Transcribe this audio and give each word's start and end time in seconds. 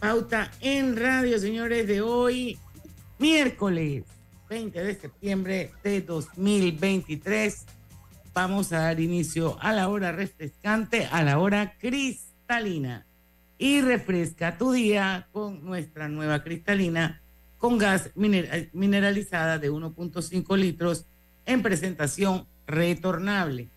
Pauta 0.00 0.50
en 0.62 0.96
radio, 0.96 1.38
señores, 1.38 1.86
de 1.86 2.00
hoy, 2.00 2.58
miércoles 3.18 4.04
20 4.48 4.82
de 4.82 4.94
septiembre 4.94 5.72
de 5.84 6.00
2023. 6.00 7.66
Vamos 8.32 8.72
a 8.72 8.78
dar 8.78 8.98
inicio 8.98 9.58
a 9.60 9.74
la 9.74 9.90
hora 9.90 10.10
refrescante, 10.10 11.04
a 11.04 11.22
la 11.22 11.38
hora 11.38 11.74
cristalina. 11.78 13.04
Y 13.58 13.82
refresca 13.82 14.56
tu 14.56 14.72
día 14.72 15.28
con 15.32 15.66
nuestra 15.66 16.08
nueva 16.08 16.42
cristalina 16.42 17.20
con 17.58 17.76
gas 17.76 18.10
mineralizada 18.14 19.58
de 19.58 19.70
1.5 19.70 20.56
litros 20.56 21.04
en 21.44 21.60
presentación 21.60 22.46
retornable. 22.66 23.68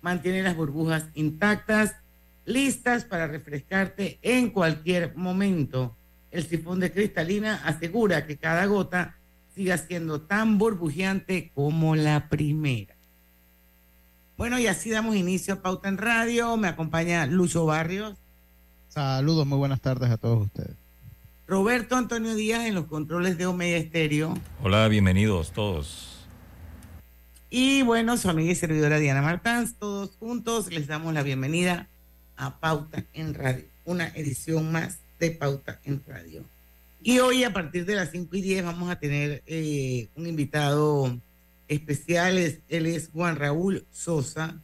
Mantiene 0.00 0.44
las 0.44 0.54
burbujas 0.54 1.06
intactas 1.14 1.96
listas 2.44 3.04
para 3.04 3.26
refrescarte 3.26 4.18
en 4.22 4.50
cualquier 4.50 5.16
momento. 5.16 5.96
El 6.30 6.46
sifón 6.46 6.80
de 6.80 6.92
cristalina 6.92 7.60
asegura 7.64 8.26
que 8.26 8.36
cada 8.36 8.66
gota 8.66 9.16
siga 9.54 9.76
siendo 9.76 10.22
tan 10.22 10.58
burbujeante 10.58 11.50
como 11.54 11.94
la 11.94 12.28
primera. 12.28 12.94
Bueno, 14.36 14.58
y 14.58 14.66
así 14.66 14.90
damos 14.90 15.14
inicio 15.14 15.54
a 15.54 15.62
Pauta 15.62 15.88
en 15.88 15.98
Radio. 15.98 16.56
Me 16.56 16.68
acompaña 16.68 17.26
Lucho 17.26 17.66
Barrios. 17.66 18.18
Saludos, 18.88 19.46
muy 19.46 19.58
buenas 19.58 19.80
tardes 19.80 20.10
a 20.10 20.16
todos 20.16 20.46
ustedes. 20.46 20.76
Roberto 21.46 21.96
Antonio 21.96 22.34
Díaz 22.34 22.66
en 22.66 22.74
los 22.74 22.86
controles 22.86 23.36
de 23.36 23.46
Omega 23.46 23.76
Estéreo. 23.76 24.34
Hola, 24.62 24.88
bienvenidos 24.88 25.52
todos. 25.52 26.26
Y 27.50 27.82
bueno, 27.82 28.16
su 28.16 28.30
amiga 28.30 28.52
y 28.52 28.54
servidora 28.54 28.98
Diana 28.98 29.20
Martans, 29.20 29.74
todos 29.78 30.16
juntos 30.18 30.72
les 30.72 30.86
damos 30.86 31.12
la 31.12 31.22
bienvenida 31.22 31.88
a 32.36 32.58
Pauta 32.58 33.04
en 33.12 33.34
Radio, 33.34 33.64
una 33.84 34.08
edición 34.08 34.70
más 34.70 34.98
de 35.18 35.30
Pauta 35.30 35.80
en 35.84 36.02
Radio. 36.06 36.44
Y 37.02 37.18
hoy 37.18 37.44
a 37.44 37.52
partir 37.52 37.84
de 37.84 37.96
las 37.96 38.10
5 38.10 38.36
y 38.36 38.42
10 38.42 38.64
vamos 38.64 38.90
a 38.90 38.98
tener 38.98 39.42
eh, 39.46 40.08
un 40.14 40.26
invitado 40.26 41.18
especial, 41.68 42.38
él 42.38 42.86
es 42.86 43.08
Juan 43.12 43.36
Raúl 43.36 43.84
Sosa, 43.90 44.60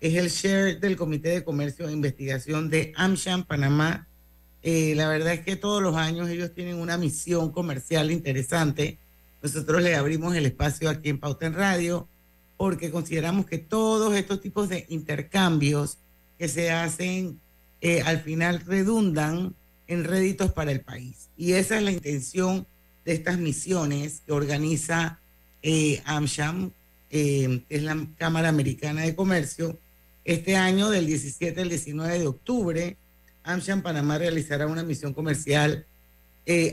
es 0.00 0.14
el 0.14 0.32
chair 0.32 0.80
del 0.80 0.96
Comité 0.96 1.28
de 1.28 1.44
Comercio 1.44 1.88
e 1.88 1.92
Investigación 1.92 2.70
de 2.70 2.92
AmSham 2.96 3.44
Panamá. 3.44 4.08
Eh, 4.62 4.94
la 4.96 5.08
verdad 5.08 5.34
es 5.34 5.40
que 5.40 5.56
todos 5.56 5.82
los 5.82 5.96
años 5.96 6.28
ellos 6.28 6.52
tienen 6.54 6.76
una 6.76 6.96
misión 6.96 7.52
comercial 7.52 8.10
interesante. 8.10 8.98
Nosotros 9.42 9.82
le 9.82 9.94
abrimos 9.94 10.34
el 10.34 10.46
espacio 10.46 10.90
aquí 10.90 11.08
en 11.08 11.18
Pauta 11.18 11.46
en 11.46 11.54
Radio 11.54 12.08
porque 12.56 12.90
consideramos 12.90 13.46
que 13.46 13.58
todos 13.58 14.14
estos 14.14 14.40
tipos 14.40 14.68
de 14.68 14.86
intercambios 14.88 15.98
que 16.42 16.48
se 16.48 16.72
hacen 16.72 17.38
eh, 17.80 18.02
al 18.04 18.20
final 18.20 18.62
redundan 18.66 19.54
en 19.86 20.02
réditos 20.02 20.50
para 20.50 20.72
el 20.72 20.80
país. 20.80 21.28
Y 21.36 21.52
esa 21.52 21.76
es 21.76 21.84
la 21.84 21.92
intención 21.92 22.66
de 23.04 23.12
estas 23.12 23.38
misiones 23.38 24.22
que 24.26 24.32
organiza 24.32 25.20
eh, 25.62 26.02
AmSham, 26.04 26.72
eh, 27.10 27.62
que 27.68 27.76
es 27.76 27.84
la 27.84 28.08
Cámara 28.18 28.48
Americana 28.48 29.02
de 29.02 29.14
Comercio. 29.14 29.78
Este 30.24 30.56
año, 30.56 30.90
del 30.90 31.06
17 31.06 31.60
al 31.60 31.68
19 31.68 32.18
de 32.18 32.26
octubre, 32.26 32.96
AmSham 33.44 33.80
Panamá 33.80 34.18
realizará 34.18 34.66
una 34.66 34.82
misión 34.82 35.14
comercial 35.14 35.86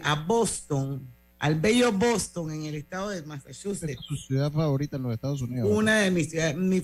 a 0.02 0.16
Boston, 0.16 1.00
al 1.38 1.60
bello 1.60 1.92
Boston, 1.92 2.54
en 2.54 2.66
el 2.66 2.74
estado 2.74 3.10
de 3.10 3.22
Massachusetts. 3.22 4.02
Su 4.02 4.16
ciudad 4.16 4.52
favorita 4.52 4.98
en 4.98 5.04
los 5.04 5.14
Estados 5.14 5.44
Unidos. 5.44 5.70
Una 5.72 6.00
de 6.00 6.10
mis 6.10 6.32
ciudades, 6.32 6.58
mi, 6.58 6.84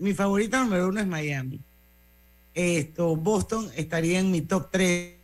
mi 0.00 0.12
favorita 0.12 0.62
número 0.62 0.90
uno 0.90 1.00
es 1.00 1.06
Miami 1.06 1.58
esto, 2.56 3.14
Boston 3.16 3.70
estaría 3.76 4.18
en 4.18 4.30
mi 4.30 4.40
top 4.40 4.70
3 4.72 5.14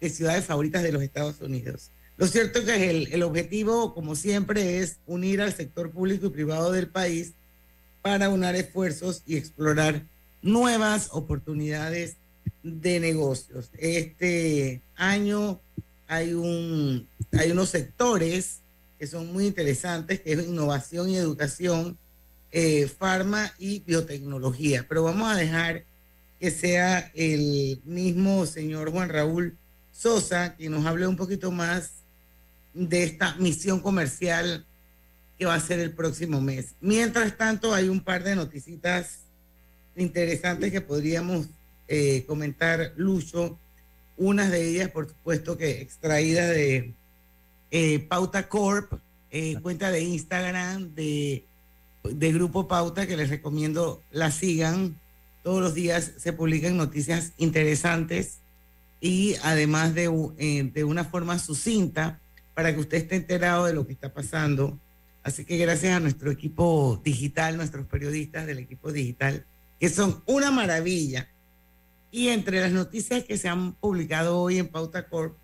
de 0.00 0.10
ciudades 0.10 0.44
favoritas 0.44 0.82
de 0.82 0.92
los 0.92 1.02
Estados 1.02 1.40
Unidos. 1.40 1.90
Lo 2.16 2.26
cierto 2.26 2.60
es 2.60 2.64
que 2.64 2.90
el, 2.90 3.12
el 3.12 3.22
objetivo, 3.22 3.92
como 3.92 4.14
siempre, 4.14 4.78
es 4.78 4.96
unir 5.06 5.42
al 5.42 5.52
sector 5.52 5.90
público 5.90 6.26
y 6.26 6.30
privado 6.30 6.72
del 6.72 6.88
país 6.88 7.32
para 8.00 8.28
unar 8.28 8.54
esfuerzos 8.54 9.22
y 9.26 9.36
explorar 9.36 10.02
nuevas 10.40 11.08
oportunidades 11.10 12.16
de 12.62 13.00
negocios. 13.00 13.70
Este 13.76 14.80
año 14.94 15.60
hay, 16.06 16.32
un, 16.32 17.06
hay 17.32 17.50
unos 17.50 17.70
sectores 17.70 18.60
que 18.98 19.06
son 19.06 19.32
muy 19.32 19.46
interesantes, 19.46 20.20
que 20.20 20.32
es 20.32 20.46
innovación 20.46 21.10
y 21.10 21.16
educación, 21.16 21.98
eh, 22.52 22.86
farma 22.86 23.52
y 23.58 23.80
biotecnología. 23.80 24.86
Pero 24.88 25.02
vamos 25.02 25.30
a 25.30 25.36
dejar 25.36 25.84
que 26.38 26.50
sea 26.50 27.10
el 27.14 27.80
mismo 27.84 28.46
señor 28.46 28.90
Juan 28.90 29.08
Raúl 29.08 29.56
Sosa 29.92 30.54
quien 30.54 30.72
nos 30.72 30.84
hable 30.84 31.06
un 31.06 31.16
poquito 31.16 31.50
más 31.50 31.92
de 32.74 33.04
esta 33.04 33.34
misión 33.36 33.80
comercial 33.80 34.66
que 35.38 35.46
va 35.46 35.54
a 35.54 35.60
ser 35.60 35.80
el 35.80 35.92
próximo 35.92 36.40
mes. 36.40 36.74
Mientras 36.80 37.36
tanto, 37.36 37.74
hay 37.74 37.88
un 37.88 38.00
par 38.00 38.22
de 38.22 38.36
noticitas 38.36 39.20
interesantes 39.96 40.70
que 40.72 40.80
podríamos 40.80 41.48
eh, 41.88 42.24
comentar, 42.26 42.92
Lucho. 42.96 43.58
Unas 44.18 44.50
de 44.50 44.68
ellas, 44.68 44.90
por 44.90 45.08
supuesto, 45.08 45.56
que 45.56 45.82
extraídas 45.82 46.50
de 46.50 46.94
eh, 47.70 47.98
Pauta 48.00 48.48
Corp, 48.48 48.92
eh, 49.30 49.56
cuenta 49.60 49.90
de 49.90 50.00
Instagram 50.00 50.94
de, 50.94 51.44
de 52.04 52.32
Grupo 52.32 52.66
Pauta, 52.66 53.06
que 53.06 53.16
les 53.16 53.28
recomiendo 53.28 54.02
la 54.10 54.30
sigan 54.30 54.98
todos 55.46 55.60
los 55.60 55.74
días 55.74 56.10
se 56.16 56.32
publican 56.32 56.76
noticias 56.76 57.32
interesantes 57.36 58.38
y 59.00 59.36
además 59.44 59.94
de, 59.94 60.10
eh, 60.38 60.68
de 60.74 60.82
una 60.82 61.04
forma 61.04 61.38
sucinta 61.38 62.18
para 62.52 62.74
que 62.74 62.80
usted 62.80 62.98
esté 62.98 63.14
enterado 63.14 63.64
de 63.64 63.72
lo 63.72 63.86
que 63.86 63.92
está 63.92 64.12
pasando. 64.12 64.76
Así 65.22 65.44
que 65.44 65.56
gracias 65.56 65.94
a 65.94 66.00
nuestro 66.00 66.32
equipo 66.32 67.00
digital, 67.04 67.56
nuestros 67.56 67.86
periodistas 67.86 68.44
del 68.44 68.58
equipo 68.58 68.90
digital, 68.90 69.46
que 69.78 69.88
son 69.88 70.20
una 70.26 70.50
maravilla. 70.50 71.28
Y 72.10 72.30
entre 72.30 72.60
las 72.60 72.72
noticias 72.72 73.22
que 73.22 73.38
se 73.38 73.48
han 73.48 73.74
publicado 73.74 74.40
hoy 74.40 74.58
en 74.58 74.66
Pauta 74.66 75.06
Corp, 75.06 75.36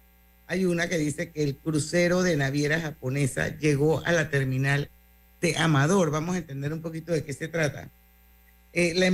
hay 0.49 0.65
una 0.65 0.89
que 0.89 0.99
dice 0.99 1.31
que 1.31 1.45
el 1.45 1.55
crucero 1.55 2.25
de 2.25 2.37
naviera 2.37 2.81
japonesa 2.81 3.57
llegó 3.57 4.05
a 4.05 4.11
la 4.11 4.31
terminal 4.31 4.91
de 5.41 5.57
Amador. 5.59 6.11
Vamos 6.11 6.35
a 6.35 6.39
entender 6.39 6.73
un 6.73 6.83
poquito 6.83 7.13
de 7.13 7.23
qué 7.23 7.33
se 7.33 7.47
trata. 7.47 7.89
Eh, 8.75 8.95
la, 8.95 9.07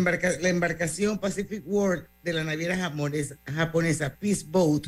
embarcación 0.49 1.19
Pacific 1.19 1.65
World 1.67 2.07
de 2.23 2.33
la 2.33 2.45
naviera 2.45 2.77
japonesa, 2.77 4.17
Peace 4.21 4.45
Boat 4.47 4.87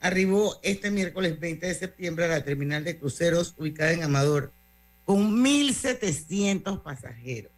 arribó 0.00 0.58
este 0.62 0.90
miércoles 0.90 1.38
20 1.38 1.66
de 1.66 1.74
septiembre 1.74 2.24
a 2.24 2.28
la 2.28 2.44
terminal 2.44 2.82
de 2.82 2.98
cruceros 2.98 3.54
ubicada 3.56 3.92
en 3.92 4.02
Amador 4.02 4.52
con 5.04 5.44
1.700 5.44 6.82
pasajeros. 6.82 7.52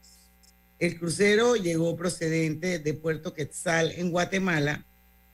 El 0.78 0.98
crucero 0.98 1.56
llegó 1.56 1.96
procedente 1.96 2.78
de 2.78 2.94
Puerto 2.94 3.32
Quetzal 3.32 3.92
en 3.92 4.10
Guatemala 4.10 4.84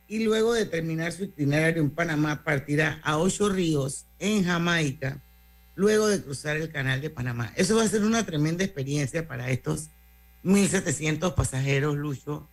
y 0.06 0.22
luego 0.22 0.52
de 0.52 0.66
terminar 0.66 1.12
su 1.12 1.24
itinerario 1.24 1.82
en 1.82 1.90
Panamá 1.90 2.44
partirá 2.44 3.00
a 3.02 3.18
Ocho 3.18 3.48
Ríos 3.48 4.04
en 4.20 4.44
Jamaica 4.44 5.20
luego 5.74 6.06
de 6.06 6.22
cruzar 6.22 6.56
el 6.56 6.70
canal 6.70 7.00
de 7.00 7.10
Panamá. 7.10 7.52
Eso 7.56 7.76
va 7.76 7.84
a 7.84 7.88
ser 7.88 8.04
una 8.04 8.26
tremenda 8.26 8.64
experiencia 8.64 9.26
para 9.26 9.50
estos 9.50 9.90
1.700 10.44 11.34
pasajeros, 11.34 11.96
Lucho. 11.96 12.48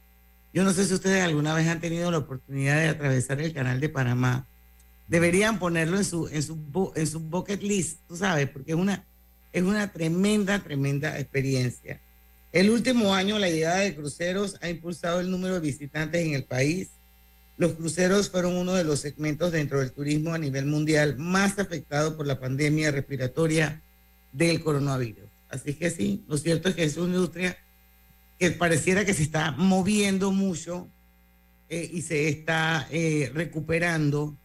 Yo 0.53 0.63
no 0.63 0.73
sé 0.73 0.85
si 0.85 0.94
ustedes 0.94 1.22
alguna 1.23 1.53
vez 1.53 1.68
han 1.68 1.81
tenido 1.81 2.09
la 2.12 2.19
oportunidad 2.19 2.78
de 2.78 2.88
atravesar 2.88 3.41
el 3.41 3.53
canal 3.53 3.79
de 3.79 3.90
Panamá. 3.90 4.47
Deberían 5.07 5.59
ponerlo 5.59 5.97
en 5.97 6.06
su, 6.06 6.28
en 6.29 6.41
su, 6.41 6.91
en 6.95 7.07
su 7.07 7.19
bucket 7.19 7.62
list, 7.62 8.00
tú 8.07 8.16
sabes, 8.16 8.50
porque 8.50 8.72
es 8.72 8.78
una, 8.78 9.06
es 9.51 9.63
una 9.63 9.91
tremenda, 9.91 10.59
tremenda 10.59 11.19
experiencia. 11.19 12.00
El 12.51 12.69
último 12.69 13.13
año 13.13 13.38
la 13.38 13.50
llegada 13.50 13.79
de 13.79 13.95
cruceros 13.95 14.56
ha 14.62 14.69
impulsado 14.69 15.19
el 15.19 15.29
número 15.29 15.56
de 15.56 15.59
visitantes 15.59 16.25
en 16.25 16.34
el 16.34 16.45
país. 16.45 16.88
Los 17.57 17.74
cruceros 17.74 18.29
fueron 18.29 18.56
uno 18.56 18.74
de 18.74 18.85
los 18.85 19.01
segmentos 19.01 19.51
dentro 19.51 19.79
del 19.79 19.91
turismo 19.91 20.34
a 20.34 20.38
nivel 20.38 20.65
mundial 20.65 21.18
más 21.18 21.59
afectado 21.59 22.15
por 22.15 22.25
la 22.25 22.39
pandemia 22.39 22.92
respiratoria 22.92 23.81
del 24.31 24.63
coronavirus. 24.63 25.30
Así 25.50 25.74
que 25.74 25.89
sí, 25.89 26.24
lo 26.30 26.38
cierto 26.38 26.69
es 26.69 26.75
que 26.75 26.86
es 26.86 26.95
una 26.95 27.15
industria 27.15 27.57
que 28.39 28.51
pareciera 28.51 29.05
que 29.05 29.13
se 29.13 29.23
está 29.23 29.51
moviendo 29.51 30.31
mucho 30.31 30.89
eh, 31.69 31.89
y 31.93 32.01
se 32.01 32.29
está 32.29 32.87
eh, 32.91 33.31
recuperando 33.33 34.35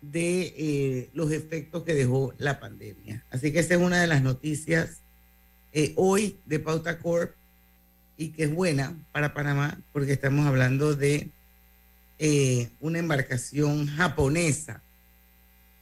de 0.00 0.54
eh, 0.56 1.10
los 1.14 1.30
efectos 1.30 1.84
que 1.84 1.94
dejó 1.94 2.34
la 2.38 2.60
pandemia. 2.60 3.24
Así 3.30 3.52
que 3.52 3.60
esa 3.60 3.74
es 3.74 3.80
una 3.80 4.00
de 4.00 4.06
las 4.06 4.22
noticias 4.22 5.00
hoy 5.96 6.38
de 6.46 6.60
Pauta 6.60 7.00
Corp 7.00 7.34
y 8.16 8.28
que 8.28 8.44
es 8.44 8.54
buena 8.54 8.96
para 9.10 9.34
Panamá 9.34 9.76
porque 9.92 10.12
estamos 10.12 10.46
hablando 10.46 10.94
de 10.94 11.30
una 12.78 13.00
embarcación 13.00 13.88
japonesa 13.88 14.82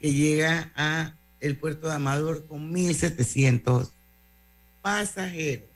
que 0.01 0.15
llega 0.15 0.73
a 0.75 1.15
el 1.41 1.59
puerto 1.59 1.89
de 1.89 1.95
Amador 1.95 2.47
con 2.47 2.73
1.700 2.73 3.91
pasajeros. 4.81 5.69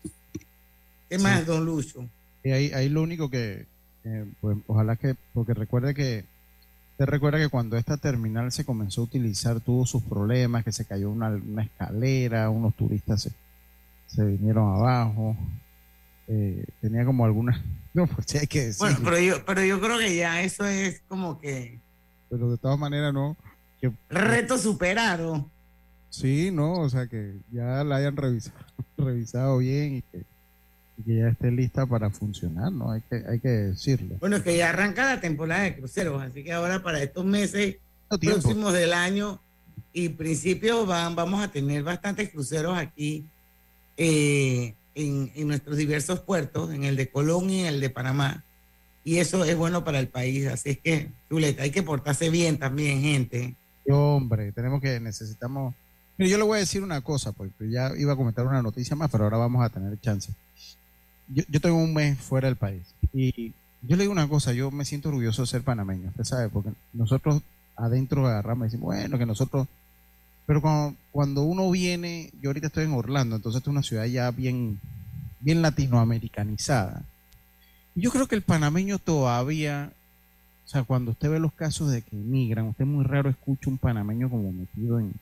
¿Qué 1.08 1.18
más, 1.18 1.46
don 1.46 1.64
Lucho? 1.64 2.08
Y 2.42 2.50
ahí, 2.50 2.72
ahí 2.72 2.88
lo 2.88 3.02
único 3.02 3.30
que, 3.30 3.66
pues, 4.40 4.58
ojalá 4.66 4.96
que, 4.96 5.16
porque 5.32 5.54
recuerde 5.54 5.94
que 5.94 6.24
Usted 6.96 7.10
recuerda 7.10 7.38
que 7.38 7.50
cuando 7.50 7.76
esta 7.76 7.98
terminal 7.98 8.50
se 8.50 8.64
comenzó 8.64 9.02
a 9.02 9.04
utilizar 9.04 9.60
tuvo 9.60 9.84
sus 9.84 10.02
problemas, 10.02 10.64
que 10.64 10.72
se 10.72 10.86
cayó 10.86 11.10
una, 11.10 11.38
escalera, 11.62 12.48
unos 12.48 12.74
turistas 12.74 13.30
se, 14.06 14.24
vinieron 14.24 14.74
abajo, 14.74 15.36
eh, 16.26 16.64
tenía 16.80 17.04
como 17.04 17.26
algunas... 17.26 17.60
No, 17.92 18.06
pues 18.06 18.34
hay 18.34 18.46
que 18.46 18.66
decir. 18.66 18.78
Bueno, 18.78 18.98
pero 19.04 19.18
yo, 19.18 19.44
pero 19.44 19.62
yo 19.62 19.78
creo 19.78 19.98
que 19.98 20.16
ya 20.16 20.42
eso 20.42 20.64
es 20.64 21.02
como 21.06 21.38
que... 21.38 21.80
Pero 22.30 22.50
de 22.50 22.56
todas 22.56 22.78
maneras 22.78 23.12
no... 23.12 23.36
Que, 23.78 23.92
Reto 24.08 24.56
superado. 24.56 25.50
Sí, 26.08 26.50
no, 26.50 26.80
o 26.80 26.88
sea 26.88 27.06
que 27.08 27.36
ya 27.52 27.84
la 27.84 27.96
hayan 27.96 28.16
revisado, 28.16 28.56
revisado 28.96 29.58
bien 29.58 29.96
y 29.96 30.02
que 30.02 30.24
que 31.04 31.16
ya 31.16 31.28
esté 31.28 31.50
lista 31.50 31.86
para 31.86 32.10
funcionar, 32.10 32.72
¿no? 32.72 32.90
Hay 32.90 33.02
que, 33.02 33.22
hay 33.28 33.40
que 33.40 33.48
decirlo. 33.48 34.16
Bueno, 34.20 34.36
es 34.36 34.42
que 34.42 34.56
ya 34.56 34.70
arranca 34.70 35.04
la 35.04 35.20
temporada 35.20 35.62
de 35.62 35.76
cruceros, 35.76 36.22
así 36.22 36.42
que 36.42 36.52
ahora 36.52 36.82
para 36.82 37.02
estos 37.02 37.24
meses 37.24 37.76
próximos 38.20 38.72
del 38.72 38.92
año 38.92 39.40
y 39.92 40.10
principios 40.10 40.86
van, 40.86 41.14
vamos 41.14 41.42
a 41.42 41.48
tener 41.48 41.82
bastantes 41.82 42.30
cruceros 42.30 42.78
aquí 42.78 43.24
eh, 43.96 44.74
en, 44.94 45.30
en, 45.34 45.48
nuestros 45.48 45.76
diversos 45.76 46.20
puertos, 46.20 46.72
en 46.72 46.84
el 46.84 46.96
de 46.96 47.10
Colón 47.10 47.50
y 47.50 47.60
en 47.60 47.66
el 47.66 47.80
de 47.80 47.90
Panamá. 47.90 48.44
Y 49.04 49.18
eso 49.18 49.44
es 49.44 49.56
bueno 49.56 49.84
para 49.84 50.00
el 50.00 50.08
país, 50.08 50.46
así 50.46 50.70
es 50.70 50.78
que, 50.78 51.10
Chuleta, 51.28 51.62
hay 51.62 51.70
que 51.70 51.82
portarse 51.82 52.30
bien 52.30 52.58
también, 52.58 53.02
gente. 53.02 53.54
Hombre, 53.88 54.52
tenemos 54.52 54.80
que, 54.80 54.98
necesitamos... 54.98 55.74
Yo 56.18 56.38
le 56.38 56.44
voy 56.44 56.56
a 56.56 56.60
decir 56.60 56.82
una 56.82 57.02
cosa, 57.02 57.32
porque 57.32 57.70
ya 57.70 57.92
iba 57.96 58.14
a 58.14 58.16
comentar 58.16 58.46
una 58.46 58.62
noticia 58.62 58.96
más, 58.96 59.10
pero 59.10 59.24
ahora 59.24 59.36
vamos 59.36 59.62
a 59.62 59.68
tener 59.68 60.00
chance 60.00 60.32
yo, 61.28 61.60
tengo 61.60 61.76
un 61.76 61.94
mes 61.94 62.18
fuera 62.18 62.48
del 62.48 62.56
país 62.56 62.82
y 63.12 63.52
yo 63.82 63.96
le 63.96 64.02
digo 64.02 64.12
una 64.12 64.28
cosa, 64.28 64.52
yo 64.52 64.70
me 64.70 64.84
siento 64.84 65.08
orgulloso 65.08 65.42
de 65.42 65.48
ser 65.48 65.62
panameño, 65.62 66.08
usted 66.08 66.24
sabe, 66.24 66.48
porque 66.48 66.70
nosotros 66.92 67.42
adentro 67.76 68.26
agarramos 68.26 68.64
y 68.64 68.66
decimos, 68.66 68.86
bueno, 68.86 69.18
que 69.18 69.26
nosotros, 69.26 69.68
pero 70.46 70.60
cuando, 70.60 70.96
cuando 71.12 71.42
uno 71.42 71.70
viene, 71.70 72.30
yo 72.40 72.50
ahorita 72.50 72.68
estoy 72.68 72.84
en 72.84 72.94
Orlando, 72.94 73.36
entonces 73.36 73.62
es 73.62 73.68
una 73.68 73.82
ciudad 73.82 74.04
ya 74.06 74.30
bien, 74.30 74.80
bien 75.40 75.62
latinoamericanizada. 75.62 77.02
Yo 77.94 78.10
creo 78.10 78.26
que 78.26 78.34
el 78.34 78.42
panameño 78.42 78.98
todavía, 78.98 79.92
o 80.66 80.68
sea, 80.68 80.82
cuando 80.84 81.12
usted 81.12 81.30
ve 81.30 81.38
los 81.38 81.52
casos 81.52 81.90
de 81.90 82.02
que 82.02 82.16
emigran, 82.16 82.66
usted 82.66 82.84
muy 82.84 83.04
raro 83.04 83.30
escucha 83.30 83.70
un 83.70 83.78
panameño 83.78 84.28
como 84.28 84.52
metido 84.52 84.98
en, 84.98 85.14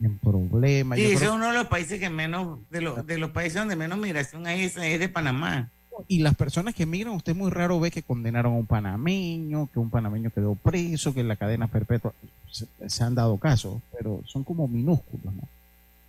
en 0.00 0.18
problemas. 0.18 0.98
Sí, 0.98 1.04
es 1.04 1.22
uno 1.22 1.48
de 1.48 1.54
los 1.54 1.66
países 1.66 1.98
que 1.98 2.10
menos, 2.10 2.58
de, 2.70 2.92
de 3.06 3.18
los 3.18 3.30
países 3.30 3.54
donde 3.54 3.76
menos 3.76 3.98
migración 3.98 4.46
hay 4.46 4.64
es, 4.64 4.74
de 4.74 5.08
Panamá. 5.08 5.70
Y 6.08 6.18
las 6.18 6.34
personas 6.34 6.74
que 6.74 6.82
emigran, 6.82 7.14
usted 7.14 7.34
muy 7.34 7.50
raro 7.50 7.80
ve 7.80 7.90
que 7.90 8.02
condenaron 8.02 8.52
a 8.52 8.56
un 8.56 8.66
panameño, 8.66 9.70
que 9.72 9.78
un 9.78 9.88
panameño 9.88 10.30
quedó 10.30 10.54
preso, 10.54 11.14
que 11.14 11.20
en 11.20 11.28
la 11.28 11.36
cadena 11.36 11.68
perpetua 11.68 12.12
se, 12.50 13.04
han 13.04 13.14
dado 13.14 13.38
casos, 13.38 13.80
pero 13.96 14.22
son 14.26 14.44
como 14.44 14.68
minúsculos, 14.68 15.34
¿no? 15.34 15.48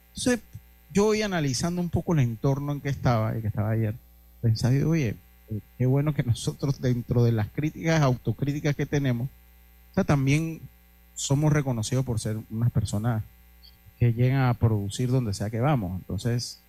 Entonces, 0.09 0.41
yo 0.93 1.05
voy 1.05 1.21
analizando 1.21 1.79
un 1.79 1.89
poco 1.89 2.13
el 2.13 2.19
entorno 2.19 2.73
en 2.73 2.81
que 2.81 2.89
estaba, 2.89 3.37
y 3.37 3.41
que 3.41 3.47
estaba 3.47 3.71
ayer, 3.71 3.95
pensando, 4.41 4.89
oye, 4.89 5.15
eh, 5.49 5.59
qué 5.77 5.85
bueno 5.85 6.13
que 6.13 6.23
nosotros 6.23 6.81
dentro 6.81 7.23
de 7.23 7.31
las 7.31 7.47
críticas, 7.47 8.01
autocríticas 8.01 8.75
que 8.75 8.85
tenemos, 8.85 9.29
o 9.91 9.93
sea, 9.93 10.03
también 10.03 10.59
somos 11.15 11.53
reconocidos 11.53 12.03
por 12.03 12.19
ser 12.19 12.37
unas 12.49 12.71
personas 12.71 13.23
que 13.99 14.13
llegan 14.13 14.41
a 14.41 14.53
producir 14.53 15.09
donde 15.09 15.33
sea 15.33 15.49
que 15.49 15.59
vamos. 15.59 15.99
Entonces, 15.99 16.59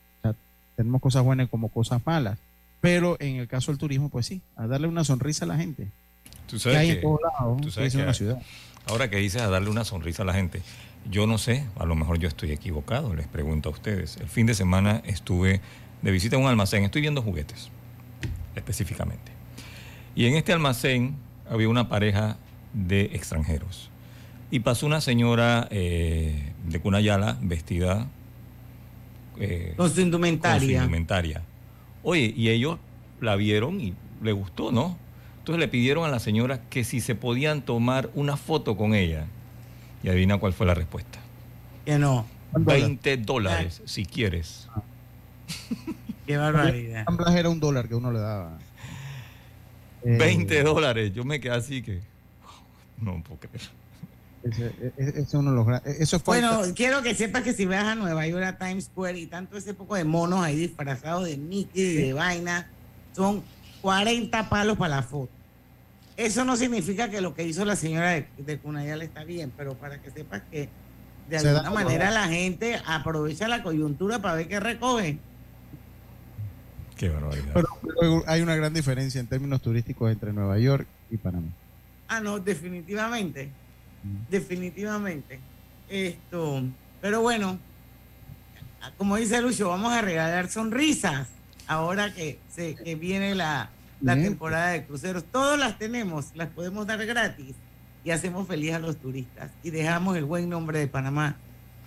tenemos 0.77 1.01
cosas 1.01 1.25
buenas 1.25 1.49
como 1.49 1.69
cosas 1.69 2.01
malas. 2.07 2.39
Pero 2.81 3.17
en 3.21 3.37
el 3.37 3.49
caso 3.49 3.73
del 3.73 3.79
turismo, 3.79 4.09
pues 4.09 4.27
sí, 4.27 4.41
a 4.57 4.67
darle 4.67 4.87
una 4.87 5.05
sonrisa 5.05 5.45
a 5.45 5.49
la 5.49 5.57
gente. 5.57 5.89
Tú 6.47 6.59
sabes 6.59 6.79
que, 6.79 6.83
hay 6.83 6.91
en 6.91 7.01
todos 7.01 7.21
lados, 7.21 7.95
una 7.95 8.15
ciudad. 8.15 8.41
Ahora 8.87 9.11
que 9.11 9.17
dices 9.17 9.43
a 9.43 9.49
darle 9.49 9.69
una 9.71 9.85
sonrisa 9.85 10.23
a 10.23 10.27
la 10.27 10.35
gente, 10.35 10.63
yo 11.11 11.27
no 11.27 11.39
sé, 11.39 11.67
a 11.77 11.85
lo 11.85 11.95
mejor 11.95 12.19
yo 12.19 12.29
estoy 12.29 12.53
equivocado, 12.53 13.15
les 13.15 13.27
pregunto 13.27 13.69
a 13.69 13.73
ustedes. 13.73 14.17
El 14.19 14.29
fin 14.29 14.47
de 14.47 14.55
semana 14.55 15.03
estuve 15.05 15.61
de 16.03 16.11
visita 16.11 16.37
a 16.37 16.39
un 16.39 16.47
almacén, 16.47 16.85
estoy 16.85 17.03
viendo 17.03 17.23
juguetes, 17.23 17.71
específicamente. 18.55 19.33
Y 20.15 20.27
en 20.27 20.37
este 20.37 20.53
almacén 20.53 21.17
había 21.51 21.69
una 21.69 21.89
pareja 21.89 22.37
de 22.73 23.03
extranjeros. 23.13 23.91
Y 24.51 24.61
pasó 24.61 24.87
una 24.87 25.01
señora 25.01 25.69
eh, 25.71 26.53
de 26.67 26.81
Cunayala 26.81 27.39
vestida 27.43 28.09
eh, 29.39 29.75
con 29.77 29.91
su 29.91 30.01
indumentaria. 30.01 31.43
Oye, 32.03 32.33
y 32.37 32.49
ellos 32.49 32.79
la 33.21 33.37
vieron 33.37 33.81
y 33.81 33.95
le 34.23 34.33
gustó, 34.33 34.73
¿no? 34.73 34.97
Entonces 35.39 35.61
le 35.61 35.69
pidieron 35.69 36.05
a 36.05 36.09
la 36.09 36.19
señora 36.19 36.61
que 36.69 36.85
si 36.85 37.01
se 37.01 37.15
podían 37.15 37.63
tomar 37.63 38.11
una 38.15 38.37
foto 38.37 38.77
con 38.77 38.95
ella. 38.95 39.27
Y 40.03 40.09
adivina 40.09 40.39
cuál 40.39 40.53
fue 40.53 40.67
la 40.67 40.75
respuesta. 40.75 41.19
Que 41.85 41.99
no. 41.99 42.27
20 42.53 43.19
dólares, 43.19 43.83
si 43.85 44.05
quieres. 44.05 44.69
Qué 46.27 46.37
barbaridad. 46.37 47.07
era 47.37 47.49
un 47.49 47.61
dólar 47.61 47.89
que 47.89 47.95
uno 47.95 48.13
le 48.13 48.19
daba. 48.19 48.59
20 50.05 50.59
eh, 50.59 50.63
dólares. 50.63 51.13
Yo 51.15 51.25
me 51.25 51.41
quedé 51.41 51.53
así 51.55 51.83
que. 51.83 52.01
No 53.01 53.23
puedo 53.23 53.41
creer. 53.41 53.78
Eso 55.85 56.21
bueno, 56.25 56.63
quiero 56.75 57.03
que 57.03 57.15
sepas 57.15 57.43
que 57.43 57.53
si 57.53 57.67
vas 57.67 57.85
a 57.85 57.95
Nueva 57.95 58.27
York, 58.27 58.45
a 58.45 58.59
Times 58.59 58.85
Square 58.85 59.19
y 59.19 59.27
tanto 59.27 59.57
ese 59.57 59.75
poco 59.75 59.97
de 59.97 60.05
monos 60.05 60.41
ahí 60.41 60.57
disfrazados 60.57 61.27
de 61.27 61.37
Mickey 61.37 61.83
y 61.83 61.95
de 61.95 62.13
vaina, 62.13 62.69
son 63.15 63.43
40 63.83 64.49
palos 64.49 64.77
para 64.77 64.97
la 64.97 65.03
foto. 65.03 65.33
Eso 66.17 66.45
no 66.45 66.57
significa 66.57 67.11
que 67.11 67.21
lo 67.21 67.35
que 67.35 67.45
hizo 67.45 67.65
la 67.65 67.77
señora 67.77 68.11
de, 68.11 68.27
de 68.39 68.59
Cunayal 68.59 69.03
está 69.03 69.25
bien, 69.25 69.53
pero 69.57 69.75
para 69.75 70.01
que 70.01 70.11
sepas 70.11 70.43
que 70.51 70.69
de 71.29 71.39
alguna 71.39 71.71
manera 71.71 72.11
la 72.11 72.29
gente 72.29 72.81
aprovecha 72.87 73.47
la 73.49 73.63
coyuntura 73.63 74.21
para 74.21 74.35
ver 74.35 74.49
qué 74.49 74.61
recoge. 74.61 75.19
Qué 76.97 77.09
barbaridad. 77.09 77.55
pero 78.01 78.25
hay 78.27 78.41
una 78.41 78.57
gran 78.57 78.75
diferencia 78.75 79.21
en 79.21 79.29
términos 79.29 79.63
turísticos 79.63 80.11
entre 80.11 80.33
Nueva 80.33 80.59
York 80.59 80.89
y 81.11 81.17
Panamá. 81.17 81.49
Ah, 82.09 82.21
no, 82.21 82.41
definitivamente 82.41 83.53
definitivamente. 84.31 85.41
Esto, 85.89 86.63
pero 87.01 87.23
bueno, 87.23 87.59
como 88.97 89.17
dice 89.17 89.41
Lucho, 89.41 89.69
vamos 89.69 89.93
a 89.93 90.03
regalar 90.03 90.49
sonrisas 90.51 91.29
ahora 91.67 92.15
que, 92.15 92.39
se, 92.49 92.75
que 92.75 92.95
viene 92.95 93.35
la, 93.35 93.71
la 94.01 94.15
temporada 94.15 94.71
de 94.71 94.85
cruceros. 94.85 95.25
Todas 95.25 95.59
las 95.59 95.79
tenemos, 95.79 96.27
las 96.35 96.49
podemos 96.49 96.87
dar 96.87 97.05
gratis 97.05 97.55
y 98.05 98.11
hacemos 98.11 98.47
feliz 98.47 98.75
a 98.75 98.79
los 98.79 98.97
turistas 98.97 99.51
y 99.63 99.71
dejamos 99.71 100.17
el 100.17 100.25
buen 100.25 100.49
nombre 100.49 100.79
de 100.79 100.87
Panamá 100.87 101.37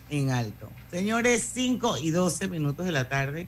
en 0.09 0.29
alto. 0.29 0.69
Señores, 0.91 1.49
5 1.53 1.97
y 1.97 2.11
12 2.11 2.47
minutos 2.47 2.85
de 2.85 2.91
la 2.91 3.07
tarde. 3.07 3.47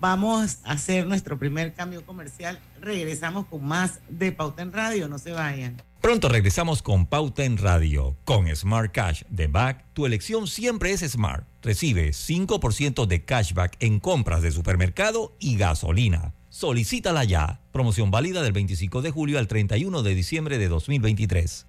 Vamos 0.00 0.58
a 0.64 0.72
hacer 0.72 1.06
nuestro 1.06 1.38
primer 1.38 1.74
cambio 1.74 2.04
comercial. 2.04 2.58
Regresamos 2.80 3.46
con 3.46 3.64
más 3.64 4.00
de 4.08 4.32
Pauta 4.32 4.62
en 4.62 4.72
Radio. 4.72 5.08
No 5.08 5.18
se 5.18 5.30
vayan. 5.30 5.76
Pronto 6.02 6.28
regresamos 6.28 6.82
con 6.82 7.06
Pauta 7.06 7.44
en 7.44 7.56
Radio. 7.58 8.16
Con 8.24 8.48
Smart 8.56 8.90
Cash 8.90 9.22
de 9.30 9.46
Back, 9.46 9.84
tu 9.92 10.04
elección 10.04 10.48
siempre 10.48 10.90
es 10.90 11.00
Smart. 11.08 11.46
Recibe 11.62 12.10
5% 12.10 13.06
de 13.06 13.24
cashback 13.24 13.76
en 13.78 14.00
compras 14.00 14.42
de 14.42 14.50
supermercado 14.50 15.36
y 15.38 15.56
gasolina. 15.56 16.34
Solicítala 16.48 17.22
ya. 17.22 17.60
Promoción 17.70 18.10
válida 18.10 18.42
del 18.42 18.52
25 18.52 19.00
de 19.00 19.12
julio 19.12 19.38
al 19.38 19.46
31 19.46 20.02
de 20.02 20.14
diciembre 20.16 20.58
de 20.58 20.66
2023. 20.66 21.68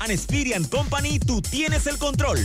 and 0.00 0.68
Company, 0.68 1.18
tú 1.18 1.40
tienes 1.42 1.86
el 1.86 1.98
control. 1.98 2.38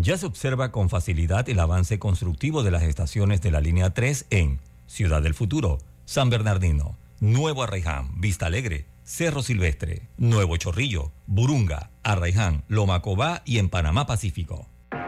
Ya 0.00 0.16
se 0.16 0.26
observa 0.26 0.72
con 0.72 0.88
facilidad 0.88 1.48
el 1.48 1.60
avance 1.60 1.98
constructivo 1.98 2.62
de 2.62 2.70
las 2.70 2.82
estaciones 2.82 3.40
de 3.42 3.50
la 3.50 3.60
línea 3.60 3.94
3 3.94 4.26
en 4.30 4.60
Ciudad 4.86 5.22
del 5.22 5.34
Futuro, 5.34 5.78
San 6.04 6.30
Bernardino, 6.30 6.96
Nuevo 7.20 7.62
Arraiján, 7.62 8.20
Vista 8.20 8.46
Alegre, 8.46 8.86
Cerro 9.04 9.42
Silvestre, 9.42 10.08
Nuevo 10.16 10.56
Chorrillo, 10.56 11.12
Burunga, 11.26 11.90
Arraiján, 12.02 12.64
Lomacobá 12.68 13.42
y 13.44 13.58
en 13.58 13.68
Panamá 13.68 14.06
Pacífico. 14.06 14.68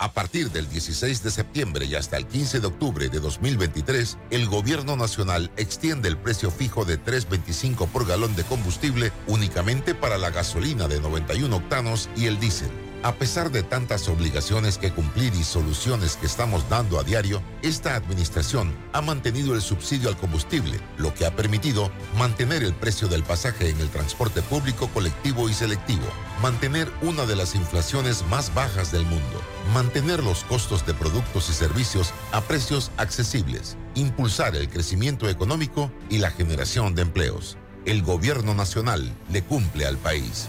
A 0.00 0.12
partir 0.12 0.52
del 0.52 0.68
16 0.68 1.24
de 1.24 1.30
septiembre 1.32 1.84
y 1.84 1.96
hasta 1.96 2.16
el 2.16 2.26
15 2.26 2.60
de 2.60 2.68
octubre 2.68 3.08
de 3.08 3.18
2023, 3.18 4.16
el 4.30 4.46
Gobierno 4.46 4.94
Nacional 4.94 5.50
extiende 5.56 6.08
el 6.08 6.16
precio 6.16 6.52
fijo 6.52 6.84
de 6.84 7.02
3.25 7.02 7.88
por 7.88 8.06
galón 8.06 8.36
de 8.36 8.44
combustible 8.44 9.10
únicamente 9.26 9.96
para 9.96 10.16
la 10.16 10.30
gasolina 10.30 10.86
de 10.86 11.00
91 11.00 11.56
octanos 11.56 12.08
y 12.16 12.26
el 12.26 12.38
diésel. 12.38 12.87
A 13.04 13.14
pesar 13.14 13.52
de 13.52 13.62
tantas 13.62 14.08
obligaciones 14.08 14.76
que 14.76 14.90
cumplir 14.90 15.32
y 15.34 15.44
soluciones 15.44 16.16
que 16.16 16.26
estamos 16.26 16.68
dando 16.68 16.98
a 16.98 17.04
diario, 17.04 17.40
esta 17.62 17.94
administración 17.94 18.74
ha 18.92 19.00
mantenido 19.00 19.54
el 19.54 19.62
subsidio 19.62 20.08
al 20.08 20.16
combustible, 20.16 20.80
lo 20.96 21.14
que 21.14 21.24
ha 21.24 21.36
permitido 21.36 21.92
mantener 22.16 22.64
el 22.64 22.74
precio 22.74 23.06
del 23.06 23.22
pasaje 23.22 23.70
en 23.70 23.80
el 23.80 23.88
transporte 23.88 24.42
público 24.42 24.88
colectivo 24.88 25.48
y 25.48 25.54
selectivo, 25.54 26.06
mantener 26.42 26.90
una 27.00 27.24
de 27.24 27.36
las 27.36 27.54
inflaciones 27.54 28.24
más 28.30 28.52
bajas 28.52 28.90
del 28.90 29.04
mundo, 29.04 29.42
mantener 29.72 30.24
los 30.24 30.42
costos 30.42 30.84
de 30.84 30.94
productos 30.94 31.48
y 31.50 31.52
servicios 31.52 32.12
a 32.32 32.40
precios 32.40 32.90
accesibles, 32.96 33.76
impulsar 33.94 34.56
el 34.56 34.68
crecimiento 34.68 35.28
económico 35.28 35.92
y 36.10 36.18
la 36.18 36.32
generación 36.32 36.96
de 36.96 37.02
empleos. 37.02 37.58
El 37.84 38.02
gobierno 38.02 38.54
nacional 38.54 39.14
le 39.30 39.42
cumple 39.42 39.86
al 39.86 39.98
país. 39.98 40.48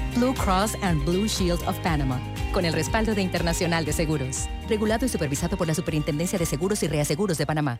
Blue 0.15 0.33
Cross 0.33 0.75
and 0.81 1.03
Blue 1.05 1.27
Shield 1.27 1.61
of 1.67 1.77
Panama 1.79 2.19
con 2.53 2.65
el 2.65 2.73
respaldo 2.73 3.15
de 3.15 3.21
Internacional 3.21 3.85
de 3.85 3.93
Seguros. 3.93 4.47
Regulado 4.67 5.05
y 5.05 5.09
supervisado 5.09 5.57
por 5.57 5.67
la 5.67 5.73
Superintendencia 5.73 6.37
de 6.37 6.45
Seguros 6.45 6.83
y 6.83 6.87
Reaseguros 6.87 7.37
de 7.37 7.45
Panamá. 7.45 7.79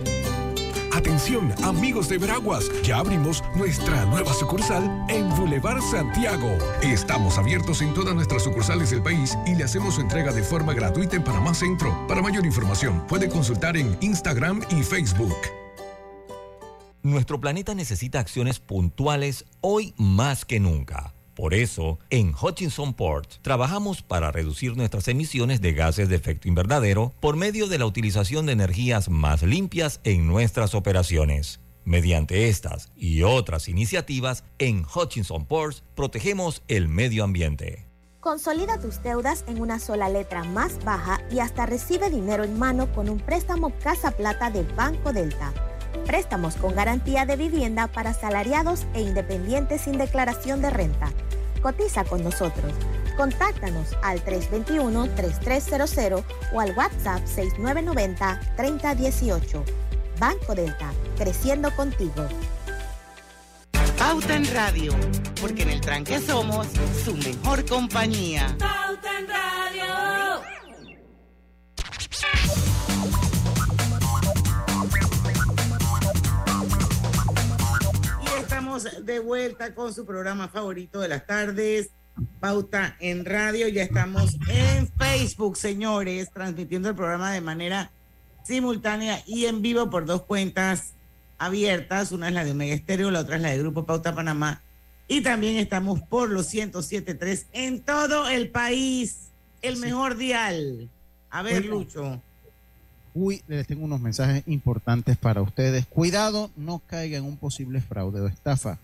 Atención, 1.01 1.51
amigos 1.63 2.09
de 2.09 2.19
Veraguas, 2.19 2.69
ya 2.83 2.99
abrimos 2.99 3.43
nuestra 3.55 4.05
nueva 4.05 4.31
sucursal 4.35 4.83
en 5.09 5.27
Boulevard 5.29 5.81
Santiago. 5.81 6.55
Estamos 6.83 7.39
abiertos 7.39 7.81
en 7.81 7.91
todas 7.95 8.13
nuestras 8.13 8.43
sucursales 8.43 8.91
del 8.91 9.01
país 9.01 9.35
y 9.47 9.55
le 9.55 9.63
hacemos 9.63 9.95
su 9.95 10.01
entrega 10.01 10.31
de 10.31 10.43
forma 10.43 10.75
gratuita 10.75 11.15
en 11.15 11.23
Panamá 11.23 11.55
Centro. 11.55 12.05
Para 12.07 12.21
mayor 12.21 12.45
información, 12.45 13.03
puede 13.07 13.29
consultar 13.29 13.77
en 13.77 13.97
Instagram 14.01 14.61
y 14.69 14.83
Facebook. 14.83 15.35
Nuestro 17.01 17.41
planeta 17.41 17.73
necesita 17.73 18.19
acciones 18.19 18.59
puntuales 18.59 19.45
hoy 19.61 19.95
más 19.97 20.45
que 20.45 20.59
nunca. 20.59 21.10
Por 21.35 21.53
eso, 21.53 21.97
en 22.09 22.33
Hutchinson 22.33 22.93
Port 22.93 23.35
trabajamos 23.41 24.01
para 24.01 24.31
reducir 24.31 24.75
nuestras 24.75 25.07
emisiones 25.07 25.61
de 25.61 25.73
gases 25.73 26.09
de 26.09 26.15
efecto 26.15 26.47
invernadero 26.47 27.13
por 27.19 27.37
medio 27.37 27.67
de 27.67 27.77
la 27.77 27.85
utilización 27.85 28.45
de 28.45 28.53
energías 28.53 29.09
más 29.09 29.41
limpias 29.41 30.01
en 30.03 30.27
nuestras 30.27 30.75
operaciones. 30.75 31.61
Mediante 31.83 32.49
estas 32.49 32.91
y 32.95 33.23
otras 33.23 33.67
iniciativas, 33.67 34.43
en 34.59 34.85
Hutchinson 34.85 35.45
Ports 35.45 35.83
protegemos 35.95 36.63
el 36.67 36.87
medio 36.87 37.23
ambiente. 37.23 37.87
Consolida 38.19 38.79
tus 38.79 39.01
deudas 39.01 39.43
en 39.47 39.59
una 39.59 39.79
sola 39.79 40.07
letra 40.07 40.43
más 40.43 40.83
baja 40.85 41.21
y 41.31 41.39
hasta 41.39 41.65
recibe 41.65 42.11
dinero 42.11 42.43
en 42.43 42.59
mano 42.59 42.93
con 42.93 43.09
un 43.09 43.19
préstamo 43.19 43.71
Casa 43.79 44.11
Plata 44.11 44.51
del 44.51 44.67
Banco 44.75 45.11
Delta. 45.11 45.51
Préstamos 46.05 46.55
con 46.55 46.75
garantía 46.75 47.25
de 47.25 47.35
vivienda 47.35 47.87
para 47.87 48.13
salariados 48.13 48.85
e 48.93 49.01
independientes 49.01 49.81
sin 49.81 49.97
declaración 49.97 50.61
de 50.61 50.69
renta. 50.69 51.09
Cotiza 51.61 52.03
con 52.03 52.23
nosotros. 52.23 52.73
Contáctanos 53.17 53.95
al 54.01 54.23
321-3300 54.25 56.23
o 56.53 56.59
al 56.59 56.75
WhatsApp 56.77 57.21
6990-3018. 57.25 59.63
Banco 60.19 60.55
Delta, 60.55 60.91
creciendo 61.17 61.73
contigo. 61.75 62.27
Pauta 63.97 64.35
en 64.35 64.53
Radio, 64.53 64.93
porque 65.39 65.63
en 65.63 65.69
el 65.69 65.79
tranque 65.81 66.19
somos 66.19 66.67
su 67.05 67.15
mejor 67.15 67.65
compañía. 67.65 68.53
Pauta 68.57 69.19
en 69.19 69.27
Radio. 69.27 70.41
De 78.51 79.19
vuelta 79.19 79.73
con 79.73 79.93
su 79.93 80.05
programa 80.05 80.49
favorito 80.49 80.99
de 80.99 81.07
las 81.07 81.25
tardes, 81.25 81.91
Pauta 82.41 82.97
en 82.99 83.23
Radio. 83.23 83.69
Ya 83.69 83.81
estamos 83.81 84.35
en 84.49 84.89
Facebook, 84.89 85.55
señores, 85.55 86.29
transmitiendo 86.33 86.89
el 86.89 86.95
programa 86.95 87.31
de 87.31 87.39
manera 87.39 87.91
simultánea 88.43 89.23
y 89.25 89.45
en 89.45 89.61
vivo 89.61 89.89
por 89.89 90.05
dos 90.05 90.23
cuentas 90.23 90.95
abiertas. 91.37 92.11
Una 92.11 92.27
es 92.27 92.33
la 92.33 92.43
de 92.43 92.51
Omega 92.51 92.73
Estéreo, 92.73 93.09
la 93.09 93.21
otra 93.21 93.37
es 93.37 93.41
la 93.41 93.51
de 93.51 93.59
Grupo 93.59 93.85
Pauta 93.85 94.13
Panamá. 94.13 94.61
Y 95.07 95.21
también 95.21 95.55
estamos 95.55 96.01
por 96.01 96.29
los 96.29 96.53
107.3 96.53 97.45
en 97.53 97.81
todo 97.81 98.27
el 98.27 98.49
país. 98.49 99.31
El 99.61 99.77
mejor 99.77 100.17
dial. 100.17 100.89
A 101.29 101.41
ver, 101.41 101.63
Lucho. 101.63 102.21
Uy, 103.13 103.41
les 103.47 103.67
tengo 103.67 103.83
unos 103.83 103.99
mensajes 103.99 104.43
importantes 104.47 105.17
para 105.17 105.41
ustedes. 105.41 105.85
Cuidado, 105.85 106.49
no 106.55 106.79
caiga 106.79 107.17
en 107.17 107.25
un 107.25 107.35
posible 107.35 107.81
fraude 107.81 108.21
o 108.21 108.27
estafa. 108.27 108.79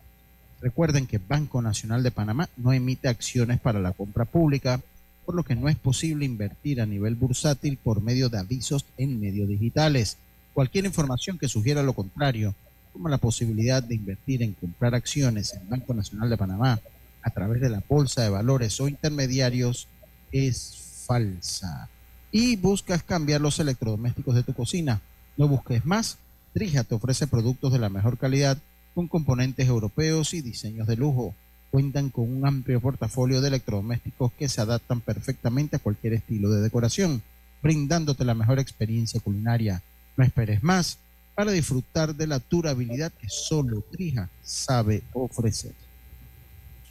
Recuerden 0.59 1.07
que 1.07 1.17
Banco 1.17 1.61
Nacional 1.61 2.03
de 2.03 2.11
Panamá 2.11 2.49
no 2.57 2.73
emite 2.73 3.07
acciones 3.07 3.59
para 3.59 3.79
la 3.79 3.93
compra 3.93 4.25
pública, 4.25 4.81
por 5.25 5.33
lo 5.35 5.43
que 5.43 5.55
no 5.55 5.69
es 5.69 5.77
posible 5.77 6.25
invertir 6.25 6.81
a 6.81 6.85
nivel 6.85 7.15
bursátil 7.15 7.77
por 7.77 8.01
medio 8.01 8.27
de 8.27 8.39
avisos 8.39 8.85
en 8.97 9.19
medios 9.19 9.47
digitales. 9.47 10.17
Cualquier 10.53 10.85
información 10.85 11.37
que 11.37 11.47
sugiera 11.47 11.81
lo 11.81 11.93
contrario, 11.93 12.53
como 12.91 13.07
la 13.07 13.19
posibilidad 13.19 13.81
de 13.81 13.95
invertir 13.95 14.43
en 14.43 14.53
comprar 14.53 14.93
acciones 14.93 15.53
en 15.53 15.69
Banco 15.69 15.93
Nacional 15.93 16.29
de 16.29 16.37
Panamá 16.37 16.81
a 17.21 17.29
través 17.29 17.61
de 17.61 17.69
la 17.69 17.83
bolsa 17.87 18.23
de 18.23 18.29
valores 18.29 18.77
o 18.81 18.89
intermediarios, 18.89 19.87
es 20.33 21.03
falsa 21.05 21.89
y 22.31 22.55
buscas 22.55 23.03
cambiar 23.03 23.41
los 23.41 23.59
electrodomésticos 23.59 24.35
de 24.35 24.43
tu 24.43 24.53
cocina. 24.53 25.01
No 25.37 25.47
busques 25.47 25.85
más, 25.85 26.17
Trija 26.53 26.83
te 26.83 26.95
ofrece 26.95 27.27
productos 27.27 27.71
de 27.71 27.79
la 27.79 27.89
mejor 27.89 28.17
calidad 28.17 28.57
con 28.95 29.07
componentes 29.07 29.67
europeos 29.67 30.33
y 30.33 30.41
diseños 30.41 30.87
de 30.87 30.97
lujo. 30.97 31.35
Cuentan 31.69 32.09
con 32.09 32.31
un 32.31 32.47
amplio 32.47 32.81
portafolio 32.81 33.41
de 33.41 33.49
electrodomésticos 33.49 34.31
que 34.33 34.49
se 34.49 34.61
adaptan 34.61 35.01
perfectamente 35.01 35.75
a 35.75 35.79
cualquier 35.79 36.13
estilo 36.13 36.49
de 36.49 36.61
decoración, 36.61 37.21
brindándote 37.61 38.25
la 38.25 38.33
mejor 38.33 38.59
experiencia 38.59 39.19
culinaria. 39.19 39.83
No 40.15 40.23
esperes 40.23 40.63
más 40.63 40.97
para 41.35 41.51
disfrutar 41.51 42.15
de 42.15 42.25
la 42.25 42.39
durabilidad 42.39 43.11
que 43.11 43.29
solo 43.29 43.83
Trija 43.91 44.29
sabe 44.41 45.03
ofrecer. 45.13 45.73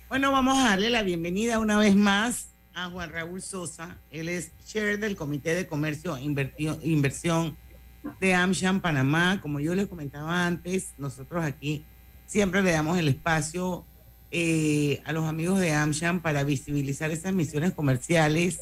Bueno, 0.08 0.30
vamos 0.30 0.58
a 0.58 0.68
darle 0.70 0.90
la 0.90 1.02
bienvenida 1.02 1.58
una 1.58 1.78
vez 1.78 1.96
más 1.96 2.46
a 2.76 2.90
Juan 2.90 3.10
Raúl 3.10 3.40
Sosa. 3.40 3.98
Él 4.10 4.28
es 4.28 4.52
chair 4.66 5.00
del 5.00 5.16
Comité 5.16 5.54
de 5.54 5.66
Comercio 5.66 6.16
e 6.16 6.22
Inversión 6.82 7.56
de 8.20 8.34
AmSham 8.34 8.82
Panamá. 8.82 9.40
Como 9.40 9.60
yo 9.60 9.74
les 9.74 9.86
comentaba 9.86 10.46
antes, 10.46 10.92
nosotros 10.98 11.42
aquí 11.42 11.84
siempre 12.26 12.62
le 12.62 12.72
damos 12.72 12.98
el 12.98 13.08
espacio 13.08 13.86
eh, 14.30 15.00
a 15.06 15.12
los 15.12 15.24
amigos 15.24 15.58
de 15.58 15.72
AmSham 15.72 16.20
para 16.20 16.44
visibilizar 16.44 17.10
esas 17.10 17.32
misiones 17.32 17.72
comerciales 17.72 18.60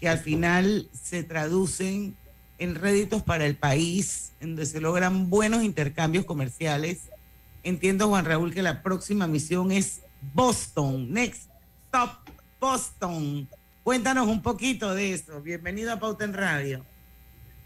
que 0.00 0.08
al 0.08 0.18
final 0.18 0.90
se 0.92 1.22
traducen 1.22 2.16
en 2.58 2.74
réditos 2.74 3.22
para 3.22 3.46
el 3.46 3.54
país, 3.54 4.32
en 4.40 4.50
donde 4.50 4.66
se 4.66 4.80
logran 4.80 5.30
buenos 5.30 5.62
intercambios 5.62 6.24
comerciales. 6.24 7.10
Entiendo, 7.62 8.08
Juan 8.08 8.24
Raúl, 8.24 8.52
que 8.52 8.62
la 8.62 8.82
próxima 8.82 9.28
misión 9.28 9.70
es 9.70 10.02
Boston. 10.34 11.12
Next 11.12 11.48
Stop 11.86 12.21
Boston. 12.62 13.48
Cuéntanos 13.82 14.28
un 14.28 14.40
poquito 14.40 14.94
de 14.94 15.14
eso. 15.14 15.42
Bienvenido 15.42 15.92
a 15.92 15.98
Pauta 15.98 16.24
en 16.24 16.32
Radio. 16.32 16.86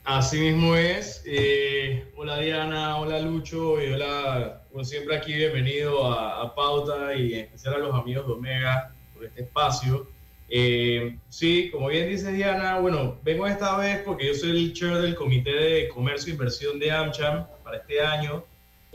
Así 0.04 0.40
mismo 0.40 0.74
es. 0.74 1.22
Eh, 1.26 2.10
hola 2.16 2.38
Diana, 2.38 2.96
hola 2.96 3.20
Lucho 3.20 3.78
y 3.82 3.92
hola, 3.92 4.62
como 4.72 4.84
siempre 4.84 5.14
aquí, 5.14 5.34
bienvenido 5.34 6.10
a, 6.10 6.54
Pauta 6.54 7.14
y 7.14 7.34
en 7.34 7.40
especial 7.40 7.74
a 7.74 7.78
los 7.80 7.94
amigos 7.94 8.26
de 8.26 8.32
Omega 8.32 8.94
por 9.12 9.26
este 9.26 9.42
espacio. 9.42 10.08
Eh, 10.48 11.18
sí, 11.28 11.68
como 11.70 11.88
bien 11.88 12.08
dice 12.08 12.32
Diana, 12.32 12.78
bueno, 12.78 13.18
vengo 13.22 13.46
esta 13.46 13.76
vez 13.76 13.98
porque 14.02 14.28
yo 14.28 14.34
soy 14.34 14.50
el 14.52 14.72
chair 14.72 14.96
del 14.96 15.14
Comité 15.14 15.52
de 15.52 15.88
Comercio 15.90 16.30
e 16.30 16.36
Inversión 16.36 16.78
de 16.78 16.90
AmCham 16.90 17.46
para 17.62 17.76
este 17.76 18.00
año. 18.00 18.46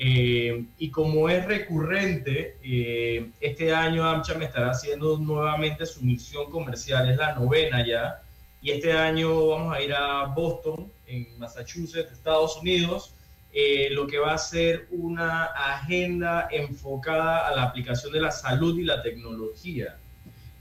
Eh, 0.03 0.65
y 0.79 0.89
como 0.89 1.29
es 1.29 1.45
recurrente, 1.45 2.57
este 3.39 3.71
año 3.71 4.03
AmCham 4.03 4.41
estará 4.41 4.71
haciendo 4.71 5.19
nuevamente 5.19 5.85
su 5.85 6.01
misión 6.01 6.49
comercial, 6.49 7.07
es 7.07 7.17
la 7.17 7.35
novena 7.35 7.85
ya. 7.85 8.23
Y 8.63 8.71
este 8.71 8.93
año 8.93 9.47
vamos 9.49 9.75
a 9.75 9.79
ir 9.79 9.93
a 9.93 10.25
Boston 10.25 10.91
en 11.05 11.27
Massachusetts, 11.37 12.11
Estados 12.11 12.57
Unidos, 12.57 13.13
eh, 13.53 13.89
lo 13.91 14.07
que 14.07 14.17
va 14.17 14.33
a 14.33 14.39
ser 14.39 14.87
una 14.89 15.43
agenda 15.45 16.47
enfocada 16.49 17.47
a 17.47 17.55
la 17.55 17.63
aplicación 17.63 18.11
de 18.11 18.21
la 18.21 18.31
salud 18.31 18.79
y 18.79 18.83
la 18.83 19.03
tecnología. 19.03 19.97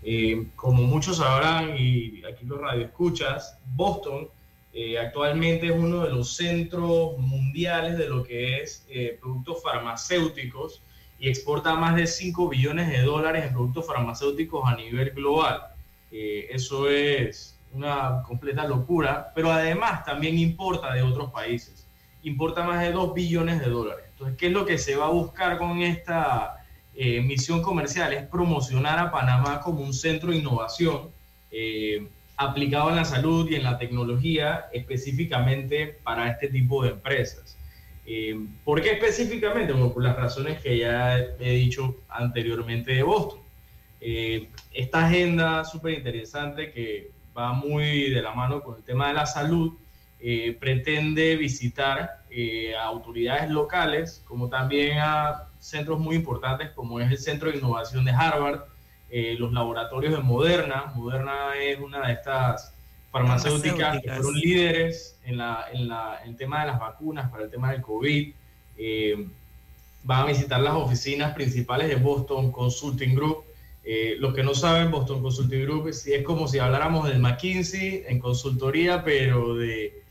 Eh, 0.03 0.49
como 0.55 0.83
muchos 0.83 1.17
sabrán, 1.17 1.77
y 1.79 2.23
aquí 2.31 2.45
los 2.45 2.61
radioescuchas, 2.61 3.57
Boston 3.75 4.29
eh, 4.73 4.99
actualmente 4.99 5.67
es 5.67 5.73
uno 5.73 6.05
de 6.05 6.11
los 6.11 6.35
centros 6.37 7.19
mundiales 7.19 7.99
de 7.99 8.09
lo 8.09 8.23
que 8.23 8.62
es 8.62 8.87
productos 9.21 9.62
farmacéuticos 9.62 10.83
y 11.19 11.29
exporta 11.29 11.75
más 11.75 11.97
de 11.97 12.07
5 12.07 12.49
billones 12.49 12.89
de 12.89 13.03
dólares 13.03 13.45
en 13.45 13.53
productos 13.53 13.87
farmacéuticos 13.87 14.62
a 14.67 14.77
nivel 14.77 15.11
global. 15.11 15.62
eso 16.11 16.89
es 16.89 17.61
una 17.73 18.23
completa 18.27 18.67
locura, 18.67 19.33
pero 19.35 19.50
además 19.50 20.05
también 20.05 20.39
importa 20.39 20.93
de 20.93 21.03
otros 21.03 21.31
países. 21.31 21.87
Importa 22.23 22.65
más 22.65 22.83
de 22.83 22.93
2 22.93 23.15
billones 23.15 23.61
de 23.61 23.71
dólares. 23.71 24.05
Entonces, 24.11 24.37
¿qué 24.37 24.47
es 24.49 24.53
lo 24.53 24.67
que 24.67 24.79
se 24.79 24.97
va 24.97 25.07
a 25.07 25.11
buscar 25.11 25.59
con 25.59 25.81
esta 25.81 26.65
eh, 26.95 27.21
misión 27.21 27.62
comercial? 27.62 28.12
Es 28.12 28.27
promocionar 28.27 28.99
a 28.99 29.11
Panamá 29.11 29.61
como 29.61 29.83
un 29.83 29.95
centro 29.95 30.31
de 30.31 30.39
innovación 30.39 31.11
eh, 31.50 32.09
aplicado 32.49 32.91
en 32.91 32.97
la 32.97 33.05
salud 33.05 33.51
y 33.51 33.55
en 33.55 33.63
la 33.63 33.79
tecnología, 33.79 34.67
específicamente 34.73 35.99
para 36.03 36.31
este 36.31 36.49
tipo 36.49 36.83
de 36.83 36.91
empresas. 36.91 37.57
Eh, 38.07 38.35
¿Por 38.65 38.81
qué 38.81 38.93
específicamente? 38.93 39.73
por 39.75 40.03
las 40.03 40.17
razones 40.17 40.61
que 40.61 40.79
ya 40.79 41.19
he 41.19 41.53
dicho 41.53 41.97
anteriormente 42.09 42.93
de 42.93 43.03
Boston. 43.03 43.41
esta 44.00 45.07
agenda 45.07 45.65
súper 45.65 45.93
interesante 45.95 46.73
que 46.73 47.11
va 47.37 47.53
muy 47.53 48.11
de 48.11 48.23
la 48.23 48.33
mano 48.33 48.63
con 48.63 48.76
el 48.76 48.83
tema 48.83 49.09
de 49.09 49.15
la 49.15 49.26
salud, 49.26 49.75
eh, 50.23 50.57
pretende 50.61 51.35
visitar 51.37 52.25
eh, 52.29 52.75
a 52.76 52.85
autoridades 52.85 53.49
locales, 53.50 54.23
como 54.26 54.50
también 54.50 54.99
a 54.99 55.49
centros 55.59 55.99
muy 55.99 56.17
importantes 56.17 56.71
como 56.73 57.00
es 57.00 57.11
el 57.11 57.17
Centro 57.17 57.50
de 57.50 57.57
Innovación 57.57 58.05
de 58.05 58.11
Harvard, 58.11 58.65
eh, 59.11 59.37
los 59.39 59.53
laboratorios 59.53 60.13
de 60.13 60.21
Moderna. 60.21 60.93
Moderna 60.95 61.57
es 61.61 61.79
una 61.81 62.07
de 62.07 62.13
estas 62.15 62.75
farmacéuticas 63.11 64.01
que 64.01 64.11
fueron 64.11 64.35
líderes 64.35 65.19
en, 65.25 65.39
la, 65.39 65.67
en, 65.73 65.89
la, 65.89 66.21
en 66.23 66.31
el 66.31 66.37
tema 66.37 66.61
de 66.61 66.69
las 66.69 66.79
vacunas 66.79 67.31
para 67.31 67.45
el 67.45 67.51
tema 67.51 67.73
del 67.73 67.83
COVID. 67.83 68.33
van 70.05 70.21
a 70.21 70.27
visitar 70.27 70.61
las 70.61 70.75
oficinas 70.75 71.35
principales 71.35 71.89
de 71.89 71.97
Boston 71.97 72.53
Consulting 72.53 73.15
Group, 73.15 73.45
eh, 73.83 74.17
los 74.19 74.35
que 74.35 74.43
no 74.43 74.55
saben, 74.55 74.91
Boston 74.91 75.23
Consulting 75.23 75.63
Group 75.63 75.89
es, 75.89 76.07
como 76.25 76.47
si 76.49 76.59
habláramos 76.59 77.09
del 77.09 77.19
McKinsey 77.19 78.05
en 78.07 78.19
consultoría, 78.19 79.03
pero 79.03 79.55
de, 79.55 80.03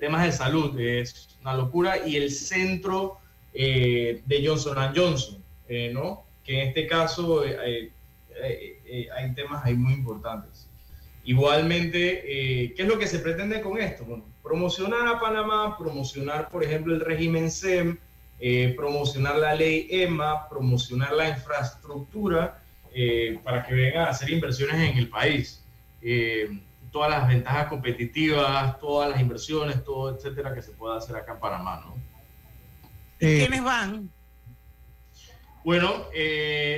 temas 0.00 0.24
de 0.24 0.32
salud. 0.32 0.78
Es 0.78 1.36
una 1.40 1.54
locura. 1.54 2.06
Y 2.06 2.16
el 2.16 2.30
centro 2.30 3.18
eh, 3.52 4.22
de 4.24 4.46
Johnson 4.46 4.76
Johnson, 4.94 5.42
eh, 5.68 5.90
¿no? 5.92 6.24
Que 6.44 6.62
en 6.62 6.68
este 6.68 6.86
caso 6.86 7.42
hay 8.42 9.34
temas 9.34 9.64
ahí 9.64 9.74
muy 9.74 9.94
importantes. 9.94 10.68
Igualmente, 11.24 12.22
¿qué 12.74 12.82
es 12.82 12.88
lo 12.88 12.98
que 12.98 13.06
se 13.06 13.18
pretende 13.18 13.60
con 13.60 13.78
esto? 13.78 14.04
Bueno, 14.04 14.24
promocionar 14.42 15.06
a 15.08 15.20
Panamá, 15.20 15.76
promocionar, 15.76 16.48
por 16.48 16.64
ejemplo, 16.64 16.94
el 16.94 17.00
régimen 17.00 17.50
SEM, 17.50 17.98
promocionar 18.76 19.36
la 19.36 19.54
ley 19.54 19.88
EMA, 19.90 20.48
promocionar 20.48 21.12
la 21.12 21.28
infraestructura 21.28 22.62
eh, 22.94 23.38
para 23.44 23.64
que 23.64 23.74
vengan 23.74 24.06
a 24.06 24.10
hacer 24.10 24.30
inversiones 24.30 24.90
en 24.90 24.98
el 24.98 25.08
país. 25.08 25.62
Eh, 26.00 26.58
todas 26.90 27.10
las 27.10 27.28
ventajas 27.28 27.68
competitivas, 27.68 28.78
todas 28.80 29.10
las 29.10 29.20
inversiones, 29.20 29.84
todo, 29.84 30.14
etcétera, 30.14 30.54
que 30.54 30.62
se 30.62 30.72
pueda 30.72 30.96
hacer 30.96 31.14
acá 31.16 31.34
en 31.34 31.40
Panamá, 31.40 31.84
¿no? 31.84 31.94
Eh, 33.20 33.40
¿Quiénes 33.40 33.62
van? 33.62 34.10
Bueno, 35.68 36.06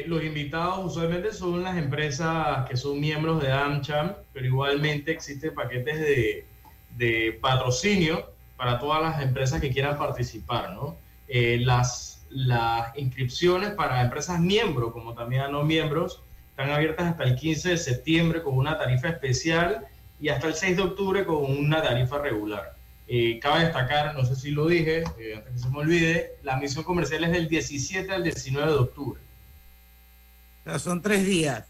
los 0.07 0.25
invitados 0.25 0.85
usualmente 0.85 1.33
son 1.33 1.63
las 1.63 1.79
empresas 1.79 2.69
que 2.69 2.77
son 2.77 2.99
miembros 2.99 3.41
de 3.41 3.53
AmCham, 3.53 4.17
pero 4.33 4.47
igualmente 4.47 5.13
existen 5.13 5.55
paquetes 5.55 6.01
de, 6.01 6.45
de 6.97 7.39
patrocinio 7.41 8.33
para 8.57 8.81
todas 8.81 9.01
las 9.01 9.23
empresas 9.23 9.61
que 9.61 9.71
quieran 9.71 9.97
participar, 9.97 10.73
¿no? 10.75 10.97
las 11.29 12.27
las 12.31 12.99
inscripciones 12.99 13.71
para 13.75 14.03
empresas 14.03 14.41
miembros, 14.41 14.93
como 14.93 15.15
también 15.15 15.53
no 15.53 15.63
miembros, 15.63 16.25
están 16.51 16.71
abiertas 16.71 17.13
hasta 17.13 17.23
el 17.23 17.37
15 17.37 17.69
de 17.69 17.77
septiembre 17.77 18.43
con 18.43 18.57
una 18.57 18.77
tarifa 18.77 19.11
especial 19.11 19.87
y 20.21 20.31
hasta 20.31 20.49
el 20.49 20.55
6 20.55 20.79
de 20.79 20.83
octubre 20.83 21.25
con 21.25 21.45
una 21.45 21.81
tarifa 21.81 22.19
regular. 22.19 22.80
Eh, 23.13 23.41
cabe 23.41 23.65
destacar, 23.65 24.15
no 24.15 24.25
sé 24.25 24.37
si 24.37 24.53
lo 24.53 24.69
dije, 24.69 25.03
eh, 25.19 25.35
antes 25.37 25.53
que 25.53 25.59
se 25.59 25.69
me 25.69 25.79
olvide, 25.79 26.37
la 26.45 26.57
misión 26.59 26.85
comercial 26.85 27.25
es 27.25 27.33
del 27.33 27.49
17 27.49 28.13
al 28.13 28.23
19 28.23 28.71
de 28.71 28.79
octubre. 28.79 29.21
O 30.65 30.79
son 30.79 31.03
tres 31.03 31.27
días. 31.27 31.65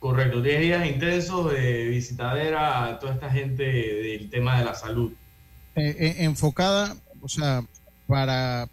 Correcto, 0.00 0.42
10 0.42 0.60
días 0.60 0.86
intensos 0.86 1.52
de 1.52 1.86
visitadera 1.86 2.86
a 2.86 2.98
toda 2.98 3.14
esta 3.14 3.30
gente 3.30 3.62
del 3.62 4.30
tema 4.30 4.58
de 4.58 4.64
la 4.64 4.74
salud. 4.74 5.12
Eh, 5.76 6.16
enfocada, 6.18 6.96
o 7.20 7.28
sea, 7.28 7.62
para, 8.08 8.68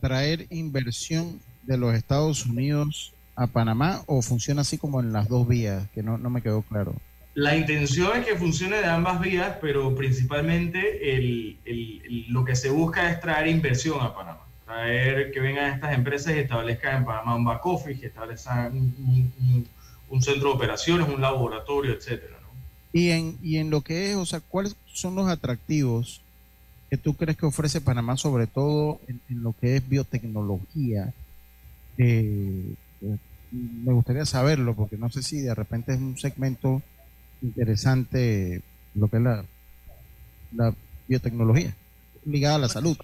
traer 0.00 0.46
inversión 0.50 1.40
de 1.62 1.76
los 1.76 1.94
Estados 1.94 2.46
Unidos 2.46 3.12
a 3.36 3.46
Panamá 3.46 4.02
o 4.06 4.22
funciona 4.22 4.62
así 4.62 4.78
como 4.78 5.00
en 5.00 5.12
las 5.12 5.28
dos 5.28 5.46
vías, 5.46 5.88
que 5.94 6.02
no, 6.02 6.18
me 6.18 6.42
quedó 6.42 6.62
claro? 6.62 6.94
La 7.40 7.56
intención 7.56 8.18
es 8.18 8.26
que 8.26 8.36
funcione 8.36 8.76
de 8.76 8.84
ambas 8.84 9.18
vías, 9.18 9.56
pero 9.62 9.94
principalmente 9.94 11.58
lo 12.28 12.44
que 12.44 12.54
se 12.54 12.68
busca 12.68 13.10
es 13.10 13.18
traer 13.18 13.46
inversión 13.46 13.98
a 14.02 14.14
Panamá, 14.14 14.46
traer 14.66 15.32
que 15.32 15.40
vengan 15.40 15.72
estas 15.72 15.94
empresas 15.94 16.36
y 16.36 16.40
establezcan 16.40 16.98
en 16.98 17.04
Panamá 17.06 17.36
un 17.36 17.44
back 17.46 17.64
office, 17.64 17.98
que 17.98 18.08
establezcan 18.08 18.76
un, 20.10 20.20
centro 20.20 20.50
de 20.50 20.54
operaciones, 20.54 21.08
un 21.08 21.22
laboratorio, 21.22 21.94
etcétera. 21.94 22.36
Y 22.92 23.08
en, 23.08 23.38
y 23.42 23.56
en 23.56 23.70
lo 23.70 23.80
que 23.80 24.10
es, 24.10 24.16
o 24.16 24.26
sea, 24.26 24.40
¿cuáles 24.40 24.76
son 24.84 25.14
los 25.14 25.26
atractivos 25.26 26.20
que 26.90 26.98
tú 26.98 27.14
crees 27.14 27.38
que 27.38 27.46
ofrece 27.46 27.80
Panamá, 27.80 28.18
sobre 28.18 28.48
todo 28.48 29.00
en, 29.08 29.42
lo 29.42 29.54
que 29.58 29.76
es 29.76 29.88
biotecnología? 29.88 31.14
Eh, 31.96 32.74
eh, 33.00 33.16
me 33.50 33.94
gustaría 33.94 34.26
saberlo, 34.26 34.74
porque 34.74 34.98
no 34.98 35.08
sé 35.08 35.22
si 35.22 35.40
de 35.40 35.54
repente 35.54 35.94
es 35.94 35.98
un 35.98 36.18
segmento 36.18 36.82
interesante 37.42 38.62
lo 38.94 39.08
que 39.08 39.16
es 39.18 39.22
la, 39.22 39.44
la 40.52 40.74
biotecnología. 41.08 41.74
ligada 42.24 42.56
a 42.56 42.58
la 42.58 42.68
salud. 42.68 42.96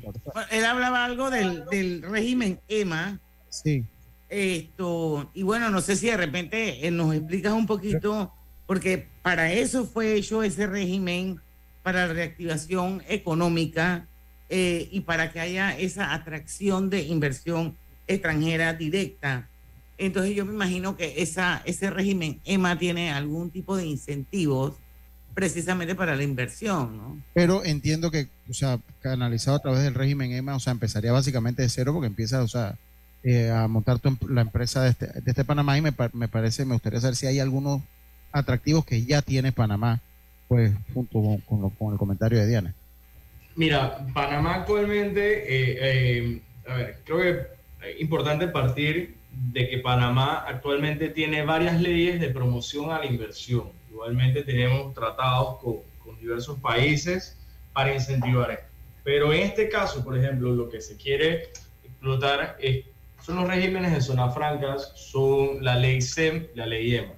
Él 0.51 0.65
hablaba 0.65 1.05
algo 1.05 1.31
del, 1.31 1.65
del 1.67 2.03
régimen 2.03 2.61
EMA. 2.69 3.21
Sí. 3.49 3.85
Esto, 4.29 5.31
y 5.35 5.43
bueno, 5.43 5.71
no 5.71 5.81
sé 5.81 5.97
si 5.97 6.07
de 6.07 6.17
repente 6.17 6.87
eh, 6.87 6.91
nos 6.91 7.15
explicas 7.15 7.53
un 7.53 7.67
poquito, 7.67 8.33
porque 8.67 9.09
para 9.23 9.53
eso 9.53 9.85
fue 9.85 10.15
hecho 10.15 10.43
ese 10.43 10.67
régimen, 10.67 11.41
para 11.83 12.09
la 12.09 12.13
reactivación 12.13 13.03
económica 13.09 14.09
eh, 14.49 14.89
y 14.91 15.03
para 15.03 15.31
que 15.31 15.39
haya 15.39 15.79
esa 15.79 16.13
atracción 16.13 16.91
de 16.91 17.03
inversión 17.03 17.77
extranjera 18.09 18.75
directa. 18.75 19.49
Entonces 19.99 20.35
yo 20.35 20.45
me 20.45 20.53
imagino 20.53 20.97
que 20.97 21.23
esa, 21.23 21.63
ese 21.65 21.91
régimen 21.91 22.41
EMA 22.45 22.79
tiene 22.79 23.13
algún 23.13 23.51
tipo 23.51 23.77
de 23.77 23.87
incentivos 23.87 24.75
precisamente 25.35 25.95
para 25.95 26.17
la 26.17 26.23
inversión, 26.23 26.97
¿no? 26.97 27.23
Pero 27.35 27.63
entiendo 27.65 28.11
que, 28.11 28.29
o 28.49 28.55
sea, 28.55 28.79
canalizado 29.01 29.59
a 29.59 29.61
través 29.61 29.83
del 29.83 29.95
régimen 29.95 30.33
EMA, 30.33 30.57
o 30.57 30.61
sea, 30.61 30.73
empezaría 30.73 31.13
básicamente 31.13 31.63
de 31.63 31.69
cero 31.69 31.93
porque 31.93 32.07
empieza, 32.07 32.43
o 32.43 32.49
sea, 32.49 32.79
eh, 33.23 33.51
a 33.51 33.69
montar 33.69 33.99
tu, 33.99 34.17
la 34.29 34.41
empresa 34.41 34.83
de 34.83 34.91
este, 34.91 35.07
de 35.09 35.23
este 35.27 35.45
Panamá 35.45 35.77
y 35.77 35.83
me, 35.83 35.93
me, 36.15 36.29
parece, 36.29 36.65
me 36.65 36.75
gustaría 36.75 37.01
saber 37.01 37.17
si 37.17 37.27
hay 37.27 37.41
algunos 37.41 37.83
atractivos 38.33 38.87
que 38.87 39.05
ya 39.05 39.21
tiene 39.21 39.53
Panamá, 39.53 40.01
pues 40.49 40.73
junto 40.95 41.21
con, 41.47 41.71
con, 41.71 41.93
el 41.93 41.99
comentario 41.99 42.39
de 42.39 42.47
Diana. 42.47 42.75
Mira, 43.57 44.07
Panamá 44.15 44.55
actualmente, 44.55 45.21
eh, 45.21 45.79
eh, 45.81 46.43
a 46.69 46.75
ver, 46.77 47.01
creo 47.05 47.19
que 47.19 47.56
importante 47.99 48.49
partir 48.49 49.17
de 49.31 49.69
que 49.69 49.79
Panamá 49.79 50.45
actualmente 50.47 51.09
tiene 51.11 51.45
varias 51.45 51.81
leyes 51.81 52.21
de 52.21 52.31
promoción 52.31 52.91
a 52.91 52.99
la 52.99 53.07
inversión. 53.07 53.71
Igualmente 53.91 54.43
tenemos 54.43 54.95
tratados 54.95 55.59
con, 55.61 55.77
con 56.05 56.19
diversos 56.19 56.59
países 56.61 57.37
para 57.73 57.95
incentivar 57.95 58.51
esto. 58.51 58.67
Pero 59.05 59.33
en 59.33 59.43
este 59.43 59.69
caso, 59.69 60.03
por 60.03 60.17
ejemplo, 60.19 60.53
lo 60.53 60.69
que 60.69 60.81
se 60.81 60.97
quiere 60.97 61.51
explotar 61.85 62.57
es 62.61 62.85
son 63.27 63.37
los 63.37 63.49
regímenes 63.49 63.93
de 63.93 64.01
zonas 64.01 64.33
francas, 64.33 64.93
son 64.95 65.65
la 65.65 65.75
ley 65.75 66.01
SEM 66.01 66.47
la 66.55 66.65
ley 66.65 66.95
EMA. 66.95 67.13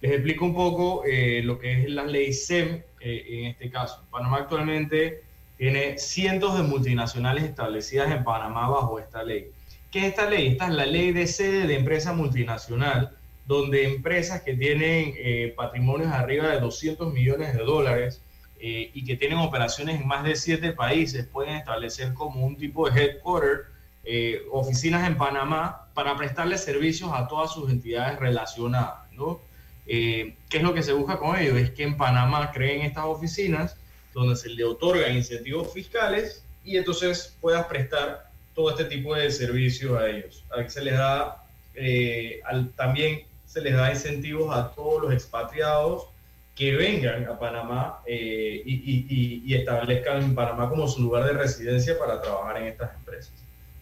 Les 0.00 0.10
explico 0.10 0.44
un 0.44 0.54
poco 0.54 1.04
eh, 1.04 1.40
lo 1.44 1.56
que 1.60 1.82
es 1.82 1.88
la 1.88 2.04
ley 2.04 2.32
SEM 2.32 2.82
eh, 3.00 3.24
en 3.28 3.44
este 3.46 3.70
caso. 3.70 4.04
Panamá 4.10 4.38
actualmente 4.38 5.22
tiene 5.56 5.96
cientos 5.98 6.56
de 6.56 6.64
multinacionales 6.64 7.44
establecidas 7.44 8.10
en 8.10 8.24
Panamá 8.24 8.68
bajo 8.68 8.98
esta 8.98 9.22
ley. 9.22 9.52
¿Qué 9.92 9.98
es 9.98 10.04
esta 10.06 10.28
ley? 10.28 10.48
Esta 10.48 10.68
es 10.68 10.72
la 10.72 10.86
ley 10.86 11.12
de 11.12 11.26
sede 11.26 11.66
de 11.66 11.76
empresa 11.76 12.14
multinacional, 12.14 13.14
donde 13.46 13.86
empresas 13.86 14.40
que 14.40 14.54
tienen 14.54 15.12
eh, 15.18 15.52
patrimonios 15.54 16.10
arriba 16.10 16.48
de 16.48 16.60
200 16.60 17.12
millones 17.12 17.52
de 17.52 17.62
dólares 17.62 18.22
y 18.64 19.04
que 19.04 19.16
tienen 19.16 19.38
operaciones 19.38 20.00
en 20.00 20.06
más 20.06 20.22
de 20.22 20.36
siete 20.36 20.70
países 20.70 21.26
pueden 21.26 21.56
establecer 21.56 22.14
como 22.14 22.46
un 22.46 22.56
tipo 22.56 22.88
de 22.88 23.02
headquarter 23.02 23.66
eh, 24.04 24.42
oficinas 24.50 25.06
en 25.06 25.16
Panamá 25.16 25.88
para 25.94 26.16
prestarle 26.16 26.58
servicios 26.58 27.10
a 27.12 27.28
todas 27.28 27.52
sus 27.52 27.70
entidades 27.70 28.18
relacionadas. 28.18 29.12
¿no? 29.12 29.40
Eh, 29.86 30.36
¿Qué 30.48 30.56
es 30.56 30.62
lo 30.62 30.74
que 30.74 30.82
se 30.82 30.92
busca 30.92 31.18
con 31.18 31.36
ello? 31.36 31.56
Es 31.56 31.70
que 31.70 31.82
en 31.82 31.96
Panamá 31.96 32.50
creen 32.52 32.82
estas 32.82 33.04
oficinas 33.04 33.76
donde 34.14 34.36
se 34.36 34.48
le 34.48 34.64
otorgan 34.64 35.14
incentivos 35.14 35.72
fiscales 35.72 36.44
y 36.64 36.76
entonces 36.76 37.36
puedas 37.40 37.66
prestar 37.66 38.31
todo 38.54 38.70
este 38.70 38.84
tipo 38.84 39.14
de 39.14 39.30
servicios 39.30 39.98
a 39.98 40.08
ellos. 40.08 40.44
A 40.50 40.68
se 40.68 40.82
les 40.82 40.94
da, 40.94 41.44
eh, 41.74 42.40
también 42.76 43.22
se 43.46 43.60
les 43.60 43.74
da 43.74 43.90
incentivos 43.90 44.54
a 44.54 44.72
todos 44.74 45.02
los 45.02 45.12
expatriados 45.12 46.06
que 46.54 46.76
vengan 46.76 47.26
a 47.26 47.38
Panamá 47.38 48.02
y, 48.06 49.42
y 49.44 49.54
establezcan 49.54 50.22
en 50.22 50.34
Panamá 50.34 50.68
como 50.68 50.86
su 50.86 51.02
lugar 51.02 51.24
de 51.24 51.32
residencia 51.32 51.98
para 51.98 52.20
trabajar 52.20 52.58
en 52.58 52.68
estas 52.68 52.94
empresas. 52.94 53.32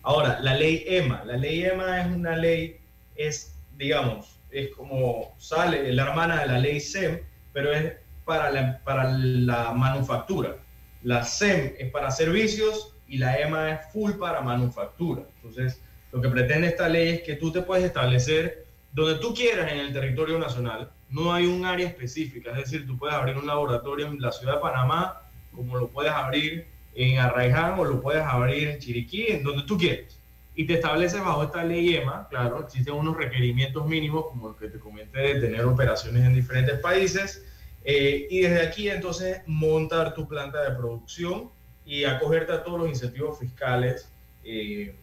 Ahora, 0.02 0.38
la 0.40 0.54
ley 0.54 0.84
EMA. 0.86 1.24
La 1.24 1.36
ley 1.36 1.64
EMA 1.64 2.00
es 2.00 2.06
una 2.14 2.36
ley, 2.36 2.78
es, 3.16 3.54
digamos, 3.76 4.38
es 4.50 4.70
como 4.70 5.34
sale 5.38 5.92
la 5.92 6.04
hermana 6.04 6.40
de 6.40 6.46
la 6.46 6.58
ley 6.58 6.80
SEM, 6.80 7.20
pero 7.52 7.72
es 7.72 7.94
para 8.24 8.50
la, 8.50 8.80
para 8.84 9.10
la 9.12 9.72
manufactura. 9.72 10.56
La 11.02 11.24
SEM 11.24 11.74
es 11.78 11.90
para 11.90 12.10
servicios 12.10 12.94
y 13.10 13.18
la 13.18 13.38
EMA 13.38 13.72
es 13.72 13.92
full 13.92 14.12
para 14.12 14.40
manufactura. 14.40 15.22
Entonces, 15.36 15.82
lo 16.12 16.20
que 16.22 16.28
pretende 16.28 16.68
esta 16.68 16.88
ley 16.88 17.08
es 17.08 17.22
que 17.22 17.34
tú 17.34 17.50
te 17.50 17.60
puedes 17.60 17.84
establecer 17.84 18.66
donde 18.92 19.16
tú 19.16 19.34
quieras 19.34 19.70
en 19.72 19.80
el 19.80 19.92
territorio 19.92 20.38
nacional. 20.38 20.90
No 21.10 21.32
hay 21.32 21.44
un 21.46 21.64
área 21.64 21.88
específica, 21.88 22.52
es 22.52 22.58
decir, 22.58 22.86
tú 22.86 22.96
puedes 22.96 23.16
abrir 23.16 23.36
un 23.36 23.48
laboratorio 23.48 24.06
en 24.06 24.20
la 24.20 24.30
ciudad 24.30 24.54
de 24.54 24.60
Panamá, 24.60 25.22
como 25.52 25.76
lo 25.76 25.88
puedes 25.88 26.12
abrir 26.12 26.68
en 26.94 27.18
Arraiján 27.18 27.78
o 27.80 27.84
lo 27.84 28.00
puedes 28.00 28.22
abrir 28.22 28.68
en 28.68 28.78
Chiriquí, 28.78 29.26
en 29.26 29.42
donde 29.42 29.64
tú 29.64 29.76
quieres. 29.76 30.16
Y 30.54 30.66
te 30.66 30.74
estableces 30.74 31.20
bajo 31.20 31.42
esta 31.42 31.64
ley 31.64 31.96
EMA, 31.96 32.28
claro, 32.28 32.60
existen 32.60 32.94
unos 32.94 33.16
requerimientos 33.16 33.86
mínimos, 33.86 34.26
como 34.26 34.48
los 34.48 34.56
que 34.56 34.68
te 34.68 34.78
comenté, 34.78 35.34
de 35.34 35.40
tener 35.40 35.64
operaciones 35.64 36.24
en 36.24 36.34
diferentes 36.34 36.78
países. 36.78 37.44
Eh, 37.82 38.28
y 38.30 38.42
desde 38.42 38.62
aquí 38.66 38.88
entonces 38.88 39.42
montar 39.46 40.14
tu 40.14 40.28
planta 40.28 40.62
de 40.62 40.76
producción 40.76 41.50
y 41.90 42.04
acogerte 42.04 42.52
a 42.52 42.62
todos 42.62 42.78
los 42.78 42.88
incentivos 42.88 43.40
fiscales 43.40 44.08
eh, 44.44 44.94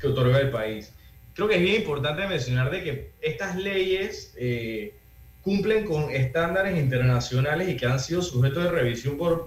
que 0.00 0.06
otorga 0.06 0.40
el 0.40 0.50
país. 0.50 0.94
Creo 1.34 1.46
que 1.46 1.56
es 1.56 1.60
bien 1.60 1.76
importante 1.76 2.26
mencionar 2.26 2.70
de 2.70 2.82
que 2.82 3.10
estas 3.20 3.54
leyes 3.56 4.32
eh, 4.38 4.94
cumplen 5.42 5.84
con 5.84 6.10
estándares 6.10 6.78
internacionales 6.78 7.68
y 7.68 7.76
que 7.76 7.84
han 7.84 8.00
sido 8.00 8.22
sujetos 8.22 8.64
de 8.64 8.70
revisión 8.70 9.18
por 9.18 9.46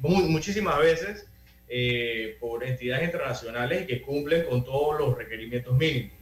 muchísimas 0.00 0.78
veces 0.80 1.26
eh, 1.68 2.36
por 2.40 2.64
entidades 2.64 3.04
internacionales 3.04 3.86
que 3.86 4.02
cumplen 4.02 4.46
con 4.46 4.64
todos 4.64 4.98
los 4.98 5.16
requerimientos 5.16 5.76
mínimos. 5.78 6.12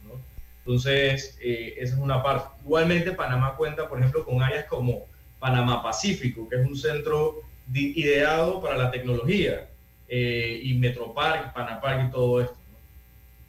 Entonces, 0.59 1.35
eh, 1.41 1.73
esa 1.77 1.95
es 1.95 1.99
una 1.99 2.21
parte. 2.21 2.47
Igualmente, 2.63 3.11
Panamá 3.11 3.55
cuenta, 3.55 3.89
por 3.89 3.97
ejemplo, 3.97 4.23
con 4.23 4.43
áreas 4.43 4.65
como 4.65 5.07
Panamá 5.39 5.81
Pacífico, 5.81 6.47
que 6.47 6.57
es 6.57 6.65
un 6.65 6.75
centro 6.75 7.41
ideado 7.73 8.61
para 8.61 8.77
la 8.77 8.91
tecnología, 8.91 9.69
eh, 10.07 10.61
y 10.63 10.73
Metropark, 10.75 11.53
Panapark 11.53 12.07
y 12.07 12.11
todo 12.11 12.41
esto. 12.41 12.55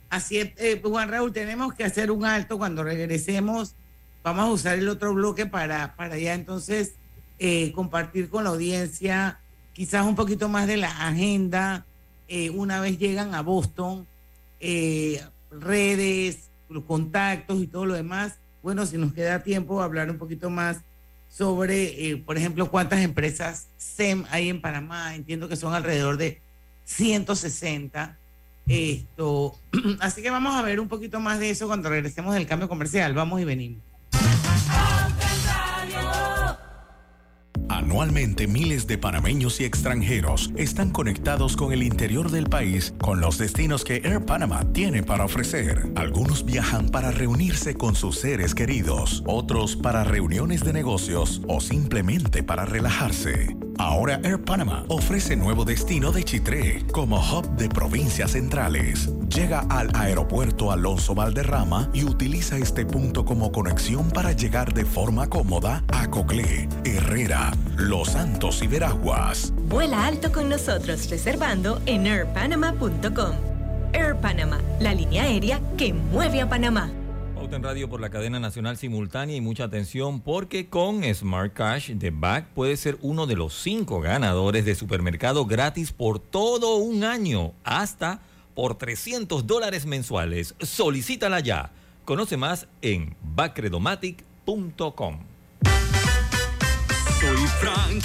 Así 0.09 0.38
es, 0.38 0.81
Juan 0.83 1.09
Raúl, 1.09 1.33
tenemos 1.33 1.74
que 1.74 1.85
hacer 1.85 2.11
un 2.11 2.24
alto 2.24 2.59
cuando 2.59 2.85
regresemos. 2.85 3.74
Vamos 4.22 4.44
a 4.44 4.52
usar 4.52 4.79
el 4.79 4.88
otro 4.88 5.12
bloque 5.14 5.46
para, 5.46 5.94
para 5.96 6.18
ya 6.18 6.35
entonces 6.35 6.94
compartir 7.74 8.31
con 8.31 8.44
la 8.44 8.50
audiencia 8.50 9.40
quizás 9.76 10.07
un 10.07 10.14
poquito 10.14 10.48
más 10.48 10.66
de 10.66 10.79
la 10.79 10.88
agenda 11.07 11.85
eh, 12.29 12.48
una 12.48 12.81
vez 12.81 12.98
llegan 12.98 13.35
a 13.35 13.42
Boston, 13.42 14.07
eh, 14.59 15.22
redes, 15.50 16.48
los 16.70 16.85
contactos 16.85 17.62
y 17.62 17.66
todo 17.66 17.85
lo 17.85 17.92
demás. 17.92 18.38
Bueno, 18.62 18.87
si 18.87 18.96
nos 18.96 19.12
queda 19.12 19.42
tiempo, 19.42 19.83
hablar 19.83 20.11
un 20.11 20.16
poquito 20.16 20.48
más 20.48 20.81
sobre, 21.28 22.10
eh, 22.10 22.16
por 22.16 22.36
ejemplo, 22.36 22.70
cuántas 22.70 23.00
empresas 23.00 23.68
SEM 23.76 24.24
hay 24.30 24.48
en 24.48 24.60
Panamá. 24.60 25.14
Entiendo 25.14 25.48
que 25.48 25.56
son 25.56 25.74
alrededor 25.74 26.16
de 26.16 26.40
160. 26.84 28.18
Esto. 28.66 29.56
Así 30.00 30.22
que 30.22 30.30
vamos 30.30 30.54
a 30.54 30.62
ver 30.62 30.80
un 30.80 30.88
poquito 30.88 31.20
más 31.20 31.38
de 31.38 31.50
eso 31.50 31.66
cuando 31.66 31.88
regresemos 31.88 32.34
del 32.34 32.46
cambio 32.46 32.68
comercial. 32.68 33.14
Vamos 33.14 33.40
y 33.40 33.44
venimos. 33.44 33.82
Anualmente 37.68 38.46
miles 38.46 38.87
de 38.87 38.98
panameños 38.98 39.61
y 39.61 39.64
extranjeros 39.64 40.52
están 40.57 40.90
conectados 40.90 41.57
con 41.57 41.72
el 41.72 41.83
interior 41.83 42.31
del 42.31 42.46
país 42.46 42.94
con 42.98 43.20
los 43.20 43.38
destinos 43.38 43.85
que 43.85 43.96
Air 43.96 44.24
Panama 44.24 44.64
tiene 44.72 45.02
para 45.02 45.24
ofrecer. 45.24 45.90
Algunos 45.96 46.44
viajan 46.44 46.88
para 46.88 47.11
reunirse 47.11 47.74
con 47.74 47.94
sus 47.94 48.18
seres 48.18 48.55
queridos, 48.55 49.22
otros 49.26 49.76
para 49.76 50.05
reuniones 50.05 50.64
de 50.64 50.72
negocios 50.72 51.42
o 51.48 51.61
simplemente 51.61 52.42
para 52.42 52.64
relajarse. 52.64 53.57
Ahora 53.78 54.20
Air 54.22 54.42
Panama 54.42 54.84
ofrece 54.88 55.36
nuevo 55.36 55.64
destino 55.64 56.12
de 56.12 56.24
Chitré 56.24 56.84
como 56.92 57.18
hub 57.18 57.56
de 57.56 57.68
provincias 57.68 58.32
centrales. 58.32 59.10
Llega 59.28 59.60
al 59.68 59.90
aeropuerto 59.94 60.72
Alonso 60.72 61.14
Valderrama 61.14 61.90
y 61.92 62.04
utiliza 62.04 62.56
este 62.56 62.86
punto 62.86 63.24
como 63.24 63.52
conexión 63.52 64.10
para 64.10 64.32
llegar 64.32 64.72
de 64.72 64.84
forma 64.84 65.28
cómoda 65.28 65.84
a 65.92 66.08
Coclé, 66.10 66.68
Herrera, 66.84 67.52
Los 67.76 68.10
Santos 68.10 68.62
y 68.62 68.66
Veraguas. 68.66 69.52
Vuela 69.68 70.06
alto 70.06 70.32
con 70.32 70.48
nosotros 70.48 71.10
reservando 71.10 71.80
en 71.86 72.06
airpanama.com. 72.06 73.34
Air 73.92 74.16
Panama, 74.16 74.58
la 74.80 74.94
línea 74.94 75.24
aérea 75.24 75.60
que 75.76 75.92
mueve 75.92 76.40
a 76.40 76.48
Panamá 76.48 76.90
en 77.52 77.62
Radio 77.62 77.88
por 77.88 78.00
la 78.00 78.11
cadena 78.11 78.40
nacional 78.40 78.76
simultánea 78.76 79.37
y 79.37 79.40
mucha 79.40 79.64
atención 79.64 80.20
porque 80.20 80.68
con 80.68 81.02
Smart 81.14 81.52
Cash 81.52 81.90
de 81.92 82.11
Back 82.11 82.46
puede 82.54 82.76
ser 82.76 82.98
uno 83.02 83.26
de 83.26 83.37
los 83.37 83.54
cinco 83.54 84.00
ganadores 84.00 84.64
de 84.64 84.74
supermercado 84.74 85.46
gratis 85.46 85.92
por 85.92 86.18
todo 86.18 86.76
un 86.76 87.04
año, 87.04 87.52
hasta 87.62 88.20
por 88.54 88.76
300 88.76 89.46
dólares 89.46 89.87
mensuales. 89.87 90.54
Solicítala 90.61 91.40
ya. 91.40 91.70
Conoce 92.04 92.37
más 92.37 92.66
en 92.82 93.14
backredomatic.com. 93.22 95.18
Soy 97.20 97.46
Frank 97.61 98.04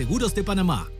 Seguros 0.00 0.34
de 0.34 0.42
Panamá. 0.42 0.99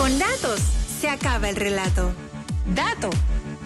Con 0.00 0.18
datos 0.18 0.60
se 0.98 1.10
acaba 1.10 1.50
el 1.50 1.56
relato. 1.56 2.10
Dato. 2.74 3.10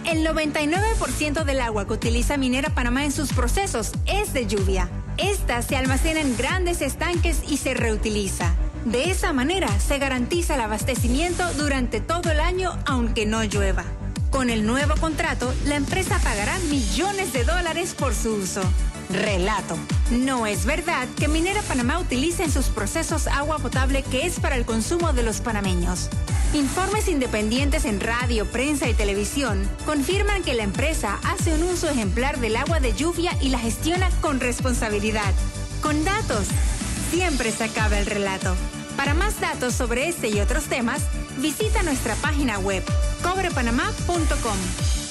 El 0.03 0.27
99% 0.27 1.45
del 1.45 1.61
agua 1.61 1.87
que 1.87 1.93
utiliza 1.93 2.35
Minera 2.35 2.71
Panamá 2.71 3.05
en 3.05 3.13
sus 3.13 3.31
procesos 3.31 3.93
es 4.05 4.33
de 4.33 4.45
lluvia. 4.45 4.89
Esta 5.15 5.61
se 5.61 5.77
almacena 5.77 6.19
en 6.19 6.35
grandes 6.35 6.81
estanques 6.81 7.39
y 7.47 7.55
se 7.55 7.73
reutiliza. 7.73 8.53
De 8.83 9.09
esa 9.11 9.31
manera 9.31 9.69
se 9.79 9.97
garantiza 9.97 10.55
el 10.55 10.61
abastecimiento 10.61 11.45
durante 11.53 12.01
todo 12.01 12.29
el 12.29 12.41
año 12.41 12.77
aunque 12.85 13.25
no 13.25 13.41
llueva. 13.45 13.85
Con 14.29 14.49
el 14.49 14.65
nuevo 14.65 14.95
contrato, 14.99 15.53
la 15.63 15.75
empresa 15.75 16.19
pagará 16.21 16.59
millones 16.69 17.31
de 17.31 17.45
dólares 17.45 17.95
por 17.97 18.13
su 18.13 18.33
uso. 18.33 18.61
Relato. 19.09 19.77
No 20.11 20.47
es 20.47 20.65
verdad 20.65 21.07
que 21.17 21.27
Minera 21.27 21.61
Panamá 21.63 21.99
utilice 21.99 22.43
en 22.43 22.51
sus 22.51 22.67
procesos 22.67 23.27
agua 23.27 23.59
potable 23.59 24.03
que 24.03 24.25
es 24.25 24.39
para 24.39 24.55
el 24.55 24.65
consumo 24.65 25.13
de 25.13 25.23
los 25.23 25.41
panameños. 25.41 26.09
Informes 26.53 27.07
independientes 27.07 27.85
en 27.85 27.99
radio, 27.99 28.45
prensa 28.45 28.87
y 28.87 28.93
televisión 28.93 29.67
confirman 29.85 30.43
que 30.43 30.53
la 30.53 30.63
empresa 30.63 31.19
hace 31.23 31.53
un 31.53 31.63
uso 31.63 31.89
ejemplar 31.89 32.39
del 32.39 32.55
agua 32.55 32.79
de 32.79 32.93
lluvia 32.93 33.31
y 33.41 33.49
la 33.49 33.59
gestiona 33.59 34.09
con 34.21 34.39
responsabilidad. 34.39 35.33
Con 35.81 36.03
datos, 36.03 36.47
siempre 37.11 37.51
se 37.51 37.65
acaba 37.65 37.99
el 37.99 38.05
relato. 38.05 38.55
Para 38.95 39.13
más 39.13 39.39
datos 39.39 39.73
sobre 39.73 40.07
este 40.07 40.29
y 40.29 40.39
otros 40.39 40.65
temas, 40.65 41.03
visita 41.37 41.83
nuestra 41.83 42.15
página 42.15 42.57
web 42.59 42.83
cobrepanamá.com. 43.21 45.04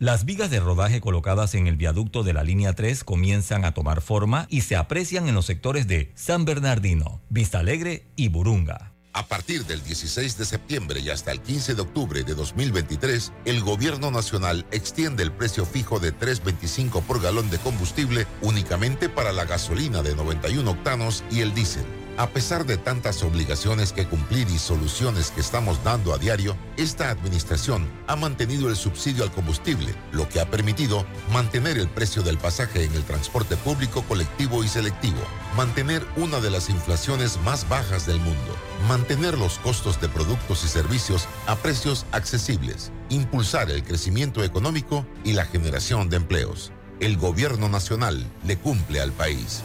Las 0.00 0.24
vigas 0.24 0.50
de 0.50 0.58
rodaje 0.58 1.00
colocadas 1.00 1.54
en 1.54 1.68
el 1.68 1.76
viaducto 1.76 2.24
de 2.24 2.32
la 2.32 2.42
línea 2.42 2.72
3 2.72 3.04
comienzan 3.04 3.64
a 3.64 3.74
tomar 3.74 4.00
forma 4.00 4.46
y 4.50 4.62
se 4.62 4.74
aprecian 4.74 5.28
en 5.28 5.36
los 5.36 5.46
sectores 5.46 5.86
de 5.86 6.10
San 6.16 6.44
Bernardino, 6.44 7.20
Vista 7.28 7.60
Alegre 7.60 8.04
y 8.16 8.28
Burunga. 8.28 8.92
A 9.12 9.28
partir 9.28 9.64
del 9.66 9.84
16 9.84 10.36
de 10.36 10.44
septiembre 10.44 10.98
y 10.98 11.10
hasta 11.10 11.30
el 11.30 11.40
15 11.40 11.76
de 11.76 11.82
octubre 11.82 12.24
de 12.24 12.34
2023, 12.34 13.32
el 13.44 13.60
gobierno 13.62 14.10
nacional 14.10 14.66
extiende 14.72 15.22
el 15.22 15.30
precio 15.30 15.64
fijo 15.64 16.00
de 16.00 16.12
3.25 16.12 17.00
por 17.02 17.22
galón 17.22 17.48
de 17.48 17.58
combustible 17.58 18.26
únicamente 18.42 19.08
para 19.08 19.32
la 19.32 19.44
gasolina 19.44 20.02
de 20.02 20.16
91 20.16 20.68
octanos 20.68 21.22
y 21.30 21.42
el 21.42 21.54
diésel. 21.54 22.03
A 22.16 22.28
pesar 22.28 22.64
de 22.64 22.76
tantas 22.76 23.24
obligaciones 23.24 23.92
que 23.92 24.06
cumplir 24.06 24.48
y 24.48 24.58
soluciones 24.58 25.32
que 25.32 25.40
estamos 25.40 25.82
dando 25.82 26.14
a 26.14 26.18
diario, 26.18 26.56
esta 26.76 27.10
administración 27.10 27.90
ha 28.06 28.14
mantenido 28.14 28.68
el 28.68 28.76
subsidio 28.76 29.24
al 29.24 29.32
combustible, 29.32 29.92
lo 30.12 30.28
que 30.28 30.38
ha 30.38 30.48
permitido 30.48 31.04
mantener 31.32 31.76
el 31.76 31.88
precio 31.88 32.22
del 32.22 32.38
pasaje 32.38 32.84
en 32.84 32.92
el 32.92 33.02
transporte 33.02 33.56
público 33.56 34.04
colectivo 34.04 34.62
y 34.62 34.68
selectivo, 34.68 35.18
mantener 35.56 36.06
una 36.14 36.38
de 36.38 36.50
las 36.50 36.70
inflaciones 36.70 37.36
más 37.44 37.68
bajas 37.68 38.06
del 38.06 38.20
mundo, 38.20 38.56
mantener 38.86 39.36
los 39.36 39.58
costos 39.58 40.00
de 40.00 40.08
productos 40.08 40.64
y 40.64 40.68
servicios 40.68 41.26
a 41.48 41.56
precios 41.56 42.06
accesibles, 42.12 42.92
impulsar 43.08 43.72
el 43.72 43.82
crecimiento 43.82 44.44
económico 44.44 45.04
y 45.24 45.32
la 45.32 45.46
generación 45.46 46.08
de 46.10 46.18
empleos. 46.18 46.70
El 47.00 47.16
gobierno 47.16 47.68
nacional 47.68 48.24
le 48.46 48.56
cumple 48.56 49.00
al 49.00 49.10
país. 49.10 49.64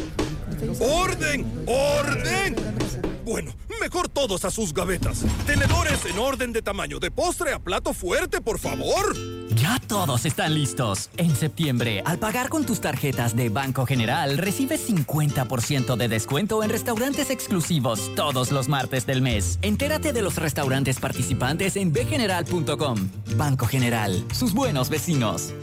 ¡Orden! 0.79 1.45
¡Orden! 1.65 2.55
Bueno, 3.25 3.51
mejor 3.79 4.09
todos 4.09 4.45
a 4.45 4.51
sus 4.51 4.73
gavetas. 4.73 5.23
Tenedores 5.45 6.05
en 6.05 6.19
orden 6.19 6.53
de 6.53 6.61
tamaño, 6.61 6.99
de 6.99 7.11
postre 7.11 7.53
a 7.53 7.59
plato 7.59 7.93
fuerte, 7.93 8.41
por 8.41 8.59
favor. 8.59 9.15
Ya 9.55 9.79
todos 9.87 10.25
están 10.25 10.53
listos. 10.53 11.09
En 11.17 11.35
septiembre, 11.35 12.01
al 12.05 12.19
pagar 12.19 12.49
con 12.49 12.65
tus 12.65 12.81
tarjetas 12.81 13.35
de 13.35 13.49
Banco 13.49 13.85
General, 13.85 14.37
recibes 14.37 14.89
50% 14.89 15.95
de 15.95 16.07
descuento 16.07 16.63
en 16.63 16.69
restaurantes 16.69 17.29
exclusivos 17.29 18.11
todos 18.15 18.51
los 18.51 18.69
martes 18.69 19.05
del 19.05 19.21
mes. 19.21 19.59
Entérate 19.61 20.13
de 20.13 20.21
los 20.21 20.35
restaurantes 20.35 20.99
participantes 20.99 21.75
en 21.75 21.91
bgeneral.com. 21.91 23.09
Banco 23.35 23.65
General, 23.65 24.25
sus 24.33 24.53
buenos 24.53 24.89
vecinos. 24.89 25.53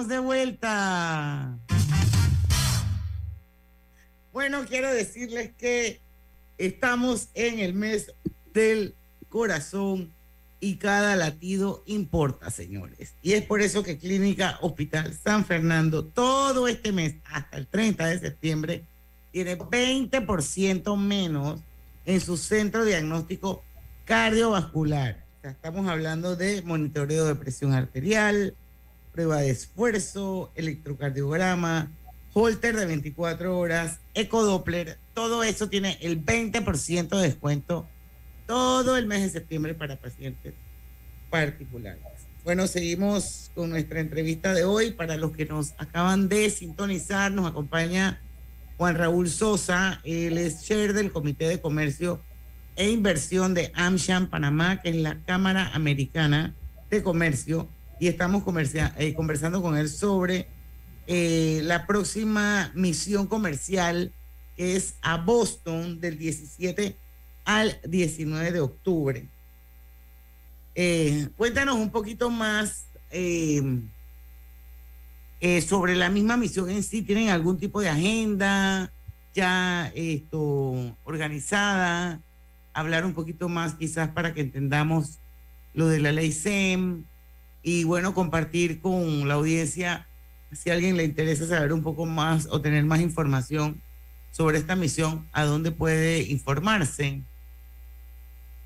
Estamos 0.00 0.08
de 0.08 0.18
vuelta. 0.18 1.58
Bueno, 4.32 4.64
quiero 4.66 4.92
decirles 4.92 5.52
que 5.58 6.00
estamos 6.58 7.28
en 7.34 7.58
el 7.58 7.74
mes 7.74 8.12
del 8.54 8.94
corazón 9.28 10.12
y 10.60 10.76
cada 10.76 11.16
latido 11.16 11.82
importa, 11.86 12.50
señores. 12.50 13.14
Y 13.22 13.32
es 13.32 13.42
por 13.44 13.60
eso 13.60 13.82
que 13.82 13.98
Clínica 13.98 14.58
Hospital 14.62 15.12
San 15.14 15.44
Fernando 15.44 16.04
todo 16.06 16.68
este 16.68 16.92
mes 16.92 17.16
hasta 17.24 17.58
el 17.58 17.66
30 17.66 18.06
de 18.06 18.18
septiembre 18.20 18.84
tiene 19.32 19.58
20% 19.58 20.96
menos 20.96 21.60
en 22.06 22.20
su 22.20 22.36
centro 22.36 22.84
diagnóstico 22.84 23.62
cardiovascular 24.04 25.30
estamos 25.48 25.88
hablando 25.88 26.36
de 26.36 26.62
monitoreo 26.62 27.24
de 27.24 27.34
presión 27.34 27.72
arterial, 27.72 28.54
prueba 29.20 29.42
de 29.42 29.50
esfuerzo, 29.50 30.50
electrocardiograma, 30.54 31.92
holter 32.32 32.74
de 32.74 32.86
24 32.86 33.58
horas, 33.58 34.00
ecodoppler, 34.14 34.96
todo 35.12 35.44
eso 35.44 35.68
tiene 35.68 35.98
el 36.00 36.24
20% 36.24 37.08
de 37.10 37.22
descuento 37.22 37.86
todo 38.46 38.96
el 38.96 39.06
mes 39.06 39.20
de 39.20 39.28
septiembre 39.28 39.74
para 39.74 39.96
pacientes 39.96 40.54
particulares. 41.28 42.02
Bueno, 42.44 42.66
seguimos 42.66 43.50
con 43.54 43.68
nuestra 43.68 44.00
entrevista 44.00 44.54
de 44.54 44.64
hoy. 44.64 44.92
Para 44.92 45.18
los 45.18 45.32
que 45.32 45.44
nos 45.44 45.74
acaban 45.76 46.30
de 46.30 46.48
sintonizar, 46.48 47.30
nos 47.30 47.46
acompaña 47.46 48.22
Juan 48.78 48.94
Raúl 48.94 49.28
Sosa, 49.28 50.00
él 50.02 50.38
es 50.38 50.64
chair 50.64 50.94
del 50.94 51.12
Comité 51.12 51.46
de 51.46 51.60
Comercio 51.60 52.22
e 52.74 52.88
Inversión 52.88 53.52
de 53.52 53.70
AmSham 53.74 54.30
Panamá, 54.30 54.80
que 54.80 54.88
es 54.88 54.96
la 54.96 55.22
Cámara 55.24 55.72
Americana 55.74 56.54
de 56.88 57.02
Comercio, 57.02 57.68
y 58.00 58.08
estamos 58.08 58.42
eh, 58.96 59.14
conversando 59.14 59.60
con 59.60 59.76
él 59.76 59.88
sobre 59.90 60.48
eh, 61.06 61.60
la 61.64 61.86
próxima 61.86 62.72
misión 62.74 63.26
comercial 63.26 64.12
que 64.56 64.74
es 64.74 64.94
a 65.02 65.18
Boston 65.18 66.00
del 66.00 66.18
17 66.18 66.96
al 67.44 67.78
19 67.86 68.52
de 68.52 68.60
octubre. 68.60 69.28
Eh, 70.74 71.28
cuéntanos 71.36 71.76
un 71.76 71.90
poquito 71.90 72.30
más 72.30 72.86
sobre 75.66 75.94
la 75.94 76.08
misma 76.08 76.36
misión 76.36 76.70
en 76.70 76.82
sí. 76.82 77.02
¿Tienen 77.02 77.28
algún 77.28 77.58
tipo 77.58 77.80
de 77.82 77.90
agenda 77.90 78.92
ya 79.34 79.92
esto 79.94 80.96
organizada? 81.04 82.22
Hablar 82.72 83.04
un 83.04 83.12
poquito 83.12 83.48
más 83.48 83.74
quizás 83.74 84.08
para 84.10 84.32
que 84.32 84.40
entendamos 84.40 85.18
lo 85.74 85.86
de 85.88 86.00
la 86.00 86.12
ley 86.12 86.32
SEM 86.32 87.04
y 87.62 87.84
bueno, 87.84 88.14
compartir 88.14 88.80
con 88.80 89.28
la 89.28 89.34
audiencia 89.34 90.06
si 90.52 90.70
a 90.70 90.74
alguien 90.74 90.96
le 90.96 91.04
interesa 91.04 91.46
saber 91.46 91.72
un 91.72 91.82
poco 91.82 92.06
más 92.06 92.48
o 92.50 92.60
tener 92.60 92.84
más 92.84 93.00
información 93.00 93.80
sobre 94.30 94.58
esta 94.58 94.76
misión, 94.76 95.26
a 95.32 95.44
dónde 95.44 95.70
puede 95.70 96.22
informarse. 96.22 97.22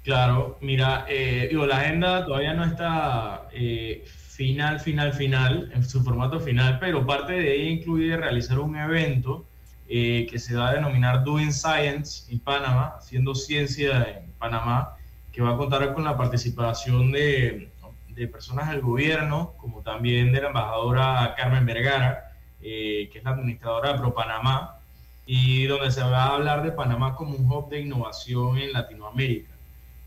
Claro, 0.02 0.58
mira, 0.60 1.06
eh, 1.08 1.48
digo, 1.50 1.66
la 1.66 1.78
agenda 1.80 2.26
todavía 2.26 2.52
no 2.52 2.64
está 2.64 3.48
eh, 3.52 4.04
final, 4.06 4.80
final, 4.80 5.14
final, 5.14 5.70
en 5.74 5.82
su 5.82 6.02
formato 6.02 6.38
final, 6.40 6.78
pero 6.78 7.06
parte 7.06 7.32
de 7.32 7.54
ella 7.54 7.70
incluye 7.70 8.16
realizar 8.16 8.58
un 8.58 8.76
evento 8.76 9.46
eh, 9.88 10.26
que 10.30 10.38
se 10.38 10.54
va 10.56 10.68
a 10.68 10.74
denominar 10.74 11.24
Doing 11.24 11.52
Science 11.52 12.30
en 12.30 12.38
Panamá, 12.40 12.94
haciendo 12.98 13.34
ciencia 13.34 14.02
en 14.02 14.30
Panamá, 14.32 14.96
que 15.32 15.40
va 15.40 15.54
a 15.54 15.56
contar 15.56 15.94
con 15.94 16.04
la 16.04 16.16
participación 16.16 17.10
de, 17.10 17.70
de 18.14 18.28
personas 18.28 18.70
del 18.70 18.80
gobierno, 18.80 19.54
como 19.58 19.82
también 19.82 20.32
de 20.32 20.40
la 20.40 20.48
embajadora 20.48 21.34
Carmen 21.36 21.66
Vergara, 21.66 22.32
que 22.60 23.10
es 23.12 23.24
la 23.24 23.30
administradora 23.30 23.92
de 23.92 23.98
Pro 23.98 24.14
Panamá, 24.14 24.78
y 25.26 25.64
donde 25.64 25.90
se 25.90 26.02
va 26.02 26.24
a 26.24 26.34
hablar 26.34 26.62
de 26.62 26.72
Panamá 26.72 27.14
como 27.14 27.36
un 27.36 27.50
hub 27.50 27.68
de 27.70 27.80
innovación 27.80 28.58
en 28.58 28.72
Latinoamérica. 28.72 29.52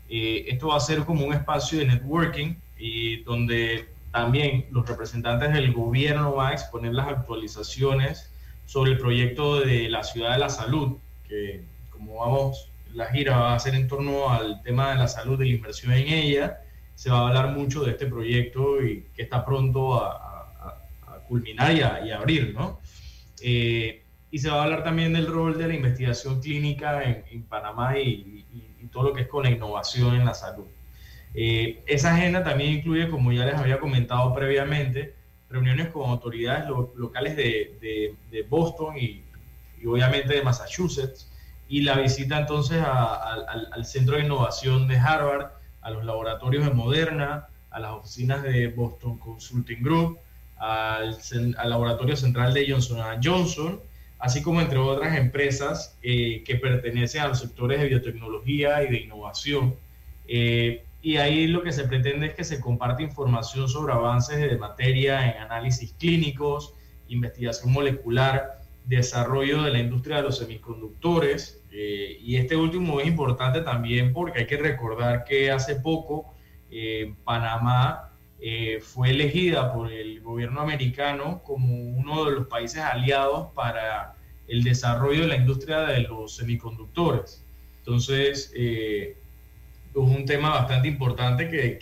Eh, 0.08 0.46
esto 0.48 0.68
va 0.68 0.76
a 0.76 0.80
ser 0.80 1.04
como 1.04 1.24
un 1.26 1.34
espacio 1.34 1.78
de 1.80 1.86
networking 1.86 2.54
y 2.78 3.22
donde 3.24 3.88
también 4.10 4.66
los 4.70 4.88
representantes 4.88 5.52
del 5.52 5.72
gobierno 5.72 6.34
van 6.34 6.52
a 6.52 6.54
exponer 6.54 6.94
las 6.94 7.08
actualizaciones 7.08 8.32
sobre 8.64 8.92
el 8.92 8.98
proyecto 8.98 9.60
de 9.60 9.88
la 9.88 10.02
ciudad 10.04 10.32
de 10.32 10.38
la 10.38 10.48
salud, 10.48 10.96
que 11.28 11.62
como 11.90 12.16
vamos, 12.20 12.70
la 12.94 13.06
gira 13.06 13.36
va 13.36 13.54
a 13.54 13.58
ser 13.58 13.74
en 13.74 13.86
torno 13.86 14.30
al 14.30 14.62
tema 14.62 14.90
de 14.90 14.96
la 14.96 15.08
salud, 15.08 15.38
de 15.38 15.44
la 15.44 15.50
inversión 15.50 15.92
en 15.92 16.08
ella. 16.08 16.60
Se 16.98 17.10
va 17.10 17.20
a 17.20 17.28
hablar 17.28 17.56
mucho 17.56 17.84
de 17.84 17.92
este 17.92 18.06
proyecto 18.06 18.82
y 18.82 19.06
que 19.14 19.22
está 19.22 19.44
pronto 19.44 20.02
a, 20.02 20.24
culminar 21.28 21.72
y 21.72 21.80
a, 22.10 22.16
abrir, 22.16 22.52
¿no? 22.52 22.80
Eh, 23.40 24.02
y 24.32 24.38
se 24.40 24.50
va 24.50 24.62
a 24.62 24.64
hablar 24.64 24.82
también 24.82 25.12
del 25.12 25.28
rol 25.28 25.56
de 25.56 25.68
la 25.68 25.74
investigación 25.74 26.40
clínica 26.40 27.04
en, 27.04 27.44
Panamá 27.44 27.96
y, 28.00 28.44
todo 28.90 29.10
lo 29.10 29.12
que 29.12 29.20
es 29.22 29.28
con 29.28 29.44
la 29.44 29.50
innovación 29.50 30.16
en 30.16 30.24
la 30.24 30.34
salud. 30.34 30.66
Eh, 31.34 31.84
esa 31.86 32.16
agenda 32.16 32.42
también 32.42 32.72
incluye, 32.72 33.08
como 33.08 33.30
ya 33.30 33.44
les 33.44 33.54
había 33.54 33.78
comentado 33.78 34.34
previamente, 34.34 35.14
reuniones 35.48 35.90
con 35.90 36.10
autoridades 36.10 36.68
locales 36.96 37.36
de, 37.36 38.44
Boston 38.48 38.96
y, 38.98 39.22
obviamente 39.86 40.34
de 40.34 40.42
Massachusetts, 40.42 41.30
y 41.68 41.82
la 41.82 41.96
visita 42.00 42.40
entonces 42.40 42.82
al, 42.82 43.84
Centro 43.84 44.16
de 44.16 44.24
Innovación 44.24 44.88
de 44.88 44.96
Harvard, 44.96 45.57
a 45.88 45.90
los 45.90 46.04
laboratorios 46.04 46.64
de 46.64 46.70
Moderna, 46.72 47.48
a 47.70 47.80
las 47.80 47.92
oficinas 47.92 48.42
de 48.42 48.68
Boston 48.68 49.18
Consulting 49.18 49.82
Group, 49.82 50.18
al, 50.58 51.16
laboratorio 51.64 52.16
central 52.16 52.52
de 52.52 52.70
Johnson 52.70 52.98
Johnson, 53.22 53.80
así 54.18 54.42
como 54.42 54.60
entre 54.60 54.78
otras 54.78 55.16
empresas 55.16 55.96
eh, 56.02 56.42
que 56.44 56.56
pertenecen 56.56 57.22
a 57.22 57.28
los 57.28 57.38
sectores 57.40 57.80
de 57.80 57.88
biotecnología 57.88 58.82
y 58.82 58.90
de 58.90 59.00
innovación. 59.00 59.76
Eh, 60.26 60.84
y 61.00 61.16
ahí 61.16 61.46
lo 61.46 61.62
que 61.62 61.72
se 61.72 61.84
pretende 61.84 62.26
es 62.26 62.34
que 62.34 62.44
se 62.44 62.60
comparte 62.60 63.02
información 63.02 63.68
sobre 63.68 63.92
avances 63.92 64.38
de 64.38 64.58
materia 64.58 65.30
en 65.30 65.42
análisis 65.42 65.94
clínicos, 65.98 66.74
investigación 67.08 67.72
molecular, 67.72 68.60
desarrollo 68.84 69.62
de 69.62 69.70
la 69.70 69.78
industria 69.78 70.16
de 70.16 70.22
los 70.24 70.38
semiconductores. 70.38 71.62
Eh, 71.80 72.18
y 72.20 72.36
este 72.36 72.56
último 72.56 73.00
es 73.00 73.06
importante 73.06 73.60
también 73.60 74.12
porque 74.12 74.40
hay 74.40 74.46
que 74.46 74.56
recordar 74.56 75.24
que 75.24 75.50
hace 75.50 75.76
poco 75.76 76.34
Panamá 77.24 78.10
fue 78.82 79.10
elegida 79.10 79.72
por 79.72 79.90
el 79.90 80.20
gobierno 80.20 80.60
americano 80.60 81.42
como 81.42 81.74
uno 81.74 82.24
de 82.26 82.32
los 82.32 82.46
países 82.46 82.82
aliados 82.82 83.52
para 83.54 84.18
el 84.48 84.64
desarrollo 84.64 85.20
de 85.20 85.28
la 85.28 85.36
industria 85.36 85.80
de 85.80 86.00
los 86.00 86.36
semiconductores. 86.36 87.44
Entonces, 87.78 88.52
eh, 88.56 89.16
es 89.90 89.96
un 89.96 90.24
tema 90.24 90.50
bastante 90.50 90.88
importante 90.88 91.48
que, 91.48 91.78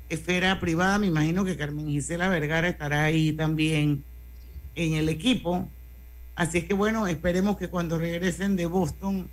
esfera 0.09 0.59
privada. 0.59 0.99
Me 0.99 1.07
imagino 1.07 1.45
que 1.45 1.57
Carmen 1.57 1.87
Gisela 1.87 2.29
Vergara 2.29 2.67
estará 2.67 3.03
ahí 3.03 3.31
también 3.31 4.03
en 4.75 4.93
el 4.93 5.09
equipo. 5.09 5.69
Así 6.35 6.59
es 6.59 6.65
que 6.65 6.73
bueno, 6.73 7.07
esperemos 7.07 7.57
que 7.57 7.69
cuando 7.69 7.97
regresen 7.97 8.55
de 8.55 8.65
Boston, 8.65 9.29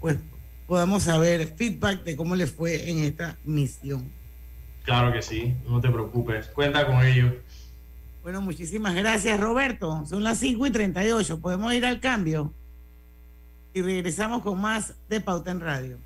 pues 0.00 0.18
podamos 0.66 1.04
saber 1.04 1.54
feedback 1.56 2.02
de 2.04 2.16
cómo 2.16 2.36
les 2.36 2.50
fue 2.50 2.90
en 2.90 2.98
esta 2.98 3.38
misión. 3.44 4.12
Claro 4.82 5.12
que 5.12 5.22
sí, 5.22 5.54
no 5.68 5.80
te 5.80 5.88
preocupes, 5.90 6.48
cuenta 6.48 6.86
con 6.86 7.04
ello. 7.04 7.34
Bueno, 8.22 8.40
muchísimas 8.42 8.94
gracias 8.94 9.38
Roberto. 9.38 10.04
Son 10.06 10.22
las 10.22 10.38
5 10.38 10.66
y 10.66 10.70
38, 10.70 11.40
podemos 11.40 11.72
ir 11.72 11.86
al 11.86 12.00
cambio 12.00 12.52
y 13.72 13.82
regresamos 13.82 14.42
con 14.42 14.60
más 14.60 14.94
de 15.08 15.20
Pauta 15.20 15.50
en 15.50 15.60
Radio. 15.60 15.98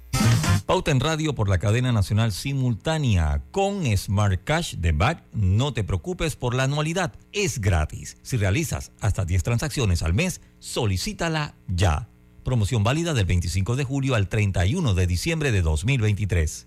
Pauta 0.63 0.91
en 0.91 1.01
Radio 1.01 1.35
por 1.35 1.49
la 1.49 1.59
cadena 1.59 1.93
nacional 1.93 2.33
simultánea 2.33 3.43
con 3.51 3.85
Smart 3.97 4.43
Cash 4.45 4.77
de 4.77 4.93
Back. 4.93 5.25
No 5.33 5.73
te 5.73 5.85
preocupes 5.85 6.37
por 6.37 6.55
la 6.55 6.65
anualidad, 6.65 7.13
es 7.33 7.61
gratis. 7.61 8.17
Si 8.23 8.37
realizas 8.37 8.93
hasta 9.01 9.25
10 9.25 9.43
transacciones 9.43 10.03
al 10.03 10.15
mes, 10.15 10.41
solicítala 10.59 11.55
ya. 11.69 12.09
Promoción 12.45 12.85
válida 12.85 13.15
del 13.15 13.27
25 13.27 13.77
de 13.77 13.85
julio 13.85 14.15
al 14.15 14.29
31 14.29 14.95
de 14.95 15.07
diciembre 15.07 15.53
de 15.53 15.63
2023. 15.63 16.67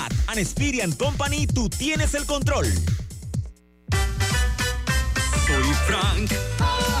and 0.27 0.39
Experian 0.39 0.91
Company, 0.93 1.47
tú 1.47 1.69
tienes 1.69 2.13
el 2.13 2.25
control. 2.25 2.65
Soy 5.47 5.73
Frank. 5.87 7.00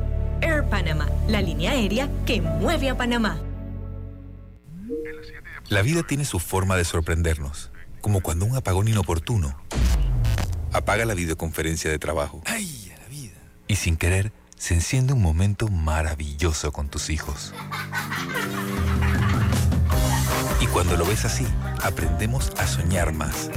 Air 0.41 0.63
Panama, 0.69 1.07
la 1.27 1.41
línea 1.41 1.71
aérea 1.71 2.09
que 2.25 2.41
mueve 2.41 2.89
a 2.89 2.97
Panamá. 2.97 3.39
La 5.69 5.81
vida 5.81 6.03
tiene 6.03 6.25
su 6.25 6.39
forma 6.39 6.75
de 6.75 6.83
sorprendernos, 6.83 7.71
como 8.01 8.21
cuando 8.21 8.45
un 8.45 8.55
apagón 8.55 8.87
inoportuno 8.87 9.55
apaga 10.73 11.05
la 11.05 11.13
videoconferencia 11.13 11.89
de 11.89 11.99
trabajo. 11.99 12.41
¡Ay, 12.45 12.91
a 12.95 13.01
la 13.01 13.07
vida! 13.07 13.35
Y 13.67 13.75
sin 13.75 13.97
querer, 13.97 14.31
se 14.57 14.73
enciende 14.73 15.13
un 15.13 15.21
momento 15.21 15.67
maravilloso 15.69 16.71
con 16.71 16.89
tus 16.89 17.09
hijos. 17.09 17.53
Y 20.59 20.67
cuando 20.67 20.97
lo 20.97 21.05
ves 21.05 21.25
así, 21.25 21.47
aprendemos 21.81 22.51
a 22.57 22.67
soñar 22.67 23.13
más. 23.13 23.49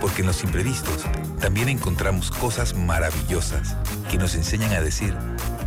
Porque 0.00 0.20
en 0.20 0.26
los 0.26 0.42
imprevistos 0.44 1.04
también 1.40 1.68
encontramos 1.68 2.30
cosas 2.30 2.74
maravillosas 2.74 3.76
que 4.10 4.18
nos 4.18 4.34
enseñan 4.34 4.72
a 4.72 4.80
decir 4.80 5.14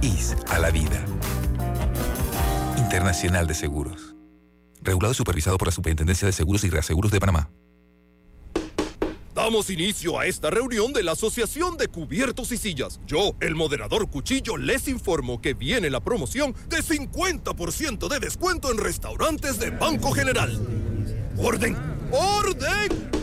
IS 0.02 0.36
a 0.50 0.60
la 0.60 0.72
vida. 0.72 1.04
Internacional 2.78 3.48
de 3.48 3.54
Seguros. 3.54 4.16
Regulado 4.82 5.14
y 5.14 5.16
supervisado 5.16 5.58
por 5.58 5.68
la 5.68 5.72
Superintendencia 5.72 6.26
de 6.26 6.32
Seguros 6.32 6.64
y 6.64 6.70
Reaseguros 6.70 7.12
de 7.12 7.20
Panamá. 7.20 7.50
Damos 9.34 9.72
inicio 9.72 10.20
a 10.20 10.28
esta 10.28 10.52
reunión 10.52 10.94
de 10.94 11.02
la 11.02 11.14
Asociación 11.14 11.76
de 11.76 11.88
Cubiertos 11.88 12.52
y 12.52 12.58
Sillas. 12.58 13.00
Yo, 13.08 13.36
el 13.40 13.56
moderador 13.56 14.08
Cuchillo, 14.08 14.58
les 14.58 14.88
informo 14.88 15.42
que 15.42 15.56
viene 15.56 15.90
la 15.90 16.02
promoción 16.02 16.54
de 16.70 16.78
50% 16.78 18.08
de 18.10 18.20
descuento 18.20 18.72
en 18.72 18.78
restaurantes 18.78 19.60
de 19.60 19.72
Banco 19.72 20.12
General. 20.12 20.56
¡Orden! 21.38 21.76
¡Orden! 22.12 23.23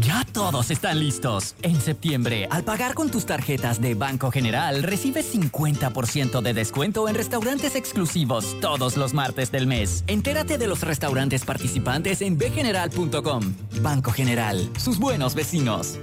Ya 0.00 0.24
todos 0.32 0.70
están 0.70 0.98
listos. 0.98 1.54
En 1.62 1.78
septiembre, 1.78 2.48
al 2.50 2.64
pagar 2.64 2.94
con 2.94 3.10
tus 3.10 3.26
tarjetas 3.26 3.80
de 3.82 3.94
Banco 3.94 4.30
General, 4.30 4.82
recibes 4.82 5.34
50% 5.34 6.40
de 6.40 6.54
descuento 6.54 7.06
en 7.08 7.14
restaurantes 7.14 7.74
exclusivos 7.74 8.58
todos 8.60 8.96
los 8.96 9.12
martes 9.12 9.52
del 9.52 9.66
mes. 9.66 10.04
Entérate 10.06 10.56
de 10.56 10.66
los 10.68 10.80
restaurantes 10.80 11.44
participantes 11.44 12.22
en 12.22 12.38
bgeneral.com. 12.38 13.54
Banco 13.82 14.12
General, 14.12 14.70
sus 14.78 14.98
buenos 14.98 15.34
vecinos. 15.34 15.98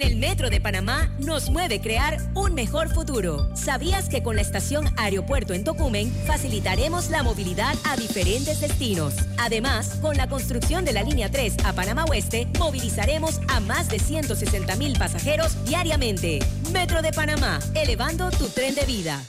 En 0.00 0.04
el 0.04 0.16
Metro 0.16 0.48
de 0.48 0.60
Panamá 0.60 1.10
nos 1.18 1.50
mueve 1.50 1.80
crear 1.80 2.18
un 2.34 2.54
mejor 2.54 2.88
futuro. 2.88 3.50
¿Sabías 3.56 4.08
que 4.08 4.22
con 4.22 4.36
la 4.36 4.42
estación 4.42 4.86
Aeropuerto 4.96 5.54
en 5.54 5.64
Tocumen 5.64 6.12
facilitaremos 6.24 7.10
la 7.10 7.24
movilidad 7.24 7.74
a 7.82 7.96
diferentes 7.96 8.60
destinos? 8.60 9.16
Además, 9.38 9.98
con 10.00 10.16
la 10.16 10.28
construcción 10.28 10.84
de 10.84 10.92
la 10.92 11.02
línea 11.02 11.32
3 11.32 11.56
a 11.64 11.72
Panamá 11.72 12.04
Oeste, 12.04 12.46
movilizaremos 12.60 13.40
a 13.48 13.58
más 13.58 13.88
de 13.88 13.98
160 13.98 14.76
mil 14.76 14.96
pasajeros 14.96 15.64
diariamente. 15.64 16.38
Metro 16.72 17.02
de 17.02 17.10
Panamá, 17.10 17.58
elevando 17.74 18.30
tu 18.30 18.46
tren 18.50 18.76
de 18.76 18.86
vida. 18.86 19.20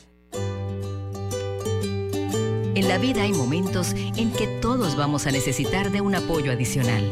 En 2.76 2.88
la 2.88 3.00
vida 3.00 3.24
hay 3.24 3.34
momentos 3.34 3.94
en 3.94 4.32
que 4.34 4.46
todos 4.62 4.96
vamos 4.96 5.26
a 5.26 5.32
necesitar 5.32 5.90
de 5.90 6.02
un 6.02 6.14
apoyo 6.14 6.52
adicional. 6.52 7.12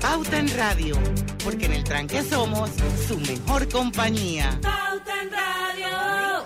Pauta 0.00 0.38
en 0.38 0.48
Radio, 0.56 0.96
porque 1.42 1.66
en 1.66 1.72
el 1.72 1.84
tranque 1.84 2.22
somos 2.22 2.70
su 3.06 3.18
mejor 3.18 3.68
compañía. 3.68 4.58
Pauta 4.62 5.22
en 5.22 5.30
Radio. 5.30 6.44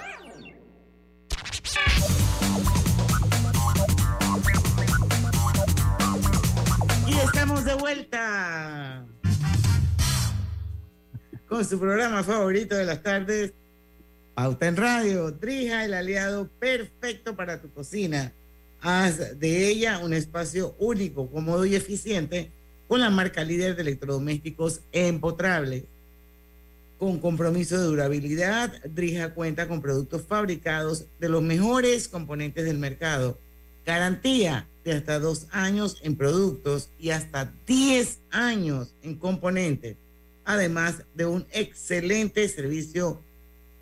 Y 7.06 7.12
estamos 7.12 7.64
de 7.64 7.74
vuelta 7.74 9.06
con 11.46 11.64
su 11.64 11.78
programa 11.78 12.24
favorito 12.24 12.74
de 12.74 12.84
las 12.86 13.02
tardes, 13.02 13.52
Pauta 14.34 14.66
en 14.66 14.76
Radio. 14.76 15.30
Drija, 15.30 15.84
el 15.84 15.92
aliado 15.92 16.48
perfecto 16.58 17.36
para 17.36 17.60
tu 17.60 17.70
cocina. 17.70 18.32
Haz 18.80 19.38
de 19.38 19.68
ella 19.68 19.98
un 19.98 20.14
espacio 20.14 20.74
único, 20.78 21.30
cómodo 21.30 21.66
y 21.66 21.74
eficiente 21.74 22.50
con 22.92 23.00
la 23.00 23.08
marca 23.08 23.42
líder 23.42 23.74
de 23.74 23.80
electrodomésticos 23.80 24.82
empotrables. 24.92 25.84
Con 26.98 27.20
compromiso 27.20 27.78
de 27.78 27.86
durabilidad, 27.86 28.70
Drija 28.84 29.32
cuenta 29.32 29.66
con 29.66 29.80
productos 29.80 30.26
fabricados 30.28 31.06
de 31.18 31.30
los 31.30 31.42
mejores 31.42 32.06
componentes 32.06 32.66
del 32.66 32.76
mercado. 32.76 33.38
Garantía 33.86 34.68
de 34.84 34.92
hasta 34.92 35.18
dos 35.18 35.46
años 35.52 36.00
en 36.02 36.16
productos 36.16 36.90
y 36.98 37.12
hasta 37.12 37.50
10 37.66 38.18
años 38.30 38.94
en 39.00 39.16
componentes, 39.16 39.96
además 40.44 41.02
de 41.14 41.24
un 41.24 41.46
excelente 41.50 42.46
servicio 42.46 43.22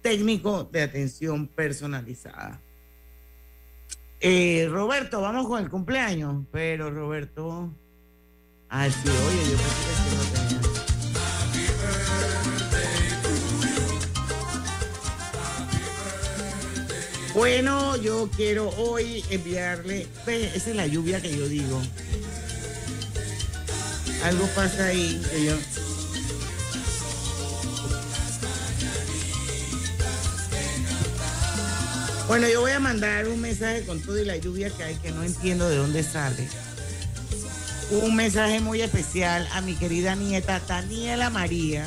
técnico 0.02 0.68
de 0.70 0.82
atención 0.82 1.48
personalizada. 1.48 2.60
Eh, 4.20 4.68
Roberto, 4.70 5.20
vamos 5.20 5.48
con 5.48 5.60
el 5.60 5.68
cumpleaños, 5.68 6.44
pero 6.52 6.92
Roberto 6.92 7.72
Ah, 8.72 8.88
sí, 8.88 9.08
oye, 9.08 9.50
yo 9.50 9.56
pensé 9.56 9.90
que 10.04 10.14
no 10.14 10.22
tenía. 10.32 10.60
Bueno, 17.34 17.96
yo 17.96 18.30
quiero 18.36 18.68
hoy 18.68 19.24
enviarle, 19.28 20.06
esa 20.24 20.70
es 20.70 20.76
la 20.76 20.86
lluvia 20.86 21.20
que 21.20 21.36
yo 21.36 21.48
digo. 21.48 21.82
Algo 24.22 24.46
pasa 24.54 24.86
ahí 24.86 25.20
que. 25.32 25.58
Bueno, 32.28 32.48
yo 32.48 32.60
voy 32.60 32.70
a 32.70 32.78
mandar 32.78 33.26
un 33.26 33.40
mensaje 33.40 33.84
con 33.84 34.00
todo 34.00 34.16
y 34.16 34.24
la 34.24 34.36
lluvia 34.36 34.70
que 34.70 34.84
hay 34.84 34.94
que 34.94 35.10
no 35.10 35.24
entiendo 35.24 35.68
de 35.68 35.74
dónde 35.76 36.04
sale 36.04 36.46
un 37.90 38.14
mensaje 38.14 38.60
muy 38.60 38.82
especial 38.82 39.48
a 39.52 39.60
mi 39.60 39.74
querida 39.74 40.14
nieta 40.14 40.60
Daniela 40.66 41.28
María, 41.28 41.84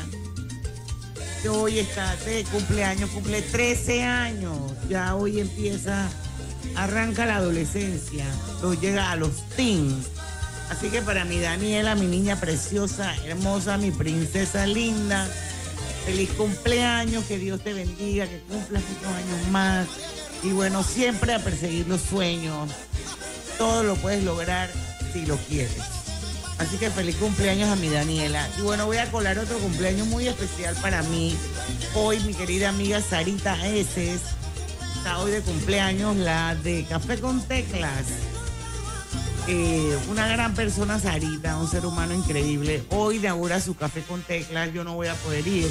que 1.42 1.50
hoy 1.50 1.80
está 1.80 2.16
de 2.18 2.44
cumpleaños, 2.46 3.10
cumple 3.12 3.42
13 3.42 4.04
años, 4.04 4.58
ya 4.90 5.16
hoy 5.16 5.40
empieza, 5.40 6.10
arranca 6.76 7.26
la 7.26 7.38
adolescencia, 7.38 8.26
lo 8.62 8.74
llega 8.74 9.12
a 9.12 9.16
los 9.16 9.48
teens. 9.56 10.08
Así 10.70 10.90
que 10.90 11.02
para 11.02 11.24
mi 11.26 11.40
Daniela, 11.40 11.96
mi 11.96 12.08
niña 12.08 12.40
preciosa, 12.40 13.16
hermosa, 13.26 13.78
mi 13.78 13.92
princesa 13.92 14.66
linda, 14.66 15.28
feliz 16.06 16.32
cumpleaños, 16.32 17.24
que 17.26 17.38
Dios 17.38 17.62
te 17.64 17.74
bendiga, 17.74 18.28
que 18.28 18.40
cumplas 18.42 18.82
muchos 18.90 19.08
años 19.08 19.48
más. 19.52 19.88
Y 20.42 20.52
bueno, 20.52 20.84
siempre 20.84 21.34
a 21.34 21.40
perseguir 21.40 21.88
los 21.88 22.02
sueños. 22.02 22.70
Todo 23.58 23.84
lo 23.84 23.96
puedes 23.96 24.24
lograr 24.24 24.70
si 25.14 25.26
lo 25.26 25.38
quieres. 25.38 25.78
Así 26.58 26.78
que 26.78 26.90
feliz 26.90 27.16
cumpleaños 27.16 27.70
a 27.70 27.76
mi 27.76 27.90
Daniela. 27.90 28.48
Y 28.58 28.62
bueno, 28.62 28.86
voy 28.86 28.98
a 28.98 29.10
colar 29.12 29.38
otro 29.38 29.58
cumpleaños 29.60 30.08
muy 30.08 30.28
especial 30.28 30.76
para 30.82 31.04
mí. 31.04 31.36
Hoy 31.94 32.20
mi 32.22 32.34
querida 32.34 32.70
amiga 32.70 33.02
Sarita 33.02 33.56
Eses 33.68 34.22
está 34.98 35.20
hoy 35.20 35.32
de 35.32 35.42
cumpleaños, 35.42 36.16
la 36.16 36.56
de 36.56 36.86
Café 36.88 37.20
con 37.20 37.42
Teclas. 37.42 38.06
Eh, 39.48 39.98
una 40.10 40.28
gran 40.28 40.54
persona, 40.54 41.00
Sarita, 41.00 41.58
un 41.58 41.70
ser 41.70 41.86
humano 41.86 42.14
increíble. 42.14 42.84
Hoy 42.90 43.18
inaugura 43.18 43.60
su 43.60 43.76
Café 43.76 44.02
con 44.02 44.22
Teclas. 44.22 44.74
Yo 44.74 44.84
no 44.84 44.94
voy 44.94 45.08
a 45.08 45.16
poder 45.16 45.46
ir. 45.48 45.70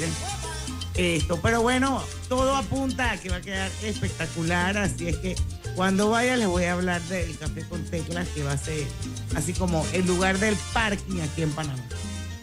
Esto, 0.95 1.39
pero 1.41 1.63
bueno, 1.63 2.03
todo 2.29 2.55
apunta 2.55 3.11
a 3.11 3.17
que 3.17 3.29
va 3.29 3.37
a 3.37 3.41
quedar 3.41 3.71
espectacular. 3.81 4.77
Así 4.77 5.07
es 5.07 5.17
que 5.17 5.35
cuando 5.75 6.09
vaya 6.09 6.37
les 6.37 6.47
voy 6.47 6.63
a 6.65 6.73
hablar 6.73 7.01
del 7.03 7.37
café 7.37 7.63
con 7.67 7.83
teclas 7.85 8.27
que 8.29 8.43
va 8.43 8.53
a 8.53 8.57
ser 8.57 8.85
así 9.35 9.53
como 9.53 9.85
el 9.93 10.05
lugar 10.05 10.37
del 10.37 10.55
parking 10.73 11.21
aquí 11.21 11.41
en 11.41 11.51
Panamá. 11.51 11.83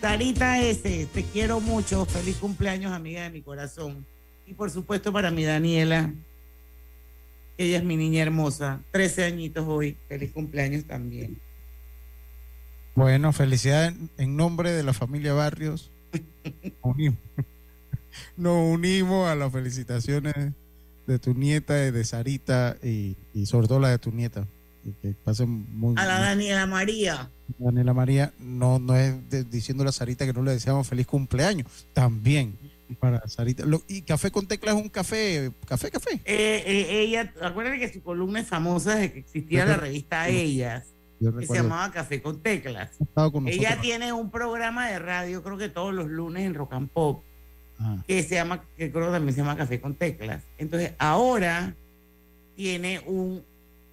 Sarita 0.00 0.60
S, 0.62 1.08
te 1.12 1.24
quiero 1.24 1.60
mucho. 1.60 2.06
Feliz 2.06 2.36
cumpleaños, 2.36 2.92
amiga 2.92 3.22
de 3.22 3.30
mi 3.30 3.42
corazón. 3.42 4.06
Y 4.46 4.54
por 4.54 4.70
supuesto 4.70 5.12
para 5.12 5.30
mi 5.30 5.44
Daniela. 5.44 6.12
Ella 7.58 7.78
es 7.78 7.84
mi 7.84 7.96
niña 7.96 8.22
hermosa. 8.22 8.80
13 8.92 9.24
añitos 9.24 9.66
hoy. 9.68 9.98
Feliz 10.08 10.32
cumpleaños 10.32 10.86
también. 10.86 11.40
Bueno, 12.94 13.32
felicidades 13.32 13.94
en 14.16 14.36
nombre 14.36 14.72
de 14.72 14.82
la 14.82 14.94
familia 14.94 15.34
Barrios. 15.34 15.92
Nos 18.36 18.74
unimos 18.74 19.28
a 19.28 19.34
las 19.34 19.52
felicitaciones 19.52 20.34
de 21.10 21.18
tu 21.18 21.34
nieta, 21.34 21.74
de 21.74 22.04
Sarita 22.04 22.76
y, 22.82 23.16
sobre 23.46 23.66
todo 23.66 23.80
la 23.80 23.90
de 23.90 23.98
tu 23.98 24.12
nieta. 24.12 24.46
que 25.02 25.14
pasen 25.24 25.66
muy, 25.76 25.94
a 25.98 26.06
la 26.06 26.20
Daniela 26.20 26.66
María. 26.66 27.30
Daniela 27.58 27.92
María, 27.92 28.32
no, 28.38 28.78
no 28.78 28.94
es 28.94 29.14
diciéndole 29.50 29.90
a 29.90 29.92
Sarita 29.92 30.24
que 30.24 30.32
no 30.32 30.42
le 30.42 30.52
deseamos 30.52 30.86
feliz 30.86 31.06
cumpleaños. 31.06 31.86
También 31.92 32.56
para 32.98 33.26
Sarita. 33.28 33.64
y 33.88 34.02
Café 34.02 34.30
con 34.30 34.46
Tecla 34.46 34.72
es 34.72 34.76
un 34.76 34.88
café, 34.88 35.50
café, 35.66 35.90
café. 35.90 36.14
Eh, 36.24 36.62
eh, 36.66 37.00
ella, 37.02 37.32
acuérdate 37.42 37.78
que 37.78 37.92
su 37.92 38.02
columna 38.02 38.40
es 38.40 38.46
famosa 38.46 38.94
desde 38.94 39.12
que 39.12 39.18
existía 39.20 39.64
la 39.64 39.76
revista 39.76 40.28
Ellas, 40.28 40.94
que 41.20 41.46
se 41.46 41.54
llamaba 41.54 41.90
Café 41.90 42.22
con 42.22 42.40
Teclas. 42.40 42.90
Ella 43.46 43.80
tiene 43.80 44.12
un 44.12 44.30
programa 44.30 44.88
de 44.88 44.98
radio, 44.98 45.42
creo 45.42 45.58
que 45.58 45.68
todos 45.68 45.92
los 45.92 46.06
lunes 46.06 46.46
en 46.46 46.54
Rock 46.54 46.72
and 46.72 46.90
Pop 46.90 47.24
que 48.06 48.22
se 48.22 48.34
llama, 48.34 48.64
que 48.76 48.90
creo 48.90 49.06
que 49.06 49.12
también 49.12 49.34
se 49.34 49.40
llama 49.40 49.56
Café 49.56 49.80
con 49.80 49.94
Teclas. 49.94 50.42
Entonces, 50.58 50.92
ahora 50.98 51.74
tiene 52.56 53.00
un, 53.06 53.42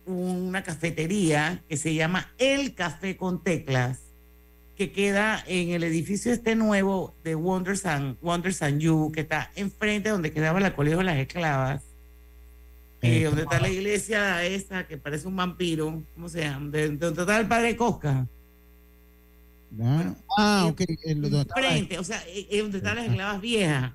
una 0.06 0.64
cafetería 0.64 1.64
que 1.70 1.78
se 1.78 1.94
llama 1.94 2.32
El 2.38 2.74
Café 2.74 3.16
con 3.18 3.44
Teclas, 3.44 4.00
que 4.76 4.92
queda 4.92 5.44
en 5.48 5.70
el 5.70 5.84
edificio 5.84 6.32
este 6.32 6.56
nuevo 6.56 7.16
de 7.24 7.36
Wonders 7.36 7.86
and, 7.86 8.18
Wonders 8.22 8.62
and 8.62 8.80
You, 8.80 9.12
que 9.14 9.22
está 9.22 9.52
enfrente 9.56 10.10
donde 10.10 10.32
quedaba 10.32 10.60
la 10.60 10.76
Colegio 10.76 11.00
de 11.00 11.04
las 11.06 11.18
Esclavas. 11.18 11.84
Eh, 13.04 13.26
donde 13.26 13.44
está 13.44 13.60
la 13.60 13.70
iglesia 13.70 14.44
esa 14.44 14.88
que 14.88 14.98
parece 14.98 15.28
un 15.28 15.36
vampiro, 15.36 16.02
¿cómo 16.16 16.30
se 16.30 16.42
llama? 16.42 16.72
donde 16.72 17.22
está 17.22 17.40
el 17.40 17.48
padre 17.48 17.76
Cosca 17.76 18.28
ah, 20.38 20.65
ok. 20.70 20.82
frente, 21.55 21.99
o 21.99 22.03
sea, 22.03 22.18
es 22.28 22.47
eh, 22.49 22.61
donde 22.61 22.78
están 22.78 22.95
las 22.95 23.05
esclavas 23.07 23.41
viejas. 23.41 23.93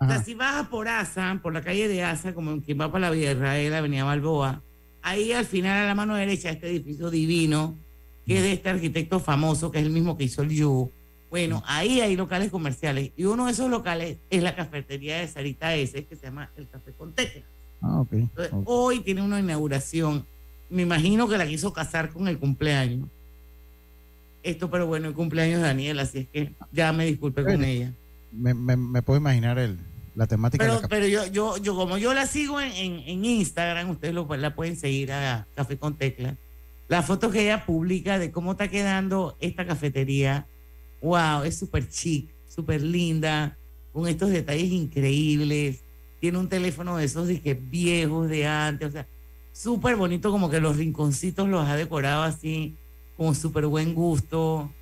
O 0.00 0.06
sea, 0.06 0.22
si 0.22 0.34
bajas 0.34 0.68
por 0.68 0.88
Asa, 0.88 1.40
por 1.42 1.52
la 1.52 1.62
calle 1.62 1.88
de 1.88 2.04
Asa, 2.04 2.32
como 2.32 2.62
quien 2.62 2.80
va 2.80 2.92
para 2.92 3.08
la 3.08 3.10
Vía 3.10 3.32
Israel, 3.32 3.74
Avenida 3.74 4.04
Balboa, 4.04 4.62
ahí 5.02 5.32
al 5.32 5.44
final 5.44 5.76
a 5.76 5.86
la 5.86 5.94
mano 5.94 6.14
derecha 6.14 6.50
este 6.50 6.68
edificio 6.68 7.10
divino, 7.10 7.76
que 8.24 8.36
es 8.36 8.42
de 8.42 8.52
este 8.52 8.68
arquitecto 8.68 9.18
famoso, 9.18 9.70
que 9.72 9.78
es 9.78 9.86
el 9.86 9.90
mismo 9.90 10.16
que 10.16 10.24
hizo 10.24 10.42
el 10.42 10.50
Yu, 10.50 10.92
Bueno, 11.30 11.62
ahí 11.66 12.00
hay 12.00 12.14
locales 12.14 12.50
comerciales 12.50 13.10
y 13.16 13.24
uno 13.24 13.46
de 13.46 13.52
esos 13.52 13.68
locales 13.70 14.18
es 14.30 14.42
la 14.42 14.54
cafetería 14.54 15.18
de 15.18 15.28
Sarita 15.28 15.74
S, 15.74 16.04
que 16.04 16.14
se 16.14 16.26
llama 16.26 16.50
El 16.56 16.68
Café 16.68 16.92
con 16.92 17.12
Tecla. 17.12 17.42
Ah, 17.80 18.00
ok. 18.00 18.12
Entonces, 18.12 18.54
hoy 18.64 19.00
tiene 19.00 19.22
una 19.22 19.40
inauguración. 19.40 20.26
Me 20.70 20.82
imagino 20.82 21.28
que 21.28 21.38
la 21.38 21.46
quiso 21.46 21.72
casar 21.72 22.12
con 22.12 22.28
el 22.28 22.38
cumpleaños. 22.38 23.08
Esto, 24.42 24.70
pero 24.70 24.86
bueno, 24.86 25.08
el 25.08 25.14
cumpleaños 25.14 25.60
de 25.60 25.66
Daniela, 25.66 26.02
así 26.02 26.18
es 26.18 26.28
que 26.28 26.54
ya 26.72 26.92
me 26.92 27.06
disculpe 27.06 27.42
con 27.42 27.64
ella. 27.64 27.92
Me, 28.32 28.54
me, 28.54 28.76
me 28.76 29.02
puedo 29.02 29.18
imaginar 29.18 29.58
el, 29.58 29.78
la 30.14 30.26
temática 30.26 30.64
de 30.64 30.70
Pero, 30.70 30.82
la 30.82 30.88
pero 30.88 31.06
yo, 31.06 31.26
yo, 31.26 31.56
yo, 31.58 31.74
como 31.74 31.98
yo 31.98 32.14
la 32.14 32.26
sigo 32.26 32.60
en, 32.60 32.72
en, 32.72 32.98
en 33.06 33.24
Instagram, 33.24 33.90
ustedes 33.90 34.14
lo, 34.14 34.26
la 34.36 34.54
pueden 34.54 34.76
seguir 34.76 35.12
a 35.12 35.46
Café 35.54 35.76
con 35.76 35.96
Tecla. 35.96 36.36
La 36.88 37.02
foto 37.02 37.30
que 37.30 37.42
ella 37.42 37.66
publica 37.66 38.18
de 38.18 38.30
cómo 38.30 38.52
está 38.52 38.68
quedando 38.68 39.36
esta 39.40 39.66
cafetería, 39.66 40.46
wow, 41.02 41.42
es 41.44 41.58
súper 41.58 41.88
chic, 41.88 42.30
súper 42.48 42.82
linda, 42.82 43.58
con 43.92 44.08
estos 44.08 44.30
detalles 44.30 44.72
increíbles. 44.72 45.82
Tiene 46.20 46.38
un 46.38 46.48
teléfono 46.48 46.96
de 46.96 47.04
esos 47.04 47.28
dije, 47.28 47.54
viejos 47.54 48.28
de 48.28 48.46
antes, 48.46 48.88
o 48.88 48.92
sea, 48.92 49.06
súper 49.52 49.96
bonito, 49.96 50.30
como 50.30 50.50
que 50.50 50.60
los 50.60 50.76
rinconcitos 50.76 51.48
los 51.48 51.68
ha 51.68 51.76
decorado 51.76 52.22
así, 52.22 52.76
con 53.18 53.34
súper 53.34 53.66
buen 53.66 53.92
gusto. 53.94 54.72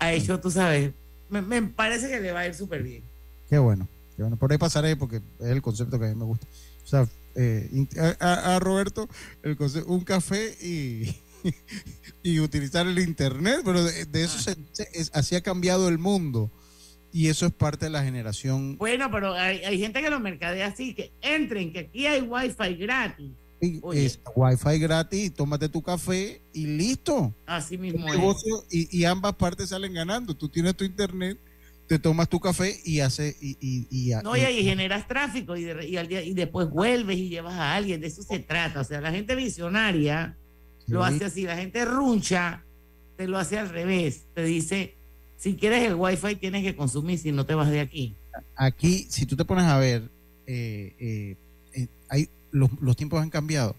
Ha 0.00 0.12
hecho, 0.12 0.40
tú 0.40 0.50
sabes, 0.50 0.90
me, 1.30 1.40
me 1.42 1.62
parece 1.62 2.08
que 2.08 2.18
le 2.20 2.32
va 2.32 2.40
a 2.40 2.46
ir 2.48 2.54
súper 2.54 2.82
bien. 2.82 3.04
Qué 3.48 3.58
bueno, 3.58 3.86
qué 4.16 4.22
bueno. 4.22 4.36
Por 4.36 4.50
ahí 4.50 4.58
pasaré 4.58 4.96
porque 4.96 5.18
es 5.38 5.46
el 5.46 5.62
concepto 5.62 6.00
que 6.00 6.06
a 6.06 6.08
mí 6.08 6.14
me 6.16 6.24
gusta. 6.24 6.46
O 6.82 6.86
sea, 6.88 7.06
eh, 7.36 7.86
a, 8.20 8.26
a- 8.26 8.56
a 8.56 8.58
Roberto, 8.58 9.08
el 9.44 9.56
concepto, 9.56 9.92
un 9.92 10.00
café 10.02 10.56
y, 10.60 11.14
y 12.22 12.40
utilizar 12.40 12.86
el 12.86 12.98
internet, 12.98 13.60
pero 13.64 13.84
de, 13.84 14.06
de 14.06 14.24
eso 14.24 14.38
se, 14.40 14.56
se- 14.72 14.88
es- 14.92 15.10
así 15.14 15.36
ha 15.36 15.40
cambiado 15.42 15.88
el 15.88 15.98
mundo. 15.98 16.50
Y 17.12 17.28
eso 17.28 17.46
es 17.46 17.52
parte 17.52 17.86
de 17.86 17.90
la 17.90 18.02
generación. 18.02 18.76
Bueno, 18.76 19.08
pero 19.12 19.34
hay, 19.34 19.58
hay 19.64 19.78
gente 19.78 20.02
que 20.02 20.10
lo 20.10 20.18
mercadea 20.18 20.66
así, 20.66 20.94
que 20.94 21.12
entren, 21.22 21.72
que 21.72 21.78
aquí 21.80 22.06
hay 22.06 22.22
wifi 22.22 22.74
gratis. 22.74 23.30
Es 23.94 24.20
wifi 24.34 24.78
gratis, 24.78 25.32
tómate 25.34 25.68
tu 25.68 25.82
café 25.82 26.40
y 26.52 26.66
listo. 26.66 27.34
Así 27.46 27.76
mismo 27.78 28.06
es. 28.08 28.18
y, 28.70 28.98
y 29.00 29.04
ambas 29.04 29.34
partes 29.34 29.68
salen 29.70 29.94
ganando. 29.94 30.34
Tú 30.36 30.48
tienes 30.48 30.74
tu 30.76 30.84
internet, 30.84 31.38
te 31.86 31.98
tomas 31.98 32.28
tu 32.28 32.40
café 32.40 32.80
y 32.84 33.00
hace 33.00 33.36
y, 33.40 33.56
y, 33.60 33.86
y- 33.90 34.12
No, 34.22 34.36
y 34.36 34.40
ahí 34.40 34.62
generas 34.64 35.06
tráfico 35.06 35.56
y, 35.56 35.64
de- 35.64 35.98
al 35.98 36.08
día- 36.08 36.22
y 36.22 36.32
después 36.34 36.68
vuelves 36.70 37.16
y 37.18 37.28
llevas 37.28 37.54
a 37.54 37.74
alguien. 37.74 38.00
De 38.00 38.06
eso 38.06 38.22
se 38.22 38.38
trata. 38.38 38.80
O 38.80 38.84
sea, 38.84 39.00
la 39.00 39.10
gente 39.12 39.34
visionaria 39.34 40.36
lo 40.86 41.04
hace 41.04 41.24
así. 41.26 41.42
La 41.44 41.56
gente 41.56 41.84
runcha 41.84 42.64
te 43.16 43.28
lo 43.28 43.38
hace 43.38 43.58
al 43.58 43.68
revés. 43.68 44.24
Te 44.34 44.44
dice, 44.44 44.94
si 45.36 45.56
quieres 45.56 45.82
el 45.84 45.94
wifi 45.94 46.36
tienes 46.36 46.62
que 46.64 46.74
consumir 46.74 47.18
si 47.18 47.32
no 47.32 47.44
te 47.46 47.54
vas 47.54 47.70
de 47.70 47.80
aquí. 47.80 48.16
aquí, 48.56 49.06
si 49.10 49.26
tú 49.26 49.36
te 49.36 49.44
pones 49.44 49.64
a 49.64 49.78
ver, 49.78 50.10
eh, 50.46 50.94
eh, 50.98 51.36
eh, 51.74 51.88
hay, 52.08 52.28
los, 52.54 52.96
tiempos 52.96 53.20
han 53.20 53.30
cambiado 53.30 53.76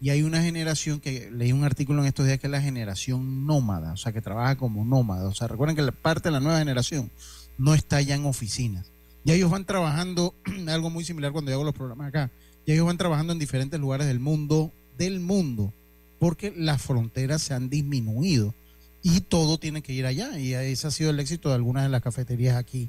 y 0.00 0.10
hay 0.10 0.22
una 0.22 0.42
generación 0.42 1.00
que 1.00 1.30
leí 1.30 1.52
un 1.52 1.64
artículo 1.64 2.02
en 2.02 2.08
estos 2.08 2.26
días 2.26 2.38
que 2.38 2.46
es 2.46 2.50
la 2.50 2.60
generación 2.60 3.46
nómada, 3.46 3.92
o 3.92 3.96
sea, 3.96 4.12
que 4.12 4.20
trabaja 4.20 4.56
como 4.56 4.84
nómada. 4.84 5.28
O 5.28 5.34
sea, 5.34 5.46
recuerden 5.46 5.76
que 5.76 5.82
la 5.82 5.92
parte 5.92 6.28
de 6.28 6.32
la 6.32 6.40
nueva 6.40 6.58
generación 6.58 7.10
no 7.58 7.74
está 7.74 8.00
ya 8.00 8.16
en 8.16 8.24
oficinas. 8.24 8.90
Ya 9.24 9.34
ellos 9.34 9.50
van 9.50 9.64
trabajando, 9.64 10.34
algo 10.68 10.90
muy 10.90 11.04
similar 11.04 11.30
cuando 11.30 11.50
yo 11.50 11.56
hago 11.56 11.64
los 11.64 11.74
programas 11.74 12.08
acá, 12.08 12.30
ya 12.66 12.74
ellos 12.74 12.86
van 12.86 12.98
trabajando 12.98 13.32
en 13.32 13.38
diferentes 13.38 13.78
lugares 13.78 14.08
del 14.08 14.18
mundo, 14.18 14.72
del 14.98 15.20
mundo, 15.20 15.72
porque 16.18 16.52
las 16.56 16.82
fronteras 16.82 17.42
se 17.42 17.54
han 17.54 17.70
disminuido 17.70 18.54
y 19.02 19.20
todo 19.20 19.58
tiene 19.58 19.82
que 19.82 19.92
ir 19.92 20.06
allá. 20.06 20.36
Y 20.38 20.54
ese 20.54 20.88
ha 20.88 20.90
sido 20.90 21.10
el 21.10 21.20
éxito 21.20 21.48
de 21.48 21.54
algunas 21.54 21.84
de 21.84 21.90
las 21.90 22.02
cafeterías 22.02 22.56
aquí 22.56 22.88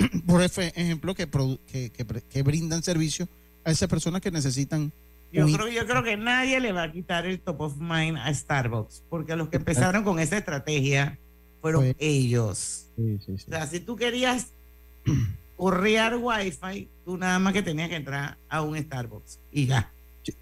por 0.26 0.42
ejemplo, 0.42 1.14
que, 1.14 1.28
que, 1.66 1.90
que 1.90 2.04
que 2.22 2.42
brindan 2.42 2.82
servicio 2.82 3.28
a 3.64 3.70
esas 3.70 3.88
personas 3.88 4.20
que 4.20 4.30
necesitan 4.30 4.92
Yo 5.32 5.46
creo, 5.46 5.68
yo 5.68 5.86
creo 5.86 6.02
que 6.02 6.16
nadie 6.16 6.58
le 6.60 6.72
va 6.72 6.84
a 6.84 6.92
quitar 6.92 7.26
el 7.26 7.40
top 7.40 7.60
of 7.60 7.76
mind 7.78 8.16
a 8.18 8.32
Starbucks, 8.34 9.04
porque 9.08 9.36
los 9.36 9.48
que 9.48 9.56
empezaron 9.58 10.02
con 10.04 10.18
esa 10.18 10.36
estrategia 10.38 11.18
fueron 11.60 11.82
Fue- 11.82 11.96
ellos. 11.98 12.86
Sí, 12.96 13.18
sí, 13.24 13.38
sí. 13.38 13.44
O 13.48 13.50
sea, 13.50 13.66
si 13.66 13.80
tú 13.80 13.96
querías 13.96 14.48
correar 15.56 16.16
wifi, 16.16 16.88
tú 17.04 17.16
nada 17.16 17.38
más 17.38 17.52
que 17.52 17.62
tenías 17.62 17.88
que 17.88 17.96
entrar 17.96 18.38
a 18.48 18.62
un 18.62 18.76
Starbucks 18.78 19.38
y 19.52 19.66
ya. 19.66 19.92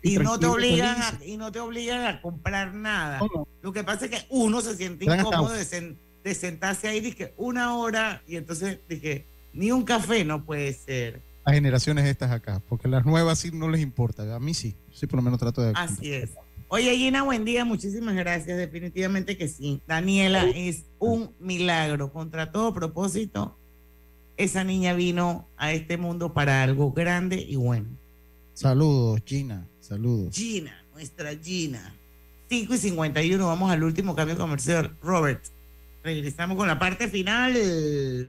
y 0.03 0.15
Y 0.15 0.19
no 0.19 0.39
te 0.39 0.47
obligan 0.47 1.01
a, 1.03 1.19
y 1.25 1.37
no 1.37 1.51
te 1.53 1.61
obligan 1.61 2.07
a 2.07 2.21
comprar 2.21 2.75
nada. 2.75 3.21
Lo 3.63 3.73
que 3.73 3.85
pasa 3.85 4.05
es 4.07 4.11
que 4.11 4.27
uno 4.31 4.61
se 4.61 4.77
siente 4.77 5.05
incómodo 5.05 5.47
hasta- 5.47 5.57
de, 5.57 5.65
sen- 5.65 5.97
de 6.25 6.35
sentarse 6.35 6.89
ahí 6.89 7.01
dije 7.01 7.35
una 7.37 7.77
hora 7.77 8.23
y 8.27 8.37
entonces 8.37 8.79
dije 8.89 9.27
ni 9.53 9.73
un 9.73 9.85
café 9.85 10.25
no 10.25 10.45
puede 10.45 10.73
ser. 10.73 11.21
Las 11.49 11.55
generaciones 11.55 12.05
estas 12.05 12.31
acá, 12.31 12.61
porque 12.69 12.89
las 12.89 13.07
nuevas 13.07 13.39
sí 13.39 13.51
no 13.51 13.71
les 13.71 13.81
importa. 13.81 14.37
A 14.37 14.39
mí 14.39 14.53
sí, 14.53 14.77
sí 14.93 15.07
por 15.07 15.17
lo 15.17 15.23
menos 15.23 15.41
trato 15.41 15.63
de... 15.63 15.73
Así 15.77 16.13
es. 16.13 16.33
Oye, 16.69 16.95
Gina, 16.95 17.23
buen 17.23 17.47
día. 17.47 17.65
Muchísimas 17.65 18.15
gracias. 18.17 18.59
Definitivamente 18.59 19.39
que 19.39 19.49
sí. 19.49 19.81
Daniela 19.87 20.45
es 20.45 20.85
un 20.99 21.33
milagro. 21.41 22.13
Contra 22.13 22.53
todo 22.53 22.75
propósito, 22.75 23.57
esa 24.37 24.63
niña 24.63 24.93
vino 24.93 25.49
a 25.57 25.73
este 25.73 25.97
mundo 25.97 26.35
para 26.35 26.63
algo 26.63 26.93
grande 26.93 27.37
y 27.41 27.57
bueno. 27.57 27.87
Saludos, 28.53 29.23
Gina, 29.25 29.67
saludos. 29.81 30.37
Gina, 30.37 30.85
nuestra 30.93 31.35
Gina. 31.35 31.95
5 32.51 32.75
y 32.75 32.77
51, 32.77 33.47
vamos 33.47 33.71
al 33.71 33.83
último 33.83 34.15
cambio 34.15 34.37
comercial. 34.37 34.95
Robert, 35.01 35.43
regresamos 36.05 36.59
con 36.59 36.69
la 36.69 36.79
parte 36.79 37.09
final. 37.09 38.29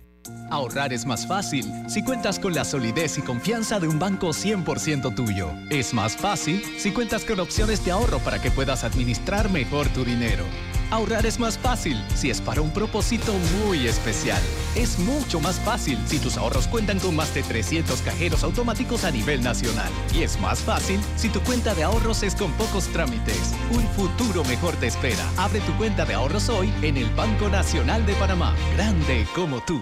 Ahorrar 0.49 0.91
es 0.91 1.05
más 1.05 1.25
fácil 1.25 1.65
si 1.87 2.03
cuentas 2.03 2.37
con 2.37 2.53
la 2.53 2.65
solidez 2.65 3.17
y 3.17 3.21
confianza 3.21 3.79
de 3.79 3.87
un 3.87 3.99
banco 3.99 4.29
100% 4.29 5.15
tuyo. 5.15 5.51
Es 5.69 5.93
más 5.93 6.15
fácil 6.15 6.61
si 6.77 6.91
cuentas 6.91 7.23
con 7.23 7.39
opciones 7.39 7.83
de 7.85 7.91
ahorro 7.91 8.19
para 8.19 8.41
que 8.41 8.51
puedas 8.51 8.83
administrar 8.83 9.49
mejor 9.49 9.87
tu 9.89 10.03
dinero. 10.03 10.43
Ahorrar 10.91 11.25
es 11.25 11.39
más 11.39 11.57
fácil 11.57 12.03
si 12.15 12.29
es 12.29 12.41
para 12.41 12.59
un 12.59 12.71
propósito 12.71 13.33
muy 13.65 13.87
especial. 13.87 14.41
Es 14.75 14.99
mucho 14.99 15.39
más 15.39 15.57
fácil 15.61 15.97
si 16.05 16.19
tus 16.19 16.35
ahorros 16.35 16.67
cuentan 16.67 16.99
con 16.99 17.15
más 17.15 17.33
de 17.33 17.43
300 17.43 18.01
cajeros 18.01 18.43
automáticos 18.43 19.05
a 19.05 19.11
nivel 19.11 19.41
nacional. 19.41 19.89
Y 20.13 20.23
es 20.23 20.37
más 20.41 20.59
fácil 20.59 20.99
si 21.15 21.29
tu 21.29 21.39
cuenta 21.41 21.73
de 21.75 21.83
ahorros 21.83 22.23
es 22.23 22.35
con 22.35 22.51
pocos 22.53 22.87
trámites. 22.89 23.53
Un 23.71 23.87
futuro 23.95 24.43
mejor 24.43 24.75
te 24.75 24.87
espera. 24.87 25.23
Abre 25.37 25.61
tu 25.61 25.71
cuenta 25.77 26.05
de 26.05 26.13
ahorros 26.13 26.49
hoy 26.49 26.73
en 26.81 26.97
el 26.97 27.09
Banco 27.15 27.47
Nacional 27.47 28.05
de 28.05 28.13
Panamá. 28.15 28.53
Grande 28.75 29.25
como 29.33 29.61
tú. 29.61 29.81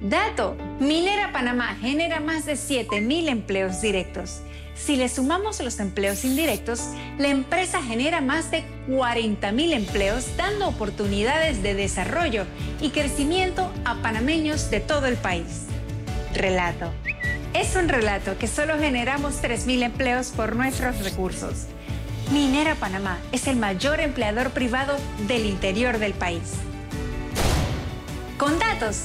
Dato, 0.00 0.56
Minera 0.78 1.32
Panamá 1.32 1.74
genera 1.80 2.20
más 2.20 2.44
de 2.44 2.52
7.000 2.52 3.28
empleos 3.28 3.80
directos. 3.80 4.42
Si 4.74 4.96
le 4.96 5.08
sumamos 5.08 5.60
los 5.60 5.80
empleos 5.80 6.24
indirectos, 6.24 6.80
la 7.16 7.28
empresa 7.28 7.82
genera 7.82 8.20
más 8.20 8.50
de 8.50 8.62
40.000 8.88 9.72
empleos, 9.72 10.36
dando 10.36 10.68
oportunidades 10.68 11.62
de 11.62 11.74
desarrollo 11.74 12.44
y 12.82 12.90
crecimiento 12.90 13.72
a 13.86 13.94
panameños 14.02 14.70
de 14.70 14.80
todo 14.80 15.06
el 15.06 15.16
país. 15.16 15.64
Relato. 16.34 16.92
Es 17.54 17.74
un 17.74 17.88
relato 17.88 18.36
que 18.36 18.48
solo 18.48 18.78
generamos 18.78 19.42
3.000 19.42 19.82
empleos 19.82 20.28
por 20.28 20.56
nuestros 20.56 21.02
recursos. 21.02 21.68
Minera 22.30 22.74
Panamá 22.74 23.18
es 23.32 23.46
el 23.46 23.56
mayor 23.56 24.00
empleador 24.00 24.50
privado 24.50 24.98
del 25.26 25.46
interior 25.46 25.98
del 25.98 26.12
país. 26.12 26.52
Con 28.36 28.58
datos, 28.58 29.04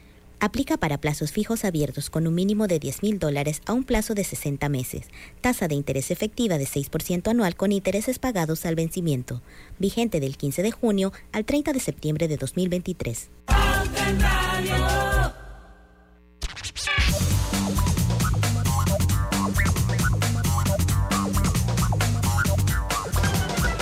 Aplica 0.43 0.75
para 0.77 0.97
plazos 0.97 1.31
fijos 1.31 1.63
abiertos 1.65 2.09
con 2.09 2.25
un 2.25 2.33
mínimo 2.33 2.65
de 2.65 2.79
10 2.79 3.03
mil 3.03 3.19
dólares 3.19 3.61
a 3.67 3.73
un 3.73 3.83
plazo 3.83 4.15
de 4.15 4.23
60 4.23 4.69
meses. 4.69 5.03
Tasa 5.39 5.67
de 5.67 5.75
interés 5.75 6.09
efectiva 6.09 6.57
de 6.57 6.65
6% 6.65 7.27
anual 7.27 7.55
con 7.55 7.71
intereses 7.71 8.17
pagados 8.17 8.65
al 8.65 8.73
vencimiento. 8.73 9.43
Vigente 9.77 10.19
del 10.19 10.37
15 10.37 10.63
de 10.63 10.71
junio 10.71 11.13
al 11.31 11.45
30 11.45 11.73
de 11.73 11.79
septiembre 11.79 12.27
de 12.27 12.37
2023. 12.37 13.29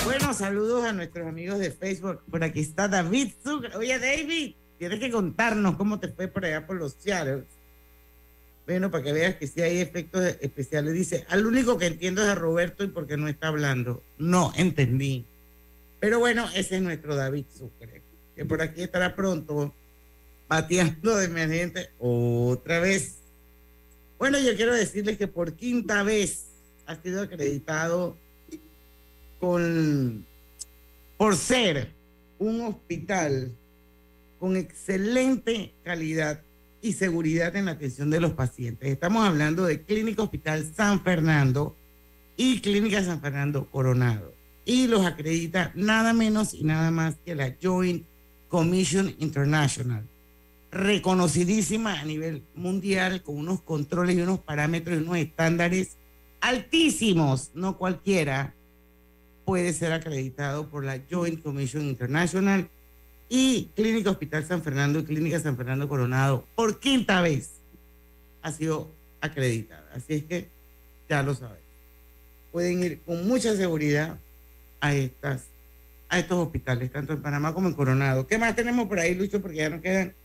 Bueno, 0.04 0.34
saludos 0.34 0.84
a 0.84 0.92
nuestros 0.92 1.26
amigos 1.26 1.60
de 1.60 1.72
Facebook. 1.72 2.22
Por 2.30 2.44
aquí 2.44 2.60
está 2.60 2.90
David 2.90 3.32
Zucker. 3.46 3.78
Oye, 3.78 3.98
David 3.98 4.56
tienes 4.80 5.00
que 5.00 5.12
contarnos 5.12 5.76
cómo 5.76 6.00
te 6.00 6.08
fue 6.08 6.30
por 6.30 6.46
allá 6.46 6.66
por 6.66 6.78
los 6.78 6.94
Seattle. 6.94 7.44
Bueno, 8.66 8.90
para 8.90 9.04
que 9.04 9.12
veas 9.14 9.36
que 9.36 9.46
sí 9.46 9.62
hay 9.62 9.80
efectos 9.80 10.24
especiales. 10.40 10.94
Dice, 10.94 11.26
al 11.28 11.46
único 11.46 11.78
que 11.78 11.88
entiendo 11.88 12.24
es 12.24 12.30
a 12.30 12.36
Roberto 12.36 12.84
y 12.84 12.88
porque 12.88 13.18
no 13.18 13.28
está 13.28 13.50
hablando. 13.50 14.02
No, 14.18 14.54
entendí. 14.56 15.26
Pero 16.00 16.20
bueno, 16.20 16.48
ese 16.56 16.78
es 16.78 16.82
nuestro 16.82 17.16
David 17.16 17.46
Sucre, 17.56 18.02
que 18.36 18.46
por 18.46 18.62
aquí 18.62 18.82
estará 18.82 19.16
pronto 19.16 19.74
pateando 20.48 21.18
de 21.18 21.26
emergente 21.26 21.90
otra 22.00 22.80
vez. 22.80 23.18
Bueno, 24.18 24.40
yo 24.40 24.56
quiero 24.56 24.74
decirles 24.74 25.18
que 25.18 25.28
por 25.28 25.54
quinta 25.54 26.04
vez 26.04 26.46
ha 26.86 26.96
sido 26.96 27.24
acreditado 27.24 28.18
con 29.40 30.26
por 31.18 31.36
ser 31.36 31.90
un 32.38 32.62
hospital 32.62 33.52
con 34.40 34.56
excelente 34.56 35.74
calidad 35.84 36.42
y 36.82 36.94
seguridad 36.94 37.56
en 37.56 37.66
la 37.66 37.72
atención 37.72 38.10
de 38.10 38.22
los 38.22 38.34
pacientes. 38.34 38.90
Estamos 38.90 39.28
hablando 39.28 39.66
de 39.66 39.82
Clínica 39.82 40.24
Hospital 40.24 40.66
San 40.76 41.04
Fernando 41.04 41.76
y 42.38 42.62
Clínica 42.62 43.04
San 43.04 43.20
Fernando 43.20 43.70
Coronado. 43.70 44.34
Y 44.66 44.88
los 44.88 45.06
acredita 45.06 45.72
nada 45.76 46.14
menos 46.14 46.54
y 46.54 46.64
nada 46.64 46.90
más 46.90 47.16
que 47.26 47.36
la 47.36 47.56
Joint 47.62 48.06
Commission 48.48 49.14
International, 49.20 50.08
reconocidísima 50.72 52.00
a 52.00 52.06
nivel 52.06 52.44
mundial 52.56 53.22
con 53.24 53.38
unos 53.38 53.62
controles 53.62 54.16
y 54.16 54.22
unos 54.22 54.40
parámetros 54.40 55.00
y 55.00 55.04
unos 55.04 55.18
estándares 55.18 55.98
altísimos, 56.42 57.52
no 57.54 57.78
cualquiera 57.78 58.54
puede 59.46 59.74
ser 59.74 59.92
acreditado 59.92 60.70
por 60.70 60.86
la 60.86 61.02
Joint 61.10 61.42
Commission 61.42 61.84
International 61.84 62.70
y 63.30 63.70
Clínica 63.76 64.10
Hospital 64.10 64.44
San 64.44 64.64
Fernando 64.64 65.00
y 65.00 65.04
Clínica 65.04 65.40
San 65.40 65.56
Fernando 65.56 65.88
Coronado 65.88 66.46
por 66.56 66.80
quinta 66.80 67.22
vez 67.22 67.52
ha 68.42 68.52
sido 68.52 68.92
acreditada. 69.22 69.88
Así 69.94 70.16
es 70.16 70.24
que 70.24 70.48
ya 71.08 71.24
lo 71.24 71.36
saben. 71.36 71.58
Pueden 72.52 72.84
ir 72.84 73.02
con 73.02 73.28
mucha 73.28 73.56
seguridad 73.56 74.18
a 74.82 74.94
estas 74.94 75.44
a 76.12 76.18
estos 76.18 76.40
hospitales, 76.40 76.92
tanto 76.92 77.14
en 77.14 77.22
Panamá 77.22 77.54
como 77.54 77.68
en 77.68 77.76
Coronado. 77.76 78.26
¿Qué 78.26 78.40
más 78.40 78.56
tenemos 78.56 78.88
por 78.88 79.00
ahí, 79.00 79.14
Lucho? 79.14 79.42
Porque 79.42 79.58
ya 79.58 79.70
nos 79.70 79.82
quedan 79.82 80.16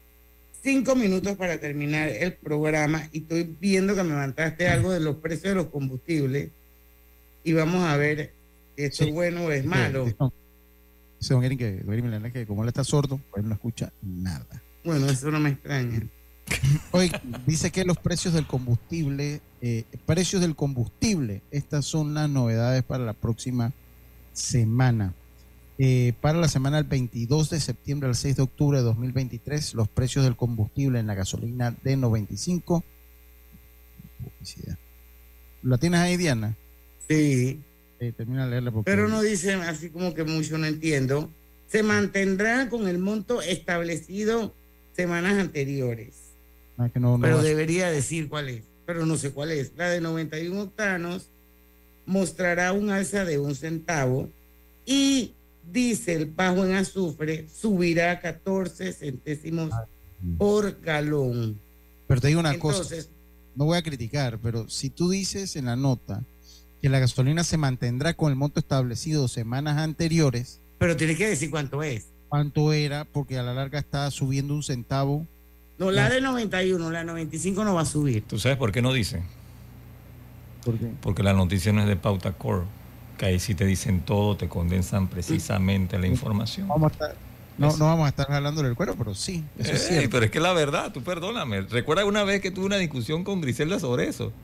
cinco 0.63 0.97
minutos 0.97 1.37
para 1.37 1.59
terminar 1.59 2.09
el 2.09 2.33
programa 2.33 3.07
y 3.13 3.19
estoy 3.19 3.55
viendo 3.61 3.95
que 3.95 4.03
me 4.03 4.15
mandaste 4.15 4.67
algo 4.67 4.93
de 4.93 5.01
los 5.01 5.17
precios 5.17 5.51
de 5.51 5.55
los 5.57 5.67
combustibles 5.67 6.51
y 7.45 7.53
vamos 7.53 7.85
a 7.85 7.99
ver 7.99 8.33
si 8.75 8.85
esto 8.85 9.05
es 9.05 9.13
bueno 9.13 9.45
o 9.45 9.51
es 9.51 9.67
malo. 9.67 10.07
Dice 11.25 11.33
don 11.33 11.43
que, 11.57 12.31
que 12.35 12.47
como 12.47 12.65
él 12.65 12.69
está 12.69 12.85
sordo, 12.85 13.19
pues 13.31 13.43
no 13.43 13.55
escucha 13.55 13.91
nada. 14.03 14.63
Bueno, 14.85 15.07
eso 15.07 15.31
no 15.31 15.41
me 15.41 15.51
extraña. 15.51 16.03
Hoy 16.91 17.11
dice 17.47 17.71
que 17.71 17.87
los 17.87 17.97
precios 17.97 18.35
del 18.35 18.47
combustible, 18.47 19.41
eh, 19.63 19.85
precios 20.05 20.43
del 20.43 20.55
combustible, 20.55 21.41
estas 21.51 21.87
son 21.87 22.13
las 22.13 22.29
novedades 22.29 22.83
para 22.83 23.07
la 23.07 23.15
próxima 23.15 23.73
semana. 24.35 25.15
Eh, 25.79 26.13
para 26.21 26.39
la 26.39 26.49
semana 26.49 26.77
del 26.77 26.85
22 26.85 27.49
de 27.49 27.59
septiembre 27.59 28.11
al 28.11 28.17
6 28.17 28.37
de 28.37 28.43
octubre 28.43 28.77
de 28.77 28.85
2023, 28.85 29.73
los 29.73 29.89
precios 29.89 30.27
del 30.27 30.37
combustible 30.37 30.99
en 30.99 31.07
la 31.07 31.15
gasolina 31.15 31.75
de 31.83 31.97
95. 31.97 32.85
¿La 35.63 35.79
tienes 35.79 36.01
ahí, 36.01 36.19
Diana? 36.19 36.55
Sí. 37.09 37.63
Porque... 37.99 38.91
Pero 38.91 39.09
no 39.09 39.23
dice 39.23 39.55
así 39.55 39.91
como 39.91 40.15
que 40.15 40.25
mucho, 40.25 40.59
no 40.59 40.67
entiendo. 40.67 41.31
Se 41.67 41.83
mantendrá 41.83 42.69
con 42.69 42.89
el 42.89 42.99
monto 42.99 43.43
establecido 43.43 44.55
semanas 44.95 45.39
anteriores. 45.39 46.15
Ah, 46.79 46.91
no, 46.95 47.19
pero 47.21 47.43
debería 47.43 47.91
decir 47.91 48.29
cuál 48.29 48.49
es, 48.49 48.65
pero 48.87 49.07
no 49.07 49.17
sé 49.17 49.31
cuál 49.31 49.53
es. 49.53 49.73
La 49.77 49.91
de 49.91 50.01
91 50.01 50.61
octanos 50.61 51.29
mostrará 52.07 52.73
un 52.73 52.91
alza 52.91 53.25
de 53.25 53.39
un 53.39 53.55
centavo 53.55 54.29
y 54.85 55.33
diésel 55.73 56.27
bajo 56.27 56.65
en 56.65 56.75
azufre 56.75 57.47
subirá 57.49 58.13
a 58.13 58.21
14 58.21 58.93
centésimos 58.93 59.71
por 60.37 60.81
galón. 60.81 61.59
Pero 62.07 62.21
te 62.21 62.29
digo 62.29 62.41
una 62.41 62.59
cosa, 62.59 62.95
no 63.55 63.65
voy 63.67 63.79
a 63.79 63.83
criticar, 63.83 64.39
pero 64.43 64.69
si 64.69 64.91
tú 64.91 65.11
dices 65.11 65.57
en 65.57 65.67
la 65.67 65.77
nota 65.77 66.23
que 66.85 66.91
la 66.91 66.99
gasolina 66.99 67.45
se 67.45 67.57
mantendrá 67.57 68.13
con 68.13 68.29
el 68.29 68.37
monto 68.37 68.61
establecido 68.61 69.27
semanas 69.27 69.79
anteriores. 69.79 70.61
Pero 70.77 70.99
tienes 70.99 71.17
que 71.17 71.27
decir 71.27 71.51
cuánto 71.51 71.83
es. 71.83 72.13
Cuánto 72.29 72.75
era, 72.75 73.07
porque 73.07 73.39
a 73.39 73.43
la 73.43 73.55
larga 73.55 73.79
está 73.79 74.11
subiendo 74.11 74.53
un 74.53 74.63
centavo. 74.63 75.27
No, 75.79 75.91
la 75.91 76.11
de 76.11 76.21
91, 76.21 76.91
la 76.91 76.99
de 76.99 77.05
95 77.07 77.65
no 77.65 77.73
va 77.73 77.81
a 77.81 77.85
subir. 77.87 78.25
¿Tú 78.27 78.39
sabes 78.39 78.59
por 78.59 78.71
qué 78.71 78.83
no 78.83 78.93
dice? 78.93 79.23
¿Por 80.63 80.79
qué? 80.79 80.91
Porque 81.01 81.23
la 81.23 81.33
noticia 81.33 81.73
no 81.73 81.81
es 81.81 81.89
de 81.89 81.97
Pauta 81.97 82.33
Core, 82.33 82.67
que 83.17 83.25
ahí 83.25 83.41
sí 83.41 83.55
te 83.55 83.65
dicen 83.65 84.01
todo, 84.01 84.37
te 84.37 84.51
condensan 84.51 85.09
precisamente 85.09 85.99
la 85.99 86.07
información. 86.07 86.69
Vamos 86.69 86.93
no, 87.57 87.75
no 87.79 87.87
vamos 87.87 88.05
a 88.05 88.09
estar 88.11 88.31
hablando 88.31 88.63
del 88.63 88.75
cuero, 88.75 88.95
pero 88.95 89.15
sí, 89.15 89.43
eso 89.59 89.73
es 89.73 89.87
cierto. 89.87 90.11
Pero 90.11 90.27
es 90.27 90.31
que 90.31 90.41
la 90.41 90.53
verdad, 90.53 90.93
tú 90.93 91.03
perdóname. 91.03 91.63
Recuerda 91.63 92.05
una 92.05 92.25
vez 92.25 92.43
que 92.43 92.51
tuve 92.51 92.67
una 92.67 92.77
discusión 92.77 93.25
con 93.25 93.41
Griselda 93.41 93.81
sobre 93.81 94.07
eso 94.07 94.35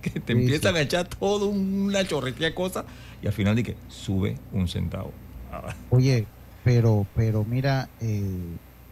que 0.12 0.20
te 0.20 0.32
empiezan 0.32 0.76
a 0.76 0.80
echar 0.80 1.08
todo 1.08 1.48
una 1.48 2.06
chorretía 2.06 2.48
de 2.48 2.54
cosas 2.54 2.84
y 3.22 3.26
al 3.26 3.32
final 3.32 3.62
que 3.62 3.76
sube 3.88 4.36
un 4.52 4.68
centavo. 4.68 5.12
Ah. 5.52 5.74
Oye, 5.90 6.26
pero, 6.64 7.06
pero 7.14 7.44
mira, 7.44 7.88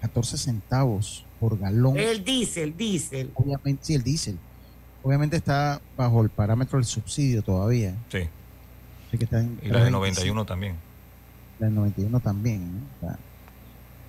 14 0.00 0.34
eh, 0.34 0.38
centavos 0.38 1.24
por 1.40 1.58
galón. 1.58 1.98
El 1.98 2.24
diésel, 2.24 2.76
diésel. 2.76 3.30
Obviamente, 3.34 3.84
sí, 3.84 3.94
el 3.94 4.02
diésel. 4.02 4.38
Obviamente 5.02 5.36
está 5.36 5.80
bajo 5.96 6.22
el 6.22 6.30
parámetro 6.30 6.78
del 6.78 6.86
subsidio 6.86 7.42
todavía. 7.42 7.94
Sí. 8.10 8.28
y 9.12 9.68
la 9.68 9.84
de 9.84 9.90
91 9.90 10.44
también. 10.44 10.74
La 11.58 11.68
de 11.68 11.72
91 11.72 12.20
también. 12.20 12.82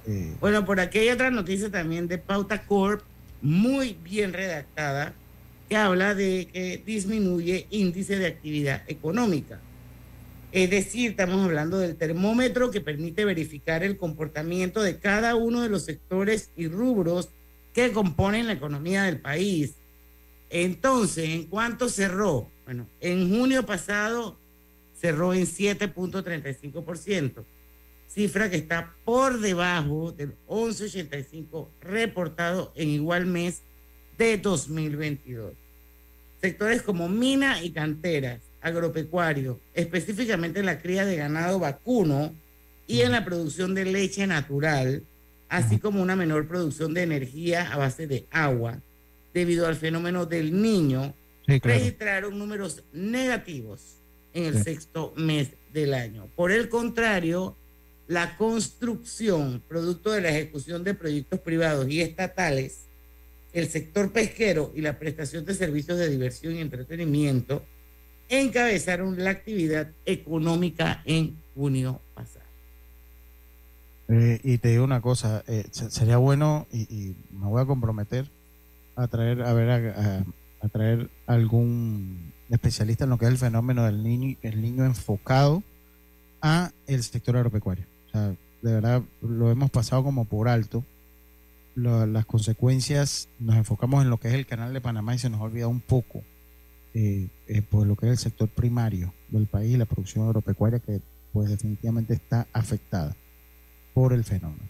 Eh, 0.08 0.36
bueno, 0.40 0.66
por 0.66 0.80
aquí 0.80 0.98
hay 0.98 1.10
otra 1.10 1.30
noticia 1.30 1.70
también 1.70 2.08
de 2.08 2.18
Pauta 2.18 2.64
Corp, 2.64 3.04
muy 3.42 3.94
bien 4.04 4.34
redactada 4.34 5.14
que 5.70 5.78
habla 5.78 6.16
de 6.16 6.50
que 6.52 6.82
disminuye 6.84 7.68
índice 7.70 8.18
de 8.18 8.26
actividad 8.26 8.82
económica. 8.88 9.62
Es 10.52 10.72
decir, 10.72 11.12
estamos 11.12 11.46
hablando 11.46 11.78
del 11.78 11.96
termómetro 11.96 12.72
que 12.72 12.82
permite 12.82 13.24
verificar 13.24 13.84
el 13.84 13.96
comportamiento 13.96 14.82
de 14.82 14.98
cada 14.98 15.36
uno 15.36 15.62
de 15.62 15.70
los 15.70 15.86
sectores 15.86 16.50
y 16.56 16.68
rubros 16.68 17.30
que 17.72 17.92
componen 17.92 18.48
la 18.48 18.54
economía 18.54 19.04
del 19.04 19.22
país. 19.22 19.76
Entonces, 20.50 21.30
¿en 21.30 21.44
cuánto 21.44 21.88
cerró? 21.88 22.50
Bueno, 22.66 22.88
en 23.00 23.30
junio 23.30 23.64
pasado 23.64 24.40
cerró 25.00 25.36
en 25.36 25.46
7.35%, 25.46 27.46
cifra 28.08 28.50
que 28.50 28.58
está 28.58 28.96
por 29.06 29.40
debajo 29.40 30.12
del 30.12 30.34
11.85 30.48 31.68
reportado 31.80 32.74
en 32.76 32.90
igual 32.90 33.28
mes 33.28 33.62
de 34.20 34.38
2022. 34.38 35.54
Sectores 36.42 36.82
como 36.84 37.10
mina 37.10 37.64
y 37.64 37.72
canteras, 37.72 38.42
agropecuario, 38.62 39.60
específicamente 39.74 40.60
en 40.60 40.66
la 40.66 40.82
cría 40.82 41.06
de 41.06 41.16
ganado 41.16 41.58
vacuno 41.58 42.36
y 42.86 43.02
en 43.02 43.14
la 43.14 43.24
producción 43.24 43.74
de 43.74 43.86
leche 43.86 44.28
natural, 44.28 45.04
así 45.48 45.80
como 45.80 46.02
una 46.02 46.18
menor 46.18 46.48
producción 46.48 46.94
de 46.94 47.04
energía 47.04 47.72
a 47.72 47.78
base 47.78 48.08
de 48.08 48.28
agua, 48.30 48.80
debido 49.34 49.66
al 49.68 49.78
fenómeno 49.78 50.26
del 50.26 50.62
niño, 50.62 51.14
registraron 51.48 52.38
números 52.38 52.84
negativos 52.92 54.00
en 54.34 54.46
el 54.46 54.64
sexto 54.64 55.14
mes 55.16 55.52
del 55.72 55.94
año. 55.94 56.28
Por 56.36 56.52
el 56.52 56.68
contrario, 56.68 57.56
la 58.08 58.36
construcción, 58.36 59.64
producto 59.68 60.12
de 60.12 60.22
la 60.22 60.30
ejecución 60.30 60.84
de 60.84 60.94
proyectos 60.94 61.40
privados 61.40 61.88
y 61.88 62.02
estatales, 62.02 62.89
el 63.54 63.68
sector 63.68 64.12
pesquero 64.12 64.72
y 64.76 64.82
la 64.82 65.00
prestación 65.00 65.46
de 65.46 65.54
servicios 65.54 65.98
de 65.98 66.10
diversión 66.10 66.56
y 66.56 66.62
entretenimiento 66.62 67.64
encabezaron 68.30 69.22
la 69.24 69.32
actividad 69.32 69.92
económica 70.06 71.02
en 71.06 71.42
junio 71.56 72.02
pasado. 72.14 72.46
Eh, 74.08 74.40
y 74.44 74.58
te 74.58 74.70
digo 74.70 74.84
una 74.84 75.02
cosa, 75.02 75.44
eh, 75.48 75.66
sería 75.72 76.18
bueno, 76.18 76.68
y, 76.72 77.16
me 77.32 77.48
voy 77.48 77.62
a 77.62 77.66
comprometer 77.66 78.30
a 78.96 79.08
traer, 79.08 79.42
a 79.44 79.54
ver, 79.54 79.70
a, 79.70 80.68
traer 80.70 81.10
algún 81.28 82.34
especialista 82.50 83.04
en 83.04 83.12
lo 83.12 83.18
que 83.18 83.26
es 83.26 83.32
el 83.32 83.38
fenómeno 83.38 83.86
del 83.86 84.04
niño, 84.04 84.36
el 84.42 84.62
niño 84.62 84.84
enfocado 84.84 85.64
a 86.42 86.72
el 86.88 87.04
sector 87.04 87.38
agropecuario. 87.38 87.86
O 88.08 88.10
sea, 88.12 88.36
de 88.62 88.74
verdad 88.74 89.04
lo 89.22 89.52
hemos 89.52 89.70
pasado 89.70 90.04
como 90.04 90.26
por 90.26 90.50
alto. 90.50 90.84
Las 91.80 92.26
consecuencias, 92.26 93.30
nos 93.40 93.56
enfocamos 93.56 94.04
en 94.04 94.10
lo 94.10 94.18
que 94.18 94.30
es 94.30 94.34
el 94.34 94.46
canal 94.46 94.74
de 94.74 94.82
Panamá 94.82 95.16
y 95.16 95.20
se 95.20 95.30
nos 95.30 95.40
ha 95.40 95.44
olvidado 95.44 95.70
un 95.70 95.82
poco 95.82 96.24
eh, 96.94 97.30
eh, 97.48 97.62
por 97.62 97.86
lo 97.86 97.96
que 97.96 98.08
es 98.08 98.12
el 98.12 98.18
sector 98.18 98.50
primario 98.50 99.14
del 99.30 99.48
país, 99.48 99.78
la 99.78 99.86
producción 99.86 100.26
agropecuaria 100.26 100.80
que 100.80 101.02
pues 101.32 101.50
definitivamente 101.50 102.14
está 102.14 102.48
afectada 102.52 103.16
por 103.94 104.14
el 104.14 104.24
fenómeno. 104.24 104.68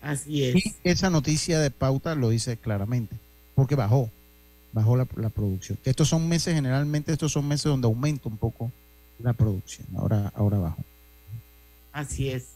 Así 0.00 0.44
es. 0.44 0.56
Y 0.56 0.74
esa 0.84 1.10
noticia 1.10 1.58
de 1.58 1.70
pauta 1.70 2.14
lo 2.14 2.30
dice 2.30 2.56
claramente, 2.56 3.16
porque 3.54 3.74
bajó, 3.74 4.10
bajó 4.72 4.96
la, 4.96 5.04
producción. 5.04 5.78
estos 5.84 6.08
son 6.08 6.28
meses, 6.28 6.54
generalmente 6.54 7.12
estos 7.12 7.32
son 7.32 7.46
meses 7.46 7.64
donde 7.64 7.86
aumenta 7.86 8.28
un 8.28 8.38
poco 8.38 8.72
la 9.18 9.32
producción, 9.32 9.86
ahora, 9.96 10.32
ahora 10.34 10.58
bajó. 10.58 10.82
Así 11.92 12.30
es. 12.30 12.53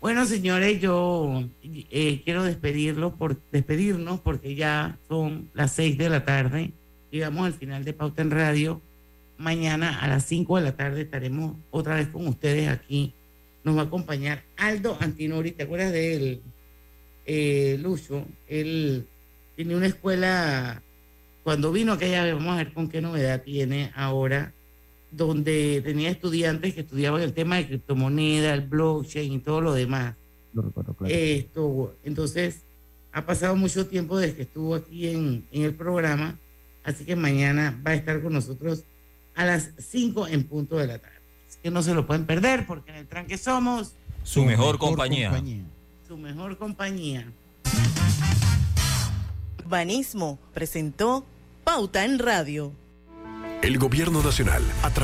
Bueno, 0.00 0.26
señores, 0.26 0.80
yo 0.80 1.42
eh, 1.64 2.22
quiero 2.24 2.44
despedirlo 2.44 3.16
por, 3.16 3.40
despedirnos 3.50 4.20
porque 4.20 4.54
ya 4.54 4.96
son 5.08 5.50
las 5.54 5.72
seis 5.72 5.98
de 5.98 6.08
la 6.08 6.24
tarde. 6.24 6.72
Llegamos 7.10 7.46
al 7.46 7.54
final 7.54 7.84
de 7.84 7.92
Pauta 7.94 8.22
en 8.22 8.30
Radio. 8.30 8.80
Mañana 9.38 9.98
a 9.98 10.06
las 10.06 10.24
cinco 10.24 10.56
de 10.56 10.62
la 10.62 10.76
tarde 10.76 11.02
estaremos 11.02 11.56
otra 11.72 11.96
vez 11.96 12.08
con 12.08 12.28
ustedes 12.28 12.68
aquí. 12.68 13.12
Nos 13.64 13.76
va 13.76 13.82
a 13.82 13.84
acompañar 13.86 14.44
Aldo 14.56 14.96
Antinori. 15.00 15.50
¿Te 15.50 15.64
acuerdas 15.64 15.92
de 15.92 16.14
él, 16.14 16.42
eh, 17.26 17.76
Lucho? 17.80 18.24
Él 18.46 19.04
tiene 19.56 19.74
una 19.74 19.86
escuela. 19.86 20.80
Cuando 21.42 21.72
vino 21.72 21.92
aquella 21.92 22.22
vez, 22.22 22.34
vamos 22.34 22.54
a 22.54 22.58
ver 22.58 22.72
con 22.72 22.88
qué 22.88 23.00
novedad 23.00 23.42
tiene 23.42 23.90
ahora 23.96 24.52
donde 25.10 25.80
tenía 25.84 26.10
estudiantes 26.10 26.74
que 26.74 26.80
estudiaban 26.80 27.22
el 27.22 27.32
tema 27.32 27.56
de 27.56 27.66
criptomoneda, 27.66 28.54
el 28.54 28.62
blockchain 28.62 29.32
y 29.32 29.38
todo 29.38 29.60
lo 29.60 29.74
demás. 29.74 30.14
Esto, 31.06 31.94
entonces, 32.04 32.62
ha 33.12 33.24
pasado 33.24 33.56
mucho 33.56 33.86
tiempo 33.86 34.18
desde 34.18 34.36
que 34.36 34.42
estuvo 34.42 34.74
aquí 34.74 35.08
en, 35.08 35.46
el 35.52 35.74
programa, 35.74 36.38
así 36.84 37.04
que 37.04 37.16
mañana 37.16 37.80
va 37.86 37.92
a 37.92 37.94
estar 37.94 38.22
con 38.22 38.32
nosotros 38.32 38.84
a 39.34 39.44
las 39.44 39.70
5 39.78 40.28
en 40.28 40.44
punto 40.44 40.76
de 40.76 40.86
la 40.86 40.98
tarde. 40.98 41.16
Así 41.48 41.58
que 41.62 41.70
no 41.70 41.82
se 41.82 41.94
lo 41.94 42.06
pueden 42.06 42.26
perder 42.26 42.66
porque 42.66 42.90
en 42.90 42.96
el 42.96 43.06
tranque 43.06 43.38
somos 43.38 43.94
su, 44.24 44.44
mejor, 44.44 44.78
compañía. 44.78 45.30
compañía. 45.30 45.64
Su 46.06 46.16
mejor 46.16 46.58
compañía. 46.58 47.32
Banismo 49.66 50.38
presentó 50.52 51.24
Pauta 51.64 52.04
en 52.04 52.18
Radio. 52.18 52.72
El 53.60 53.76
Gobierno 53.78 54.22
Nacional, 54.22 54.62
a 54.82 54.90
través 54.90 54.98